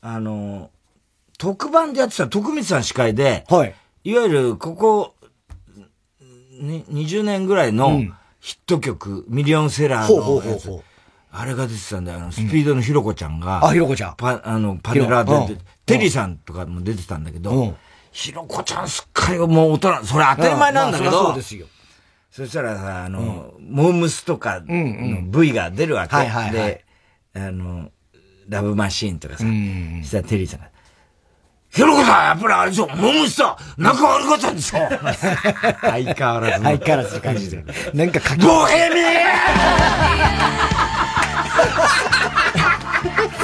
[0.01, 0.71] あの、
[1.39, 3.75] 特番でやってた徳光さん司会で、はい。
[4.07, 5.17] いわゆるここ、
[6.61, 8.03] に20年ぐらいの
[8.39, 10.83] ヒット曲、ミリオンセラーの。
[11.33, 12.19] あれが出てたんだよ。
[12.19, 13.67] あのスピードのひろこちゃんが。
[13.67, 17.77] あひろこちゃんパ、あの、パネラーで出て、テリーさんとかも出てたんだけうどん、
[18.13, 21.67] ひろこちゃんすっかりもう大人、それ当たり前なんだけどまあそうで、すよ。
[22.31, 26.17] そしたらさ、あの、モームスとかの V が出るわけ。
[26.53, 26.85] で、
[27.35, 27.91] あの、
[28.49, 30.71] ラブマシーンとかさ、したらテリーさんが、
[31.77, 34.79] ひろこさん、やっぱりあれでしょ、モームスと仲悪かったんでしょ
[35.83, 36.65] 相変わらず。
[36.65, 37.67] 相変わらず感じてる。
[37.93, 38.95] なんか書きボヘミ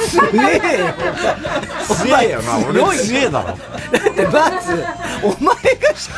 [0.07, 0.87] すげえよ。
[1.95, 3.47] 強えよな俺強えだろ。
[3.49, 4.83] だってまず、
[5.21, 5.61] お前が
[5.93, 6.11] 喋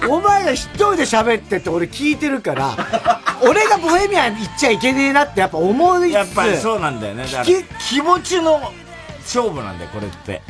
[0.00, 2.76] て、お前が一人で喋ってって俺聞いてるから、
[3.40, 7.22] 俺がボヘミアン行っちゃいけねえなってやっぱ思いつつやっぱりそうなんだよね。
[7.22, 8.72] だから聞気持ちの
[9.26, 10.42] 勝負なんだよ、これって。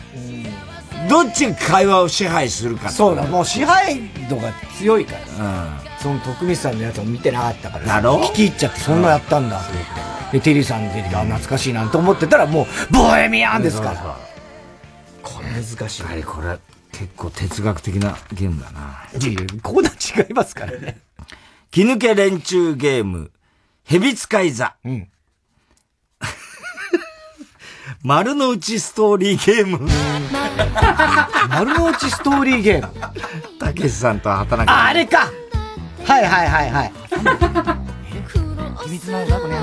[1.09, 4.01] どっちが会話を支配するかそうだ、もう支配
[4.31, 5.45] 度が強いから。
[5.45, 6.01] うん。
[6.01, 7.87] その徳光さんのやつを見てなかったから。
[7.87, 8.21] だろ？
[8.23, 9.85] 聞き入っちゃって、そんなやったんだと思っ
[10.31, 10.39] て。
[10.39, 14.17] で、テリーさん出てきて、あ、懐かしいなと思ってたら、もう、ボヘミアンですから。
[15.23, 16.03] 難しい。
[16.05, 16.59] あれ、これ、
[16.93, 19.05] 結構哲学的なゲームだな。
[19.21, 20.99] いやいや、コーナー違いますからね。
[21.71, 23.31] 気抜け連中ゲーム、
[23.85, 24.75] 蛇使い座。
[24.85, 25.09] うん。
[28.03, 29.81] 丸の内ストーリーゲーム。
[31.49, 32.89] 丸の内ストーリーゲーム。
[33.59, 34.73] たけしさんと畑中。
[34.73, 35.31] あ、あれか
[36.05, 36.93] はいはいはいはい。
[38.85, 39.55] 秘密なんだこれ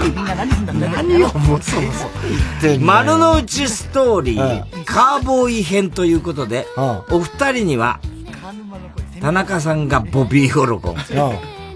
[0.00, 2.08] みんな何すんだ何をもそもそ。
[2.80, 6.66] 丸の内ストーリー、カーボーイ編ということで、
[7.10, 8.00] お二人には、
[9.20, 10.94] 田中さんがボビー・オロゴン、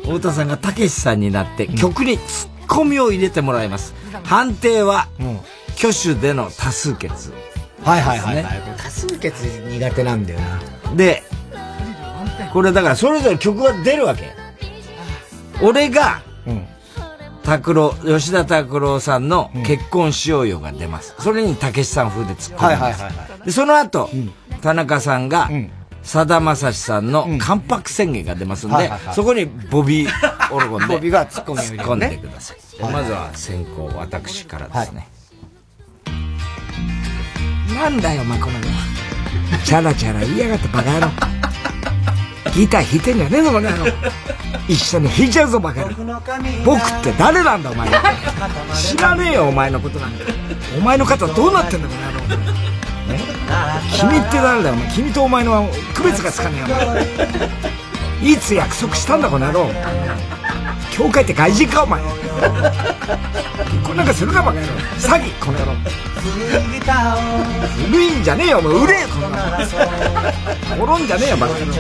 [0.03, 3.95] 太田さんがたけしさんになって曲にツッコミを入れてもらいます。
[4.23, 5.09] 判定は、
[5.77, 7.33] 挙手での多数決。
[7.83, 8.63] はいはいはい、はい。
[8.79, 10.95] 多数決苦手なんだよな。
[10.95, 11.25] で、
[12.53, 14.31] これだからそれぞれ曲が出るわけ。
[15.61, 16.23] 俺が、
[17.43, 21.17] 拓郎、吉田拓郎さんの結婚しようよが出ます。
[21.19, 23.03] それにたけしさん風で突っ込みます。
[23.03, 24.11] はいはいはいで、その後、
[24.61, 25.51] 田中さんが、
[26.11, 30.87] さだまさしさんの関白宣言が出ますんでそこにボビー・オロゴンで。
[30.97, 32.57] ボビーが突っ込んでください。
[32.79, 35.07] でまずは先行、私からですね。
[37.73, 38.71] なんだよ、お前、この野郎。
[39.65, 41.09] チャラチャラ言いやがってバカ野郎。
[42.57, 43.93] ギター弾いてんじゃねえぞ、この野郎。
[44.67, 45.95] 一緒に弾いちゃうぞ、バカ野郎。
[46.65, 47.89] 僕って誰なんだ、お前。
[48.75, 50.25] 知らねえよ、お前のことなんか。
[50.77, 52.80] お前の肩どうなってんだ、この野郎。
[53.99, 57.07] 君って誰だよ、君とお前の区別がつかねえよ、お前。
[58.23, 59.71] いつ約束したんだ、この野郎。
[60.93, 62.01] 教会って外人か、お前。
[62.03, 62.13] 結
[63.85, 64.73] 婚なんかするか、バカ野郎。
[64.99, 65.73] 詐欺、この野郎。
[67.91, 68.75] 古いんじゃねえよ、お前。
[68.75, 70.95] 売れよ、この野郎。
[70.95, 71.73] 転んじゃねえよ、バカ野郎。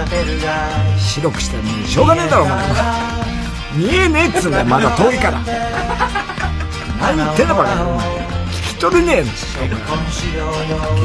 [0.98, 2.58] 白くしてもうしょうがねえだろ、お前。
[3.74, 5.40] 見えねえっつうんだよ、まだ遠いから。
[7.00, 8.29] 何言ってんだ、バカ野郎。
[8.82, 9.26] お前聞き取れねえの。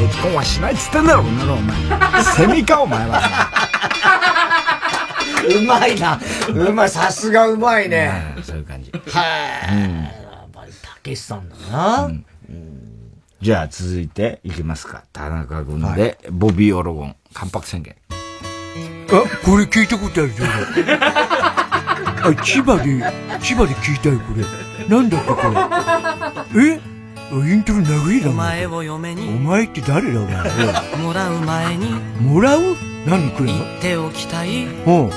[0.08, 1.76] 結婚はしないっつってんだろ、こんなの、お前。
[2.24, 3.20] セミか、お前は。
[5.48, 6.18] うまいな。
[6.48, 8.34] うまい、さすがうまいね。
[8.42, 8.90] そういう感じ。
[8.90, 9.02] はい。
[9.04, 10.10] や
[10.46, 12.10] っぱりたけしさんだな。
[13.42, 15.04] じゃあ続いていきますか。
[15.12, 17.94] 田中君で、ボビー・オロゴン、関白宣言。
[18.10, 20.44] あ、これ聞いたことあるぞ。
[22.22, 22.84] あ、千葉で、
[23.40, 24.42] 千葉で聞いたよ、これ。
[24.88, 25.36] なんだっけ、こ
[26.56, 26.70] れ。
[26.74, 26.80] え？
[26.80, 26.95] あ
[27.32, 28.32] イントロ長いだお。
[28.32, 29.28] 前を嫁に。
[29.28, 30.36] お前って誰だ、お前。
[31.02, 31.90] もらう前に。
[32.20, 32.76] もらう？
[33.06, 33.64] 何くれんの？
[33.64, 34.64] 言っておきたい。
[34.64, 34.68] う。
[34.68, 35.10] ん。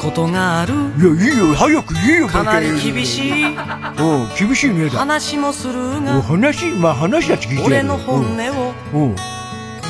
[0.00, 0.74] ことがある。
[0.98, 3.46] いや、いいよ、早く言えよ、かなり厳しい。
[3.46, 4.98] うん、厳しいねだ。
[4.98, 8.22] 話もするおが話、まあ話だって聞いて俺の本音
[8.60, 8.98] をう。
[8.98, 9.02] ん。
[9.02, 9.06] う。
[9.12, 9.16] ん。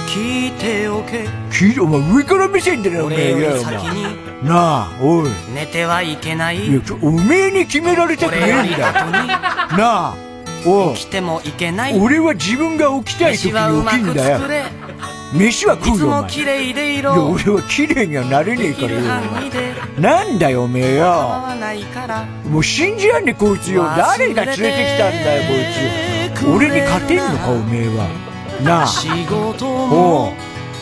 [0.08, 1.26] 聞いておけ。
[1.50, 3.32] 聞いて、お前上から目線だな、お前。
[3.32, 4.02] 俺より先に。
[4.02, 5.30] 前なあ、おい。
[5.54, 6.66] 寝てはいけない。
[6.68, 8.92] いや、ちょ、おめえに決められたくねえんだ。
[8.92, 10.14] なあ、
[10.66, 10.94] おい。
[10.94, 14.40] 来てもいけない俺は自分が起きたい時に起きんだよ
[15.34, 16.22] 飯は食いうつよ、お前。
[16.22, 19.00] も綺麗でいいや、ろ俺は綺麗にはなれねえからよ。
[19.98, 21.42] なんだよ、おめえよ。
[22.50, 23.84] もう信じらんねえ、こいつよ。
[23.96, 24.64] 誰が連れてき
[24.98, 26.46] たんだよ、こいつ。
[26.48, 28.08] 俺に勝てんのか、おめえは。
[28.62, 28.86] なあ。
[28.86, 30.34] 仕事おうも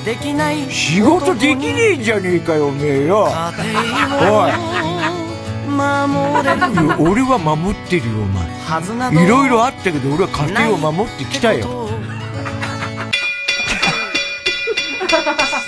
[0.04, 3.28] できない仕事できねえんじゃねえかよ、おめえよ。
[3.28, 5.19] おい。
[5.80, 8.48] 守れる俺は守ってるよ、お前。
[8.66, 11.88] はずなどいろいろあったけど、俺は家庭を守ってきたよ。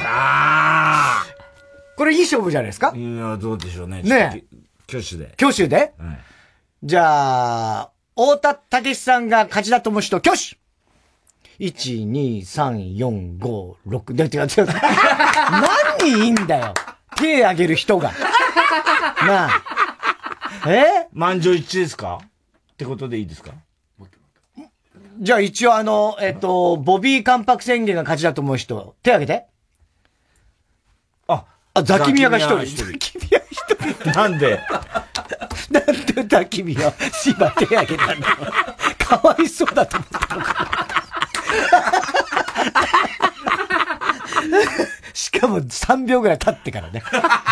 [0.04, 1.24] あ
[1.96, 2.92] これいい勝負じゃないですか？
[2.94, 4.02] いや、どうでしょうね。
[4.02, 4.44] ねえ。
[4.88, 5.32] 挙手で。
[5.40, 5.92] 挙手で？
[6.82, 10.56] じゃあ、太田武さんが勝ちだと思う人、挙手
[11.64, 14.14] !1、2、3、4、5、6。
[14.14, 14.66] で、違う違う。
[14.82, 16.74] 何人いんだよ
[17.16, 18.10] 手挙げる人が。
[19.26, 19.62] なあ。
[20.66, 21.08] え？
[21.12, 22.20] 満場一致ですか？
[22.22, 23.52] ってことでいいですか？
[25.18, 29.46] じゃあ一応あの、えっと、ボビー関白宣言が勝ちだと思う人、手挙げて。
[31.28, 31.44] あ、
[31.74, 32.56] あ、ザキミヤが一人。
[32.76, 33.56] ザザキミヤ一
[34.04, 34.10] 人。
[34.10, 34.58] なんで？
[35.70, 38.36] なんでザキミヤ、芝手挙げたんだよ。
[38.98, 40.78] かわいそうだと思ったのか。
[45.14, 47.02] しかも3秒ぐらい経ってからね。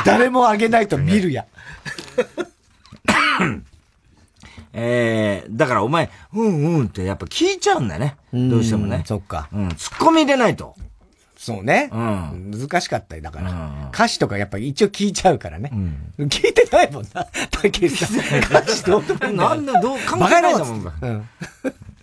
[0.05, 1.47] 誰も挙げないと見るや。
[4.73, 8.17] えー、だからお前、うんうんってやっぱ聞いちゃうんだよね。
[8.33, 9.03] どうしてもね。
[9.05, 9.49] そっか。
[9.53, 10.75] うん、ツッコミ入れないと。
[11.37, 11.89] そうね。
[11.91, 12.51] うん。
[12.51, 13.91] 難しかったよ、だから。
[13.95, 15.73] 歌詞とかやっぱ一応聞いちゃうからね。
[16.19, 17.25] 聞いてないもんな。
[17.51, 18.39] たけしさん。
[18.45, 21.29] 歌詞どうでもいいんだよなんでどう関係ないんだもんうん。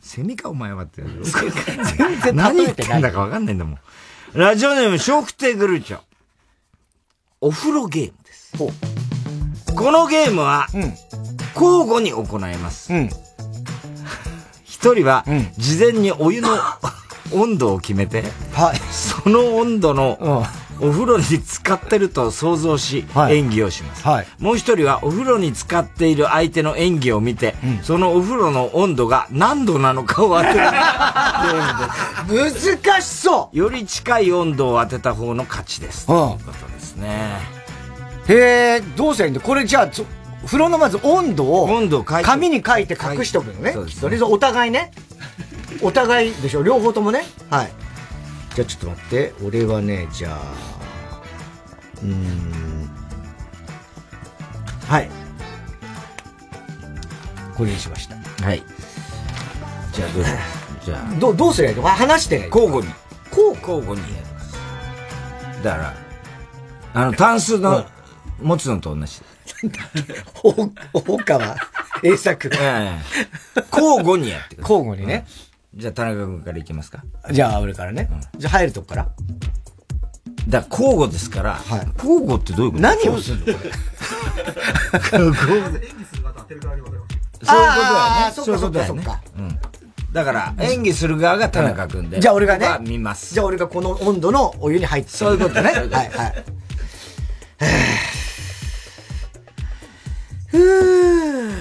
[0.01, 1.03] セミかお前はって。
[1.03, 3.79] 全然何言ってんだかわかんないんだもん。
[4.33, 5.99] ラジオネーム、笑福亭グルーチョ。
[7.39, 8.57] お風呂ゲームです。
[8.57, 10.67] このゲームは、
[11.59, 12.91] 交互に行います。
[14.63, 15.25] 一人は、
[15.57, 16.49] 事前にお湯の
[17.33, 18.23] 温度を決めて、
[18.53, 18.77] はい。
[18.91, 20.45] その温度の、
[20.79, 24.03] お風呂に浸かってると想像し、演技をします。
[24.39, 30.59] もう一人はお風呂に浸かっている相手の演技を見て、そのお風呂の温度が何度なのかを当てる。
[32.27, 36.05] 難しそうより近い温度を当てた方の勝ちです。
[36.05, 37.39] ということですね。
[38.29, 38.35] へ
[38.79, 39.41] え、どうすりゃいいんだ？
[39.41, 40.03] これじゃあ、そ
[40.45, 43.73] 風呂のまず温度を、温度紙に書いて隠しとくのね。
[43.73, 44.91] そうですねそれでお互いね。
[45.81, 47.23] お互いでしょ両方ともね。
[47.49, 47.71] はい。
[48.55, 49.33] じゃあちょっと待って。
[49.43, 50.41] 俺はね、じゃあ、
[52.01, 52.89] うーん。
[54.87, 55.09] はい。
[57.55, 58.15] これにしました。
[58.45, 58.63] はい。
[59.91, 60.23] じゃあどう
[60.85, 61.19] じゃあ。
[61.19, 61.85] どう、どうすりゃいいの？
[61.87, 62.49] あ話して。
[62.53, 62.93] 交互に。
[63.31, 64.53] 交交互にやります。
[65.63, 65.93] だから、
[66.93, 67.85] あの、単数の
[68.41, 69.21] 持つのと同じ。
[70.33, 70.51] ほ、
[70.99, 71.55] ほかは、
[72.03, 72.49] 栄作。
[72.53, 72.57] え
[73.55, 74.77] え交互にやってください。
[74.77, 75.25] 交互にね。
[75.75, 77.03] じゃあ、田中君からいきますか。
[77.31, 78.09] じゃあ、俺からね。
[78.37, 79.07] じゃあ、入るとこから。
[80.47, 81.59] だから交互ですから、
[81.97, 82.81] 交互ってどういうこと？
[82.81, 83.71] 何をするのこれ？
[85.19, 85.81] 交互。
[87.43, 88.31] そういうことだよね。
[88.33, 89.59] そういうことだよねそっかうん。
[90.13, 92.19] だから、演技する側が田中君で。
[92.19, 93.33] じゃあ俺がね見ます。
[93.33, 96.45] じゃあ俺がこの温度のお湯に入ってそういうことねはい、はい。
[100.47, 101.59] ふぅ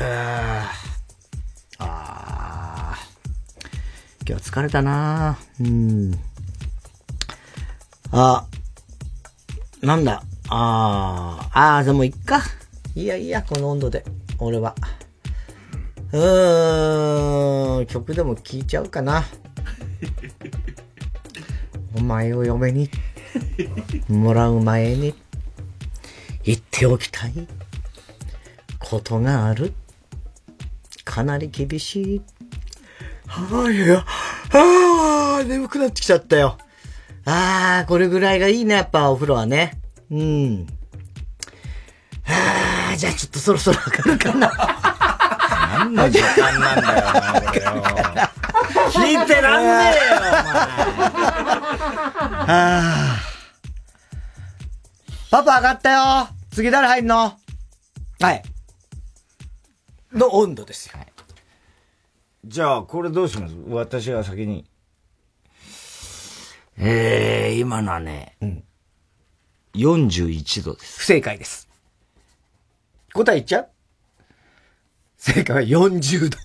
[1.78, 6.14] あー今日疲れたなうん。
[8.12, 8.46] あ、
[9.82, 10.22] なんだ。
[10.48, 12.42] あー、あー、でもいっか。
[12.94, 14.04] いやいや、この温度で。
[14.38, 14.74] 俺は。
[16.12, 19.24] うーん、曲でも聴いちゃうかな。
[21.96, 22.88] お前を嫁に
[24.08, 25.14] もらう前に
[26.44, 27.32] 言っておきたい
[28.88, 29.74] ことがある。
[31.04, 32.22] かなり厳しい。
[33.26, 34.04] はあ、いや、
[34.52, 36.56] ああ、眠くなってきちゃったよ。
[37.24, 39.80] ああ、これぐらいがいいね、やっぱお風呂はね。
[40.08, 40.66] うん。
[42.28, 44.52] ああ、じゃあちょっとそろそろ上がるかな。
[45.78, 47.82] 何の時間なんだよな、これよ。
[48.92, 50.30] 聞いてらんねえよ、お前。
[52.20, 53.18] ああ。
[55.28, 57.36] パパ上がったよ次誰入んの？
[58.20, 58.42] はい。
[60.12, 60.94] の温度ですよ。
[62.44, 63.54] じゃあ、これどうします？
[63.68, 64.64] 私が先に。
[66.78, 68.36] えー、今のはね、
[69.74, 71.00] 41度です。
[71.00, 71.68] 不正解です。
[73.14, 73.68] 答え言っちゃう？
[75.16, 76.38] 正解は40度。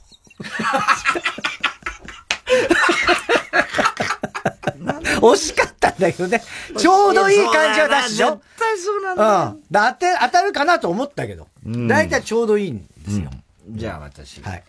[5.21, 6.41] 惜しかったんだけどね。
[6.77, 8.31] ちょうどいい感じは出すでしょ？
[8.31, 9.29] 絶対そうなんだよ。
[9.51, 9.63] うん。
[9.69, 11.47] だ当て、当たるかなと思ったけど。
[11.65, 13.29] うんだいたいちょうどいいんですよ。
[13.72, 14.41] じゃあ、私。
[14.41, 14.64] はい。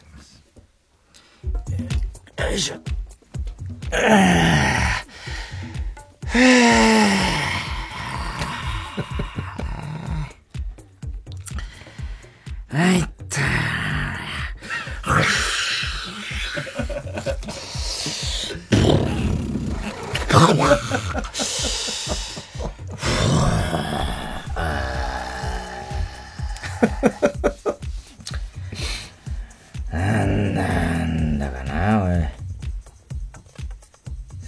[2.38, 2.76] よいしょ。
[12.68, 13.52] はいったな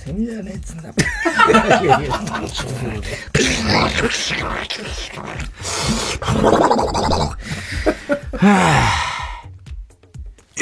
[0.05, 0.91] セミじゃねえっつんだ。
[0.91, 0.93] い
[1.51, 2.47] やいやはあよ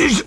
[0.06, 0.27] いしょ。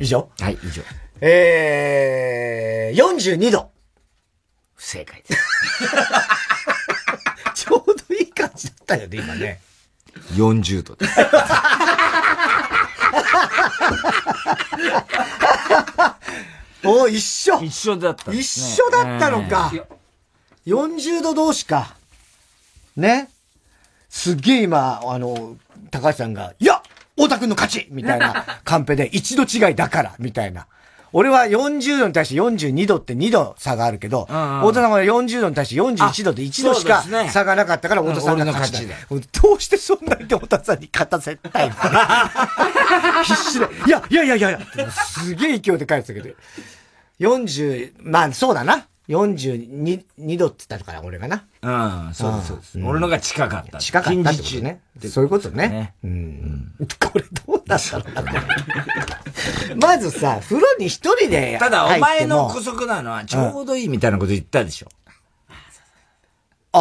[0.00, 0.82] 以上はい、以上。
[1.20, 3.70] えー、42度。
[4.74, 5.42] 不正解です。
[7.66, 9.60] ちょうどいい感じだったよね、今ね。
[10.32, 11.12] 40度です。
[16.84, 19.72] お一緒一緒だったんで一緒だったのか。
[20.66, 21.96] 40度同士か。
[22.96, 23.30] ね。
[24.08, 25.56] すっげえ今、あの、
[25.90, 26.82] 高橋さんが、いや
[27.16, 30.66] 太田くんの勝ちみたいなカンペで、一度違いだからみたいな。
[31.12, 34.60] 俺は40度に対して42度って2度差があるけど、んうん。
[34.60, 38.94] 太田さんは40度に対して41度で1度しか差がなかったから太田さんが勝ちだ。
[39.10, 41.74] 勝どうしてそんなに太田さんに勝たせたいの？
[43.24, 46.34] 必死で、いや、いやいやいやいや、すげえ勢いで返ってたけど、
[47.20, 48.86] 40、まあそうだな。
[49.08, 51.44] 42、2度って言ったから俺がな。
[51.62, 52.78] うん、そうです、そうです。
[52.80, 53.78] 俺のが近かった。
[53.78, 54.80] 近かったってことね。
[55.08, 55.68] そういうことね。
[55.68, 56.74] ねうん。
[57.00, 58.28] これどうだろうな、こ
[59.68, 64.88] れまずさ、風呂に一人でただ、お前の入っても姑息なのはちょうどいいみたいなこと言ったでしょ。
[66.70, 66.80] あ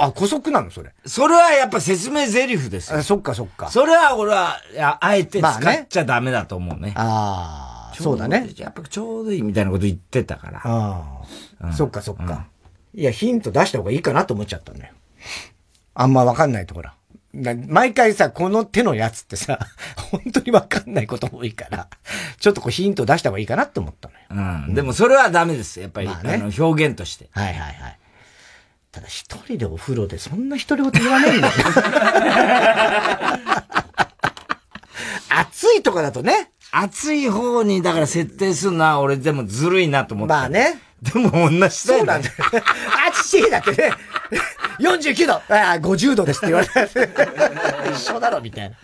[0.00, 0.70] あ、あ、古速なの？
[0.70, 0.94] それ。
[1.04, 3.02] それはやっぱ説明台詞ですよ。
[3.02, 3.68] そっかそっか。
[3.68, 6.92] それは俺は、ああえて使っちゃダメだと思うね。
[6.94, 7.67] ああ、
[8.02, 8.50] そうだね。
[8.56, 10.60] やっぱちょうどいいみたいなこと言ってたから。
[10.64, 11.22] あ
[11.60, 12.46] あ、そっかそっか。
[12.94, 14.94] いや、ヒント出した方がいいかなと思っちゃったんだよ。
[15.94, 16.90] あんまわかんないところ。
[17.32, 19.58] 毎回さ、この手のやつってさ、
[20.10, 21.88] 本当にわかんないことも多いから、
[22.40, 24.20] ちょっとこうヒント出した方がいいかなって思ったのよ。
[24.66, 24.74] うん。
[24.74, 25.80] でもそれはダメです。
[25.80, 27.28] やっぱり、まあね、あの表現として。
[27.32, 27.98] はいはいはい。
[28.90, 31.52] ただ一人でお風呂でそんな一人言言わねえんだよ。
[35.28, 36.50] 暑いとかだとね。
[36.70, 40.32] 暑い方にだから設定するのは俺でもずるいなと思って。
[40.32, 40.80] まあね。
[41.02, 41.70] でも同じだよ、ね。
[41.70, 42.34] そうなんだよ。
[43.08, 43.92] 暑いだってね。
[44.80, 46.80] 49度ああ、50度ですって言われて。
[47.92, 48.76] 一緒だろ、みたいな。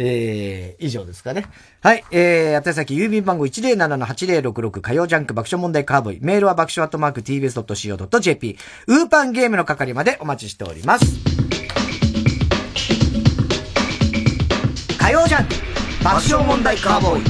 [0.00, 1.46] えー、以上ですかね。
[1.80, 2.04] はい。
[2.10, 6.18] えー、宛先郵便番号107-8066火曜ジャンク爆笑問題カーボイ。
[6.20, 8.58] メールは爆笑アットマーク tbs.co.jp。
[8.86, 11.04] ウーパンゲームの係までお待ちしております。
[14.98, 17.24] 火曜ジャンク爆笑問題カーボーイ。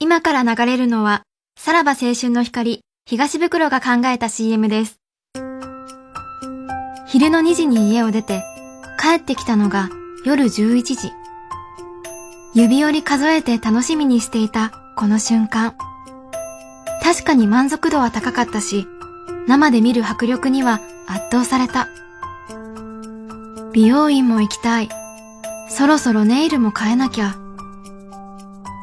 [0.00, 1.22] 今から流れるのは、
[1.56, 4.96] さらば青春の光、東袋が考えた CM です。
[7.06, 8.42] 昼の2時に家を出て、
[9.00, 9.88] 帰ってきたのが
[10.24, 11.12] 夜11時。
[12.54, 15.76] 指折り数えて楽しみにしていたこの瞬間。
[17.02, 18.88] 確かに満足度は高かったし、
[19.46, 21.88] 生で見る迫力には圧倒された。
[23.72, 24.88] 美容院も行きたい。
[25.68, 27.36] そろそろネイルも変えなきゃ。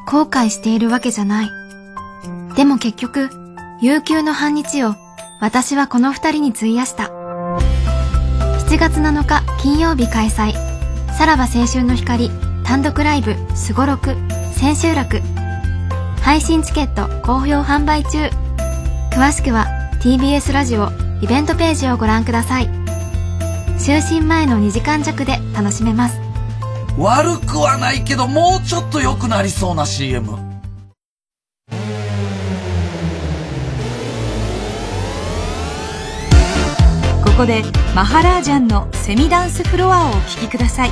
[0.07, 1.49] 後悔しているわけじゃない。
[2.55, 3.29] でも結局、
[3.81, 4.95] 悠久の半日を
[5.39, 7.11] 私はこの二人に費やした。
[8.69, 10.53] 7月7日金曜日開催
[11.17, 12.29] さらば青春の光
[12.63, 14.13] 単独ライブすごろく
[14.53, 15.21] 千秋楽
[16.21, 18.29] 配信チケット好評販売中
[19.11, 19.65] 詳しくは
[20.03, 20.89] TBS ラジオ
[21.19, 22.78] イベントページをご覧ください
[23.79, 26.29] 就寝前の2時間弱で楽しめます。
[26.99, 30.35] 悪くはないけどもうちょっと良くなりそうな CM こ
[37.37, 37.63] こで
[37.95, 40.91] マハラージャンのセミダンスフロアをお聴きください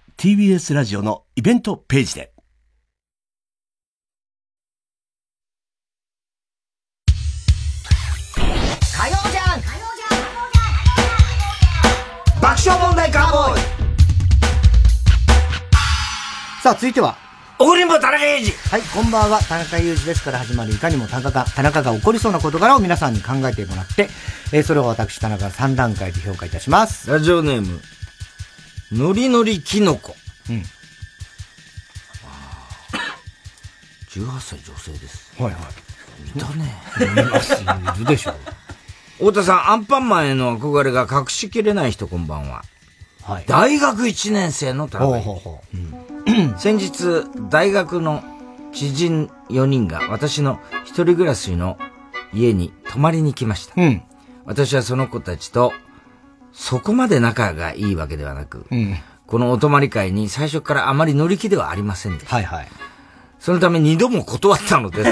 [0.21, 2.31] TBS ラジオのイベントページで。
[12.39, 13.61] 爆笑問題カーボーイ。
[16.61, 17.17] さあ、続いては、
[17.57, 20.71] 怒りんぼ田中裕二はい、こんばんは、田中裕二ですから始まる。
[20.71, 24.07] いかにも田中田中が起こりそうな事柄を皆さんに考えてもらって、
[24.53, 27.09] えー、それを私、田中が3段階で評価いたします。
[27.09, 27.81] ラジオネーム、
[28.91, 30.15] のりのりきのこ。
[30.49, 30.63] うん。
[34.09, 35.41] 18歳女性です。
[35.41, 35.61] はいはい。
[36.37, 36.73] いたね。
[37.23, 38.35] います、いるでしょう。
[39.19, 42.63] 太田さん、アンパンマンへの憧れが隠しきれない人こんばんは。
[43.23, 43.45] はい。
[43.47, 45.05] 大学1年生の田中。
[45.07, 45.77] ほうほうほう。
[45.77, 48.23] うん、 先日、大学の
[48.73, 51.77] 知人4人が私の一人暮らしの
[52.33, 53.75] 家に泊まりに来ました。
[54.45, 55.71] 私はその子たちと、
[56.53, 58.97] そこまで仲がいいわけではなく、うん。
[59.25, 62.35] このお泊まり会に最初からあまり乗り気ではありませんでした。
[62.35, 62.67] はいはい。
[63.39, 65.11] そのため二度も断ったのです。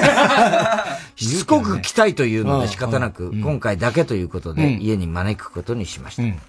[1.15, 6.23] しつこく来たいというので仕方なく、今回だけということでうん家に招くことにしました。
[6.23, 6.39] うん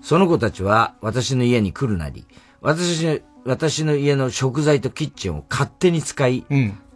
[0.00, 2.24] その子たちは私の家に来るなり、
[2.60, 6.44] 私私の家の食材とキッチンを勝手に使い、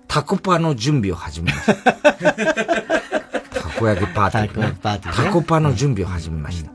[0.09, 1.93] タコパの準備を始めました。
[1.93, 6.71] たこ焼きパーティー、タコパーティーねタコパの準備を始めました。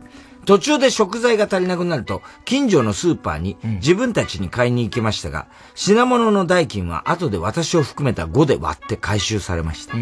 [0.48, 9.96] 途中で食材が足りなくなると、近所のスーパーに自分たちに買いに行きましたが、品物の代金は後で私を含めた5で割って回収されました。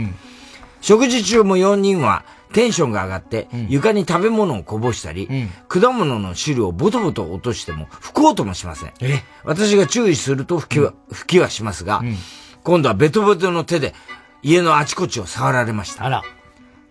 [0.82, 2.24] 食事中も4人は
[2.54, 5.28] テンションが上がって、床に食べ物をこぼしたり、
[5.68, 8.94] 果物の汁をボトボト落としても拭こうともしません。
[9.46, 12.04] 私が注意すると拭きは、拭きはしますが、
[12.64, 13.96] 今度はベトベトの手で
[14.44, 16.06] 家のあちこちを触られました。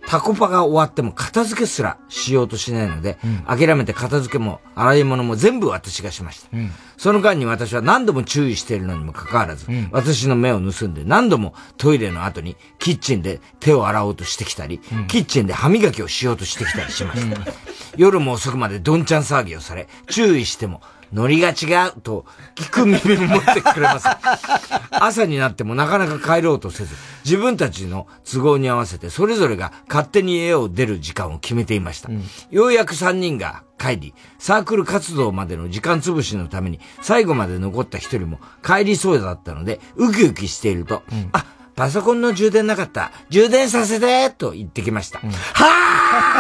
[0.06, 6.48] タコパが終わっても片付けすらしようとしないので、諦めて片付けも洗い物も全部私がしました。
[6.97, 17.52] その間に私は何度も注意しているのにもかかわらず、私の目を盗んで何度もトイレの後にキッチンで手を洗おうとしてきたり、キッチンで歯磨きをしようとしてきたりしました。
[17.97, 20.81] 夜も遅くまでどんちゃん騒ぎをされ、注意しても、
[21.14, 22.26] ノリが違うと
[22.56, 24.08] 聞く耳を持ってくれます。
[24.90, 32.10] 朝になってもなかなか帰ろうとせず、自分たちの都合に合わせてそれぞれが勝手に家を出る時間を決めていました。
[32.50, 41.44] ようやく3人が帰り、サークル活動までの時間潰しのために最後まで残った一人も帰りそうだったので、ウキウキしていると、あ、
[41.76, 43.10] パソコンの充電なかった。
[43.30, 45.18] 充電させてと言ってきました。
[45.18, 46.34] はぁ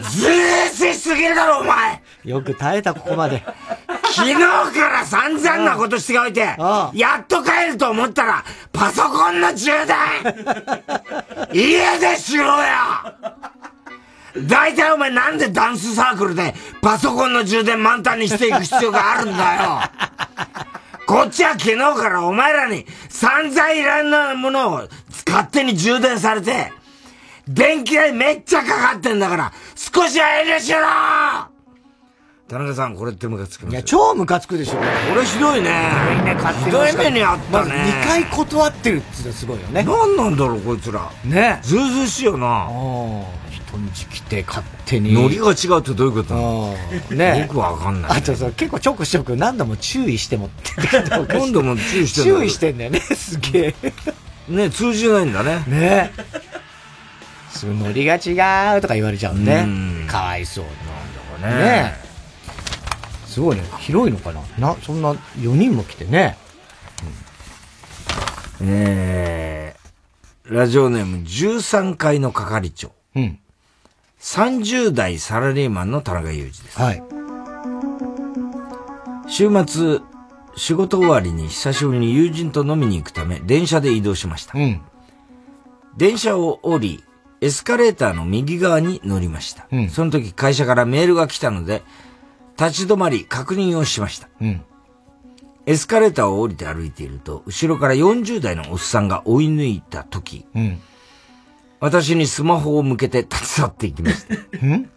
[0.00, 2.02] ずーしすぎるだろ、お前。
[2.24, 3.44] よく耐えた、ここまで。
[4.10, 6.40] 昨日から散々なことしておいて、
[6.94, 9.96] やっと帰ると思ったら、パソコンの充電。
[11.52, 12.52] 家でしろよ
[14.48, 19.80] 大体お前なんでダンスサークルでパソコンの充電満タンにしていく必要があるんだよ。
[21.06, 24.88] こっちは昨日からお前らに散々いらんなものを
[25.26, 26.72] 勝手に充電されて、
[27.48, 30.78] 電気代めっちゃかかってんだから、少しは遠慮しろ
[32.48, 34.76] 田中さん、これってムカつきますいや、超ムカつくでしょ。
[34.76, 34.84] こ
[35.14, 35.90] れひどいね。
[36.10, 36.66] ひどいね、勝手に。
[36.66, 39.82] ひどい目にあったねまず2回断ってるってすごいよね。
[39.82, 41.10] 何なんだろう、こいつら。
[41.24, 42.68] ねずうずうしいよな。
[43.50, 45.14] 人んち来て勝手に。
[45.14, 46.74] ノリが違うってどういうことなの？
[47.12, 48.18] ねよくわかんない。
[48.18, 50.72] あとさ、結構ちょくちょく何度も注意してもって
[51.28, 53.92] 何度も注意してんだ 注意してんだよね、すげえ。
[54.48, 55.64] ね、通じないんだね。
[55.66, 56.12] ね
[57.54, 59.66] すごいノリが違うとか言われちゃうね。
[60.08, 60.70] かわいそうな
[61.40, 61.82] んだね。
[61.82, 61.94] ね
[63.26, 63.62] すごいね。
[63.80, 64.42] 広いのかな？
[64.58, 66.36] な、そんな4人も来てね。
[68.60, 72.92] えー、ラジオネーム13階の係長。
[73.16, 73.38] うん。
[74.20, 76.80] 30代サラリーマンの田中裕二です。
[76.80, 77.02] はい。
[79.28, 79.98] 週末、
[80.56, 84.58] 仕事終わりに久しぶりに友人と飲みに行くため、電車で移動しました。
[84.58, 84.80] うん。
[85.96, 87.04] 電車を降り、
[87.44, 89.66] エスカレーターの右側に乗りました。
[89.70, 91.82] うんその時会社からメールが来たので、
[92.58, 94.30] 立ち止まり確認をしました。
[94.40, 94.62] うん。
[95.66, 100.80] エスカレーターを降りて歩いていると、後ろから40代のおっさんが追い抜いた時、うん。
[101.80, 104.34] 私にスマホを向けて立ち去っていきました。
[104.62, 104.90] うん？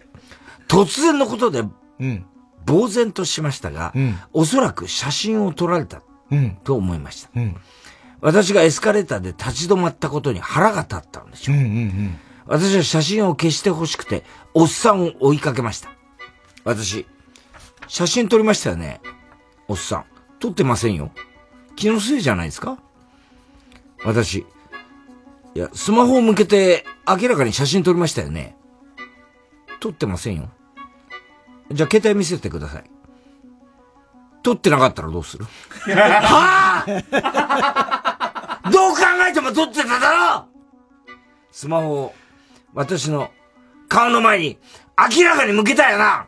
[0.69, 1.63] 突然のことで、
[1.99, 2.25] うん。
[2.65, 6.01] 呆然としましたが、うんおそらく写真を撮られた
[6.31, 6.57] うん。
[6.63, 7.29] と思いました。
[7.35, 7.57] うん。
[8.21, 11.57] 私がエスカレーターで立ち止まったことに腹が立ったのでしょう。
[11.57, 15.89] うんうん私は写真を消してほしくて、おっさんを追いかけました。
[16.63, 17.05] 私、
[17.87, 18.99] 写真撮りましたよね
[19.67, 20.05] おっさん。
[20.39, 21.11] 撮ってませんよ。
[21.75, 22.77] 気のせいじゃないですか？
[24.05, 24.45] 私、
[25.55, 28.55] いや、スマホを向けて明らかに写真撮りましたよね
[29.79, 30.49] 撮ってませんよ。
[31.71, 32.83] じゃあ携帯見せてください。
[34.43, 35.45] 撮ってなかったらどうする？
[35.93, 37.01] はぁ
[38.71, 38.97] どう考
[39.29, 40.45] えても撮ってただろ
[41.51, 42.15] スマホを
[42.77, 43.31] 私の
[43.89, 44.59] 顔の前に
[45.17, 46.27] 明らかに向けたよな。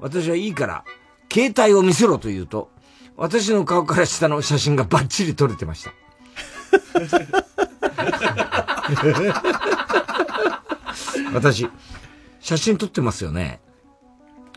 [0.00, 0.84] 私はいいから
[1.32, 2.68] 携帯を見せろと言うと
[3.16, 5.92] 私の顔から下の写真がバッチリ撮れてました。
[11.32, 11.68] 私、
[12.40, 13.60] 写真撮ってますよね。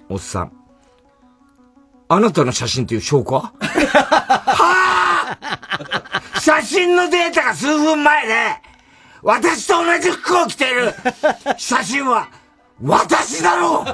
[0.09, 0.51] おっさん。
[2.07, 3.53] あなたの写真という証拠は？
[3.53, 3.53] は
[6.33, 8.33] あ写真のデータが数分前で、
[9.21, 10.93] 私と同じ服を着ている
[11.57, 12.29] 写真は、
[12.81, 13.85] 私だろう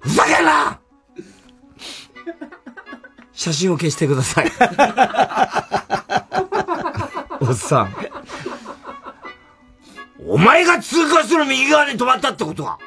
[0.00, 0.78] ふざけんな
[3.32, 4.52] 写真を消してください。
[7.40, 7.94] おっさん。
[10.26, 12.78] お前が通過する右側に止まったってことは、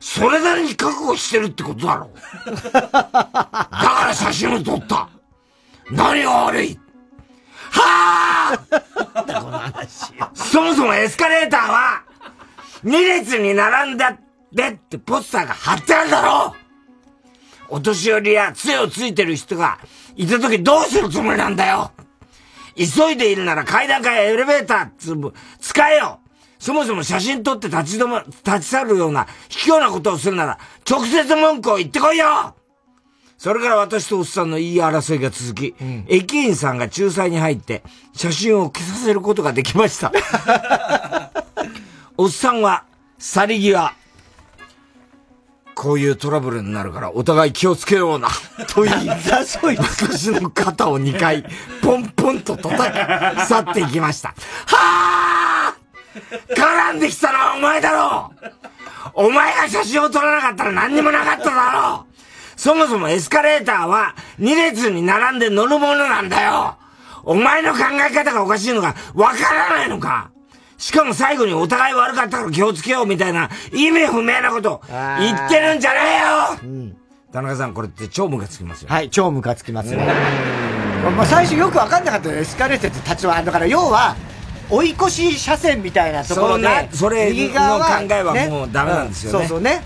[0.00, 2.10] それなりに覚悟してるってことだろ。
[2.46, 5.08] だから写真を撮った。
[5.90, 6.80] 何が悪い？
[7.70, 9.86] はあ
[10.34, 12.02] そもそもエスカレーターは、
[12.84, 14.18] 2列に並んだっ
[14.54, 16.54] てってポスターが貼ってあるだろ
[17.68, 17.74] う。
[17.76, 19.78] お年寄りや杖をついてる人が
[20.16, 21.92] いた時どうするつもりなんだよ。
[22.76, 26.20] 急いでいるなら階段かエレベーターつぶ、使えよ。
[26.58, 32.54] そもそも写真撮って立ち止ま、立ち去るような卑怯なことをするなら、直接文句を言ってこいよ。
[33.40, 35.74] それから私とおっさんの言い争いが続き、
[36.08, 37.82] 駅員さんが仲裁に入って、
[38.14, 40.12] 写真を消させることができました。
[42.18, 42.84] おっさんは、
[43.18, 43.94] 去り際、
[45.74, 48.28] こういうトラブルになるからお互い気をつけような。
[48.68, 51.42] と言い、私の肩を2回、
[51.80, 54.34] ポンポンと叩き、去っていきました。
[54.66, 58.32] はぁ絡んできたのはお前だろ
[59.14, 62.09] お前が写真を撮らなかったら何にもなかっただろ
[62.60, 66.76] そもそもエスカレーターは2列に並んで乗るものなんだよ。
[67.22, 70.30] お前の考え方がおかしいのかわからないのか。
[70.76, 75.98] しかも最後にお互い悪かったから気をつけようみたいな意味不明なこと言ってるんじゃね
[76.60, 76.92] えよ。
[77.32, 78.90] 田中さんこれって超ムカつきますよ。
[78.90, 80.06] はい、超ムカつきますね。
[81.16, 84.16] まあ最初よくわかんなかったよエスカレーターって立ちはだから要は、
[84.68, 89.38] 追い越し車線みたいなところで、それ右側の考えはもうダメなんですよね。
[89.38, 89.82] そうそうね。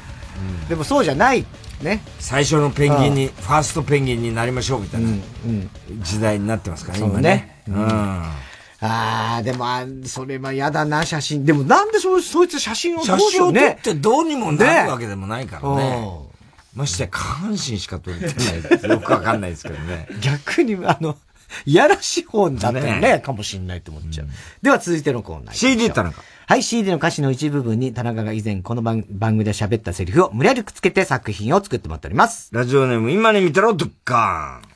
[0.69, 1.47] でもそうじゃない。
[1.85, 2.03] ね。
[2.19, 5.09] 最初のペンギンに、ファーストペンギンになりましょうみたいな
[6.03, 7.63] 時代になってますからね、今ね。
[7.67, 7.85] そうん。
[7.87, 11.45] ああ、でも、あそれは嫌だな、写真。
[11.45, 16.35] でもなんでそ、そいつ写真を写真を撮ってどうにもなるわけででもないからね。
[16.75, 18.91] ましてや下半身しか撮れてない。
[18.91, 20.09] よくわかんないですけどね。
[20.21, 21.17] 逆に、あの、
[21.67, 24.29] いやらしい本だったよねねかもしんないと思っちゃう。
[24.61, 25.55] では続いてのコーナー。
[25.55, 26.23] CD 田中。
[26.47, 32.51] はい、CD の歌詞の一部分に田中が以前この番番組で喋ったセリフを無理やりくっつけて作品を作ってもらっております。
[32.53, 34.75] ラジオネーム、今に見たろ、ドッカーン。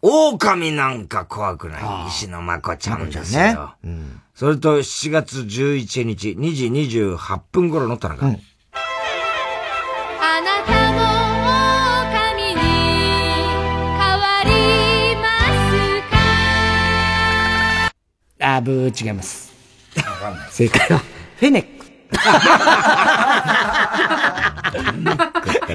[0.00, 3.74] 狼なんか怖くない石野まこちゃんですよ。
[3.84, 3.94] ね
[4.34, 8.26] それと7月11日2時28分頃の田中。
[8.26, 8.36] あな
[10.66, 10.98] たも
[12.34, 12.60] 狼に
[13.96, 15.14] 変わり
[19.14, 19.47] ます
[20.02, 20.52] かあー、ブー、違い。
[20.52, 21.68] 正解は、フェネック。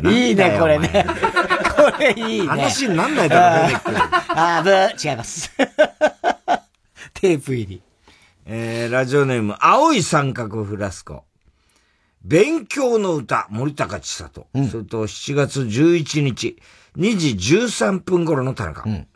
[0.11, 1.05] いいね、これね。
[1.75, 2.47] これいいね。
[2.47, 5.51] 話になんないだろフェネックあー、ブー、違います。
[7.13, 7.81] テープ入り。
[8.45, 11.23] えー、ラジオネーム、青い三角フラスコ。
[12.23, 14.47] 勉強の歌、森高千里。
[14.71, 16.57] それと7月11日、
[16.97, 18.83] 2時13分頃の田中。
[18.83, 19.12] テス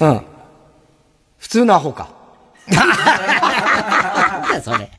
[0.00, 0.22] うん。
[1.38, 2.08] 普通のアホか。
[2.68, 2.88] なん
[4.52, 4.90] だそれ。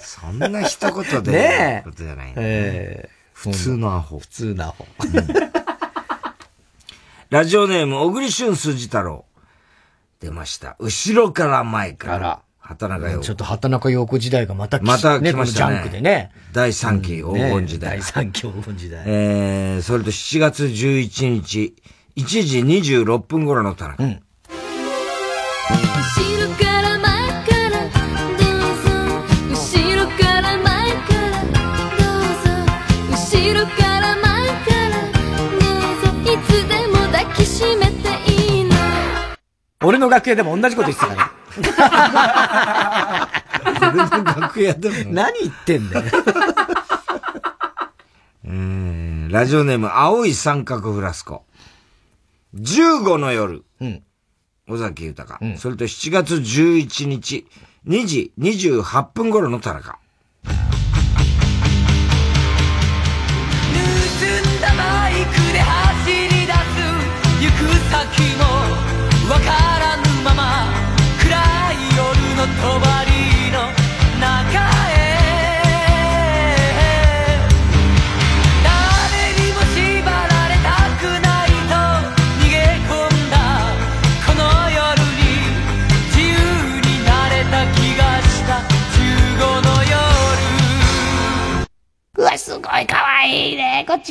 [0.00, 1.32] そんな一言で。
[1.32, 4.18] ねえことじゃない、え普通のアホ。
[4.18, 4.86] 普通のアホ。
[7.30, 9.24] ラジオネーム、小栗旬筋太郎。
[10.20, 10.76] 出ました。
[10.78, 12.40] 後ろから前から。
[12.66, 15.74] 畑中陽子ちょっと畑中陽子時代がまた来また来ましたね。
[15.74, 16.30] ジャンクでね。
[16.52, 17.98] 第3期黄金時代。
[17.98, 19.02] ね第3期黄金時代。
[19.06, 21.74] えー、それと7月11日、
[22.16, 24.02] 1時26分頃の田中。
[24.02, 24.20] 後ろ
[33.44, 34.54] 後ろから前か
[34.88, 38.74] らどうぞいつでも抱きしめていいの
[39.82, 41.30] 俺の楽屋でも同じこと言ってたから。
[43.92, 45.12] 俺の楽屋でも。
[45.12, 46.04] 何言ってんだよ。
[48.46, 51.44] えー、ラジオネーム、青い三角フラスコ。
[52.54, 53.62] 15の夜。
[54.68, 55.38] 尾崎豊。
[55.58, 57.46] それと7月11日、
[57.86, 59.98] 2時28分頃の田中。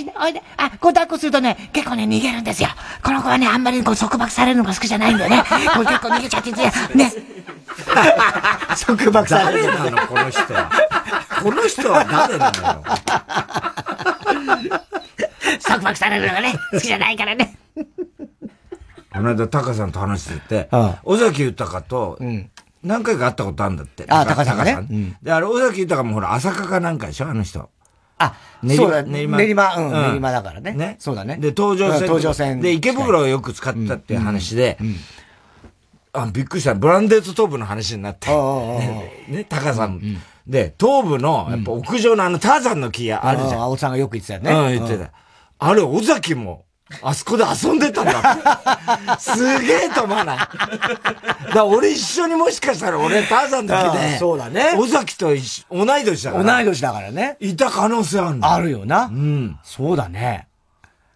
[0.04, 0.14] いね。
[0.14, 0.42] こっちね、おいで。
[0.58, 2.70] あ、こう抱っこするとね、結構ね、逃げるんですよ。
[3.04, 5.44] この子はね、あんまりこう束縛されるのが好きじゃないんだよね。
[5.74, 6.62] こう結構逃げちゃってて、
[6.96, 7.14] ね。
[8.86, 9.64] 束縛される。
[9.68, 10.70] 誰なのこの人は。
[11.42, 12.84] この人は誰なのよ。
[15.64, 17.56] 束縛されるのがね、好きじゃないからね。
[19.14, 20.70] この間、タカさんと話してて、
[21.04, 22.18] 尾崎豊と、
[22.84, 24.06] 何回か会ったことあるんだって。
[24.10, 27.70] あタカさんがねうんで、あれ、尾崎豊もほら、朝霞かなんかでしょあの人。
[28.18, 30.74] あ、練そうだ、練練馬、うん、うん練馬だからね。
[30.74, 30.96] ね。
[31.00, 31.38] そうだね。
[31.38, 32.08] で、東上線。
[32.08, 32.62] 東上線。
[32.62, 34.78] で、池袋をよく使ったっていう話で、
[36.14, 36.76] あ、びっくりした。
[36.76, 38.30] ブランデーズ東部の話になって。
[38.30, 40.00] ね、ね、タカさん。
[40.48, 43.62] で、東部の、やっぱ屋上のあのターザンの木あるじゃん。
[43.62, 44.76] 青さんがよく言ってたよね。
[44.76, 45.12] うん、言ってた。
[45.60, 46.66] あれ、尾崎も、
[47.02, 49.18] あそこで遊んでたんだ。
[49.20, 50.36] すげえと思わな
[51.52, 51.54] い？
[51.54, 56.44] だ俺一緒にもしかしたら俺ターザンの木あで、あそうだね尾崎と一緒同い年だから。
[56.44, 57.38] 同い年だからね。
[57.40, 58.52] いた可能性あるの。
[58.52, 59.06] あるよな。
[59.06, 59.60] うん。
[59.64, 60.48] そうだね。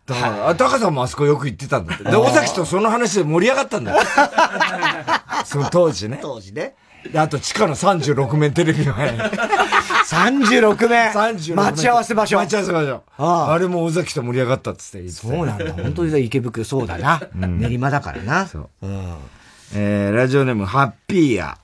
[0.05, 2.03] だから、あタカさんもあそこよく行ってたんだって。
[2.05, 4.01] で、尾崎とその話で盛り上がったんだよ。
[5.45, 6.19] その当時ね。
[6.21, 6.75] 当時ね。
[7.11, 9.19] で、あと地下の36面テレビの前に。
[10.07, 13.03] 36面？36面待ち合わせ場所待ち合わせ場所。
[13.17, 15.73] ああれも尾崎と盛り上がったっつって言ってたそうなんだ。
[15.73, 17.21] 本当に池袋、そうだな。
[17.35, 18.47] 練馬だからな。
[18.47, 18.69] そう。
[18.81, 19.15] うん。
[19.75, 21.57] えー、ラジオネーム、ハッピーや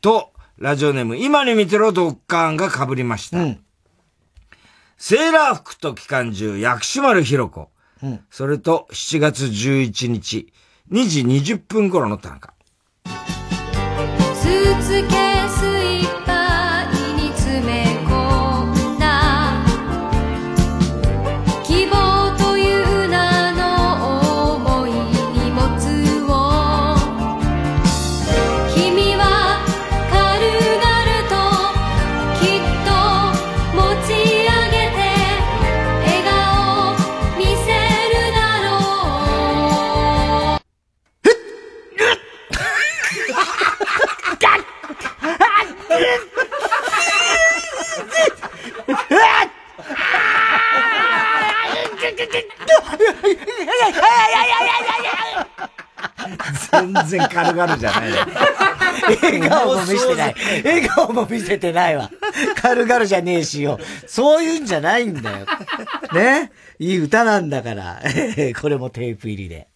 [0.00, 3.38] と、ラジオネーム、今に見てろドッカーンが被りました。
[4.98, 7.70] セーラー服と機関銃、薬師丸ひろ子。
[8.02, 10.52] うんそれと、7月11日、
[10.92, 12.52] 2時20分頃の単価。
[14.46, 15.25] 続け
[56.70, 58.10] 全然軽々じゃない。
[59.22, 60.34] 笑顔も見せてない。
[60.64, 62.10] 笑顔も見せてないわ。
[62.60, 63.78] 軽々じゃねえしよ。
[64.06, 65.46] そういうんじゃないんだよ。
[66.12, 66.50] ね？
[66.78, 68.00] いい歌なんだから。
[68.60, 69.68] これもテープ入りで。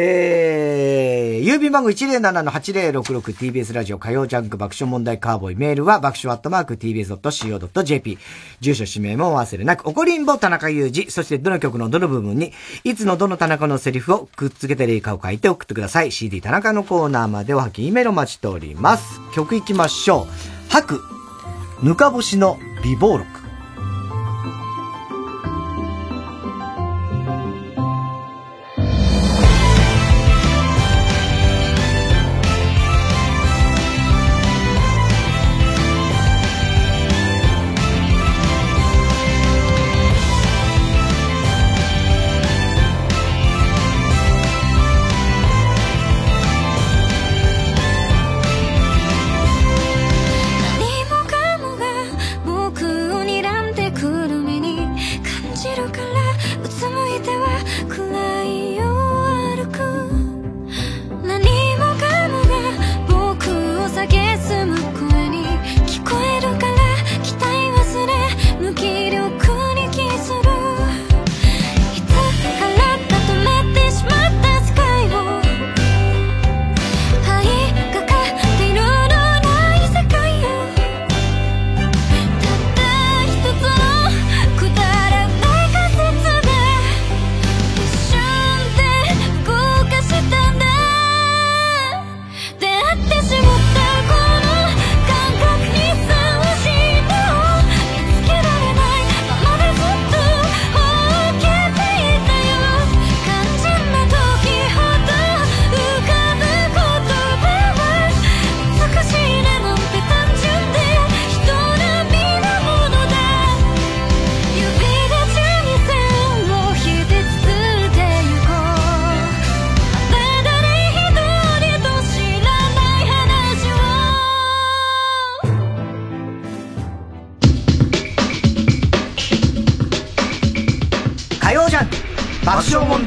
[0.00, 5.56] えー、郵便番号 107-8066TBS ラジオ火曜ジャンク爆笑問題カーボーイ。
[5.56, 8.16] メールは爆笑アットマーク TBS.CO.JP
[8.60, 11.10] 住所氏名も忘れなく怒りんぼ田中裕二。
[11.10, 12.52] そしてどの曲のどの部分に
[12.84, 16.12] いつのどの田中のセリフをくっつけて例かを書いて送ってください。
[16.12, 19.20] CD 田中のコーナーまでおはき E メールお待ちしております。
[19.34, 20.72] 曲いきましょう。
[20.72, 21.00] 白
[21.82, 23.37] ぬか干しの美貌録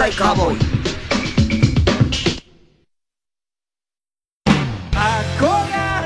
[0.10, 0.58] カーボーイ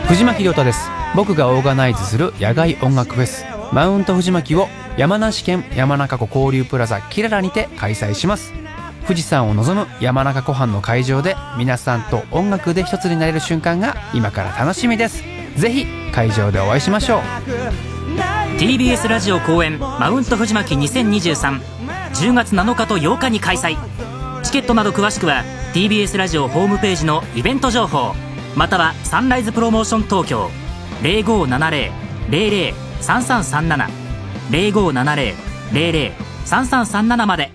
[0.07, 0.89] 藤巻亮太です。
[1.15, 3.45] 僕がオーガナイズする野外音楽フェス。
[3.71, 4.67] マウント藤巻を
[4.97, 8.53] 山梨県山中湖交流プラザキララにて開催します。
[9.03, 15.23] 富士山を望む山中湖畔の会場で皆さんと音楽で一つになれる瞬間が今から楽しみです。
[15.55, 17.21] ぜひ会場でお会いしましょう。
[18.57, 21.74] TBS ラジオ公演マウント藤巻2023
[22.15, 23.75] 10月7日と8日に開催
[24.41, 25.43] チケットなど詳しくは
[25.73, 28.13] TBS ラジオホームページのイベント情報
[28.55, 30.49] またはサンライズプロモーション東京
[31.01, 33.89] 0570-003337
[34.49, 37.54] 0570-003337まで。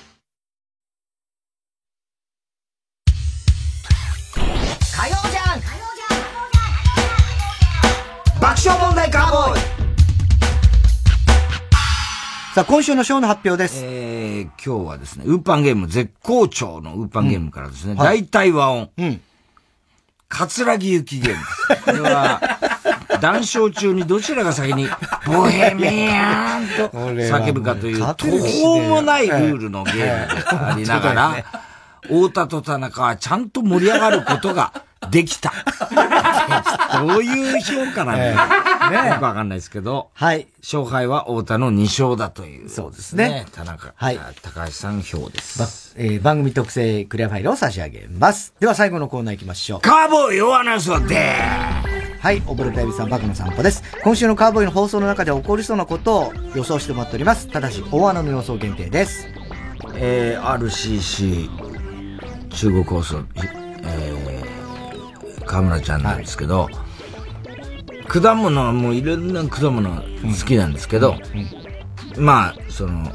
[12.61, 13.81] さあ、今週のショーの発表です。
[13.83, 18.91] えー、今日はですね、ウーパンゲーム絶好調のウーパンゲームからですね、大体和音。
[18.99, 19.21] うん。
[20.29, 21.83] 桂木行きゲームです。
[21.85, 22.39] これは、
[23.19, 24.87] 談笑中にどちらが先に、
[25.25, 31.45] ボヘミアンと叫ぶかという、途方もないルールのゲームでありながら、
[32.03, 34.71] 太田と田中はちゃんと盛り上がることが
[35.09, 35.51] できた。
[37.05, 38.35] どういう評価なんだよ。
[39.03, 40.47] ねよくわかんないですけど、はい。
[40.61, 42.69] 勝敗は太田の2勝だという。
[42.69, 45.59] そうですね田中、はい高橋さん票です。
[45.59, 45.65] ば
[46.03, 48.53] えー番組特製クリアファイルを差し上げます。
[48.59, 49.81] では最後のコーナー行きましょう。
[49.81, 51.35] カーボーイ弱なそうで
[52.21, 53.81] はい、溺れたエビさん、バカの散歩です。
[54.03, 57.47] 今週のカーボーイの放送の中で起こりそうなことを予想してもらっております。
[57.47, 59.27] ただし、大穴の予想限定です。
[59.95, 61.49] えー、RCC
[62.49, 63.23] 中国放送、
[63.83, 64.10] えー、
[65.45, 66.69] 河村ちゃんなんですけど、
[68.07, 71.15] 果物はもういろんな果物が好きなんですけど、
[72.17, 73.11] まあ、その、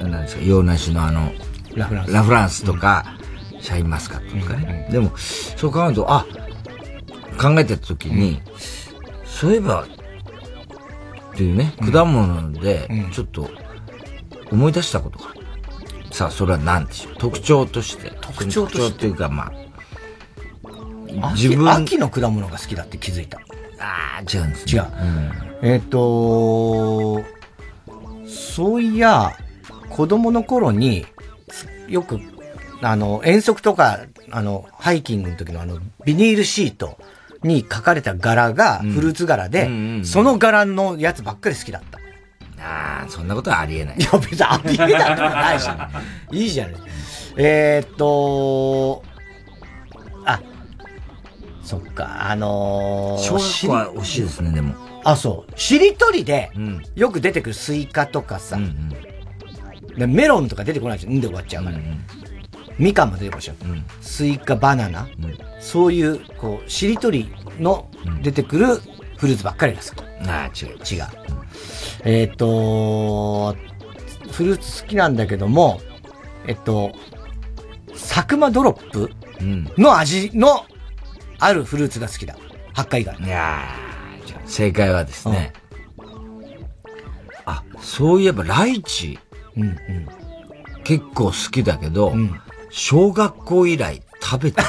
[0.00, 1.32] なんですか、洋梨のあの、
[1.74, 2.12] ラフランス。
[2.12, 3.04] ラフランスとか、
[3.60, 4.88] シャインマスカットとかね。
[4.90, 6.24] でも、そう考えると、あ、
[7.40, 8.40] 考えてた時に、
[9.24, 9.86] そういえば、っ
[11.34, 13.50] ていうね、果物で、ちょっと、
[14.50, 15.40] 思い出したことがある。
[16.10, 17.16] さあ、それは何でしょう？
[17.18, 18.10] 特徴として。
[18.22, 18.96] 特徴として。
[18.96, 19.67] っていうか、まあ、秋
[21.34, 23.38] 自分秋の果物が好きだって気づいた。
[23.78, 24.86] ああ、違うんです違う。
[25.62, 27.22] えっ、と
[28.26, 29.36] そういや、
[29.88, 31.06] 子供の頃に、
[31.88, 32.20] よく、
[32.82, 36.98] あの、遠足とか、あの、ハイキングの時のあの、ビニールシート
[37.42, 39.68] に書かれた柄がフルーツ柄で、
[40.04, 41.98] その柄のやつばっかり好きだった。
[42.60, 43.96] ああ、そんなことはありえない。
[43.98, 45.68] いや、別にありえないとかないし。
[46.32, 46.74] いいじゃない。
[47.36, 49.07] えー、っと、あ、
[51.68, 54.74] そっか、あのー、小学校は惜しいですね、でも。
[55.04, 55.60] あ、そう。
[55.60, 56.50] しりとりで、
[56.94, 58.58] よく出てくるスイカとかさ、
[59.98, 61.12] でメロンとか出てこないじゃん。
[61.12, 61.78] んで終わっちゃうから。
[62.78, 63.56] みかんも出てこないじゃん。
[64.00, 65.06] スイカ、バナナ、
[65.60, 67.30] そういう、こう、しりとり
[67.60, 67.86] の
[68.22, 68.66] 出てくる
[69.18, 70.00] フルーツばっかりが好き。
[70.26, 70.76] ああ、違う。
[70.78, 71.04] 違う。
[72.04, 73.54] えっ、と、
[74.30, 75.82] フルーツ好きなんだけども、
[76.46, 76.92] えっと、
[77.94, 79.10] サクマドロップ
[79.76, 80.64] の味の
[81.40, 82.36] あるフルーツが好きだ。
[82.72, 83.16] 八回以外。
[83.18, 85.52] いやー、じゃあ正解はですね、
[87.46, 89.18] あ、そういえばライチ、
[90.84, 92.14] 結構好きだけど、
[92.70, 94.68] 小学校以来食べてな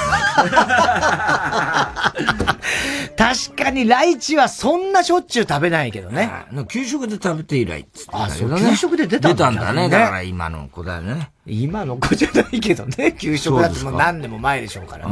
[3.20, 6.30] 確かにライチはそんなしょっちゅう食べないけどね。
[6.68, 9.88] 給食で食べて以来っつってたあ、そう、けどね給食で出たんだ出たんだね。
[9.90, 11.30] だから今の子だよね。
[11.46, 13.12] 今の子じゃないけどね。
[13.20, 15.06] 給食だってもう何年も前でしょうから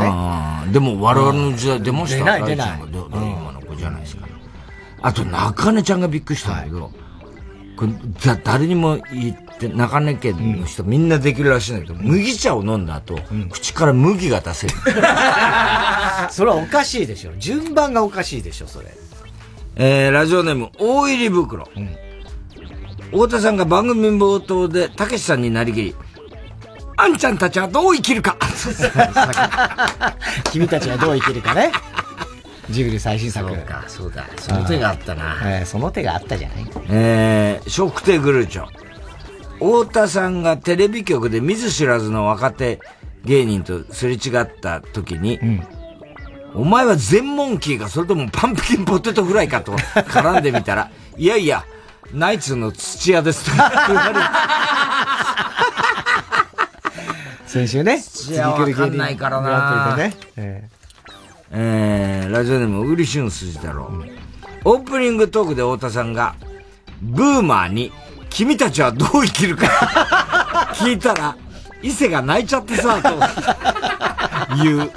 [0.65, 0.73] ね。
[0.73, 2.17] でも我々の時代出ました？
[2.19, 4.27] 出ない出ない今の子じゃないですか。
[5.03, 6.91] あと、中根ちゃんがびっくりしたんだけど、
[7.77, 7.93] これ
[8.25, 13.19] だ誰にも言って、中根県の人みんなできるらしいんだけど、麦茶を飲んだ後、
[13.51, 14.75] 口から麦が出せる。
[16.31, 17.33] それはおかしいでしょ。
[17.39, 18.87] 順番がおかしいでしょ、それ。
[19.77, 21.69] えー、ラジオネーム、大入り袋。
[23.11, 25.95] 太田さんが番組冒頭で、たけしさんになりきり、
[26.97, 28.37] あんちゃんたちはどう生きるか
[30.51, 31.71] 君たちはどう生きるかね。
[32.71, 33.49] ジブリ最新作。
[33.49, 34.27] そうか、そうだ。
[34.39, 35.37] その手があったな。
[35.45, 36.67] えーその手があったじゃない。
[36.91, 38.67] えー、食手グルーチョ。
[39.59, 42.81] 太田さんがテレビ局で見ず知らずの若手
[43.25, 45.39] 芸人とすれ違った時に、
[46.55, 51.65] お前は全モンキーかそれともパンプキンポテトフライかと絡んでみたら、 いやいや、
[52.13, 54.21] ナイツの土屋ですと言われて。
[57.47, 58.01] 先週ね。
[58.01, 60.15] 土屋はわかんないからなね。
[60.37, 60.69] え
[61.51, 63.91] えー、ラジオネーム、うりしゅんすじ太郎。
[64.65, 66.35] オープニングトークで太田さんが、
[67.01, 67.91] ブーマーに、
[68.39, 69.67] 君たちはどう生きるか
[70.75, 71.37] 聞いたら、
[71.83, 74.93] 伊勢が泣いちゃってさ、と言う。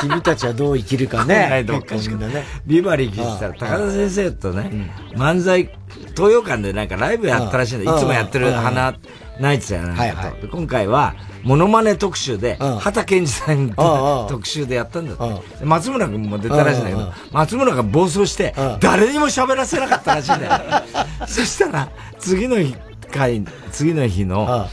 [0.00, 1.64] 君たちはどう生きるかね。
[1.66, 2.44] どっかしかね。
[2.64, 5.68] ビバリー聞いてたら、高田先生とね、漫才、
[6.16, 7.90] 東洋館でなんかライブやったらしいんだ。
[7.90, 8.94] うんいつもやってるうん花、
[9.40, 10.40] ナイツやなんかとはいはい。
[10.42, 15.58] で今回は、モノマネ特集で、畑健二さんと特集でやったんだって。
[15.60, 20.52] で松村君も出たらしいんだけうんうんど、松村が暴走して、誰にも喋らせなかったらしいんだよ。
[21.26, 21.88] そしたら、
[22.18, 22.74] 次の日、
[23.12, 24.68] 回、次の日の、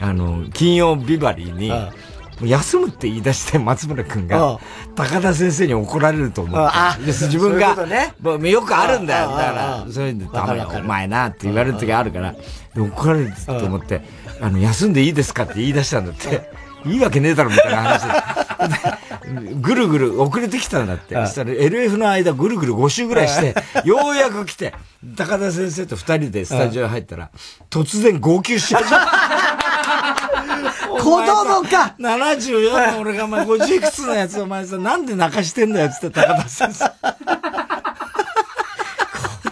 [0.00, 1.92] あの、金曜ビバリーに、もう
[2.42, 4.58] 休むって言い出して松村君うんが、
[4.94, 7.06] 高田先生に怒られると思うんあって。
[7.06, 9.30] で自分そういうね、もうよくあるんだよ。
[9.30, 12.34] うんだからそういうんで、ダメだ、お前なって言われる時あるから、
[12.74, 14.02] で怒られると思って、
[14.40, 16.66] あの、休んでいいですかって言い出したんだって。
[16.84, 19.48] いいわけねえだろみたいな話で。
[19.48, 21.14] で ぐるぐる遅れてきたんだって。
[21.14, 23.54] そしたら LF の間ぐるぐる5周ぐらいして、
[23.84, 24.72] ようやく来て、
[25.16, 27.30] 高田先生と二人でスタジオに入ったら、
[27.70, 28.82] 突然号泣しちゃう。
[30.88, 36.84] 子供か !74 の俺がお前50いくつのやつお前さ、なんで泣かしてんだよっつって高田先生。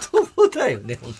[0.00, 1.14] そうだよね、本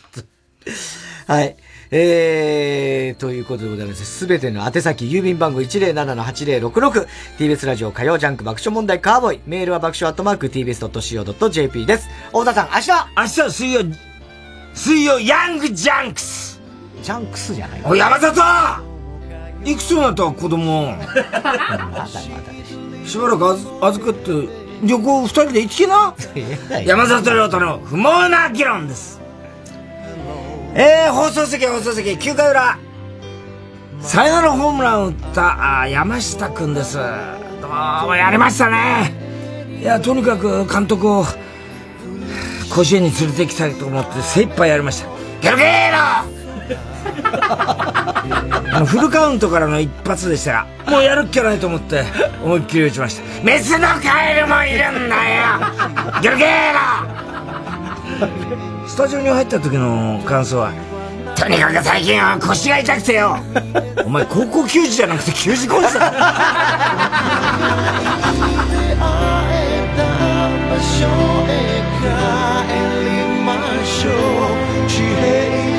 [1.26, 1.56] 当はい。
[1.90, 4.04] えー、ということでございます。
[4.04, 9.40] すべての宛先、郵便番号 107-8066TBS ラジオ火曜ジャンク爆笑問題カーボーイ。
[9.46, 12.08] メールは爆笑アットマーク TBS.CO.JP です。
[12.28, 13.82] 太田さん、明日明日は水曜、
[14.74, 16.60] 水曜ヤングジャンクス
[17.02, 18.93] ジャンクスじゃないおい、山里
[19.64, 20.94] いくつになった子供？
[23.06, 24.48] しばらく預預かって、
[24.82, 26.14] 旅行二人で行きな？
[26.84, 29.20] 山里亮太の不毛な議論です。
[30.74, 32.78] えー、放送席放送席、9回裏。
[34.00, 36.98] サヨナラホームランを打った、あー山下くんです。
[36.98, 39.14] どうもやりましたね。
[39.80, 41.24] いや、とにかく監督を、
[42.74, 45.08] 甲子園に連れて行きたいと思って精一杯やりました。
[45.40, 46.43] ゲルゲーロ
[47.22, 52.04] あのフルカウントからの一発でしたら、もうやるっきゃないと思って、
[52.42, 53.22] 思いっきり打ちました。
[53.44, 55.42] メスのカエルもいるんだよ。
[56.20, 56.80] ゲルゲーロ
[58.88, 60.72] スタジオに入った時の感想は、
[61.36, 63.38] とにかく最近は腰が痛くてよ。
[64.04, 66.16] お前高校球児じゃなくて球児コースだ場
[70.80, 71.06] 所
[71.48, 72.04] へ帰
[72.74, 73.54] りま
[73.84, 74.12] しょう。
[74.88, 75.73] 地平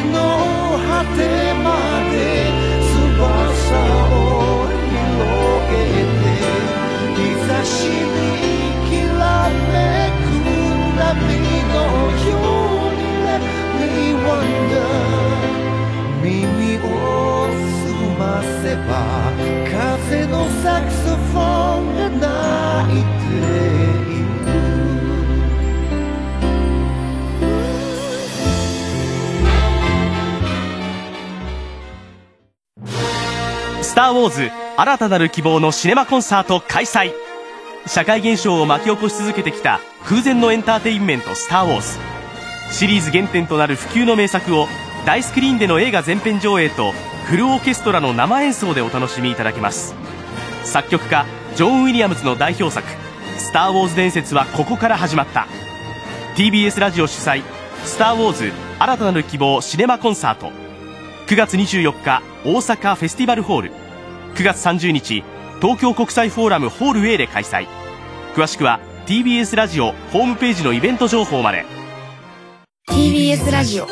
[20.06, 23.04] 風のサクソフォンが鳴い
[24.00, 24.05] て
[33.96, 37.14] スター・ウォーズ新たなる希望のシネマコンサート開催。
[37.88, 41.98] 社会現象を巻き起こし続けてきた空前のエンターテインメント「スター・ウォーズ」
[42.78, 44.68] シリーズ原点となる不朽の名作を
[45.06, 46.92] 大スクリーンでの映画全編上映と
[47.24, 49.96] フルオーケストラの生演奏でお楽しみいただけます。
[50.66, 52.86] 作曲家ジョン・ウィリアムズの代表作
[53.40, 55.48] 「スター・ウォーズ伝説はここから始まった」
[56.36, 57.44] TBS ラジオ主催
[57.86, 60.52] 「スター・ウォーズ新たなる希望シネマコンサート」
[61.28, 63.85] 9月24日大阪フェスティバルホール。
[64.36, 65.24] 9月30日
[65.62, 67.68] 東京国際フォーラムホール A で開催。
[68.34, 71.64] 詳しくは TBS ラジオホームページのイベント情報まで。
[72.90, 73.88] TBS ラジオ。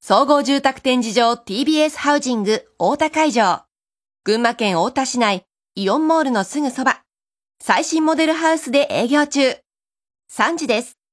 [0.00, 3.64] 総合住宅展示場 TBS ハウジング大田会場。
[4.22, 5.44] 群馬県太田市内
[5.74, 7.02] イオンモールのすぐそば。
[7.60, 9.56] 最新モデルハウスで営業中。
[10.30, 11.03] 3時です。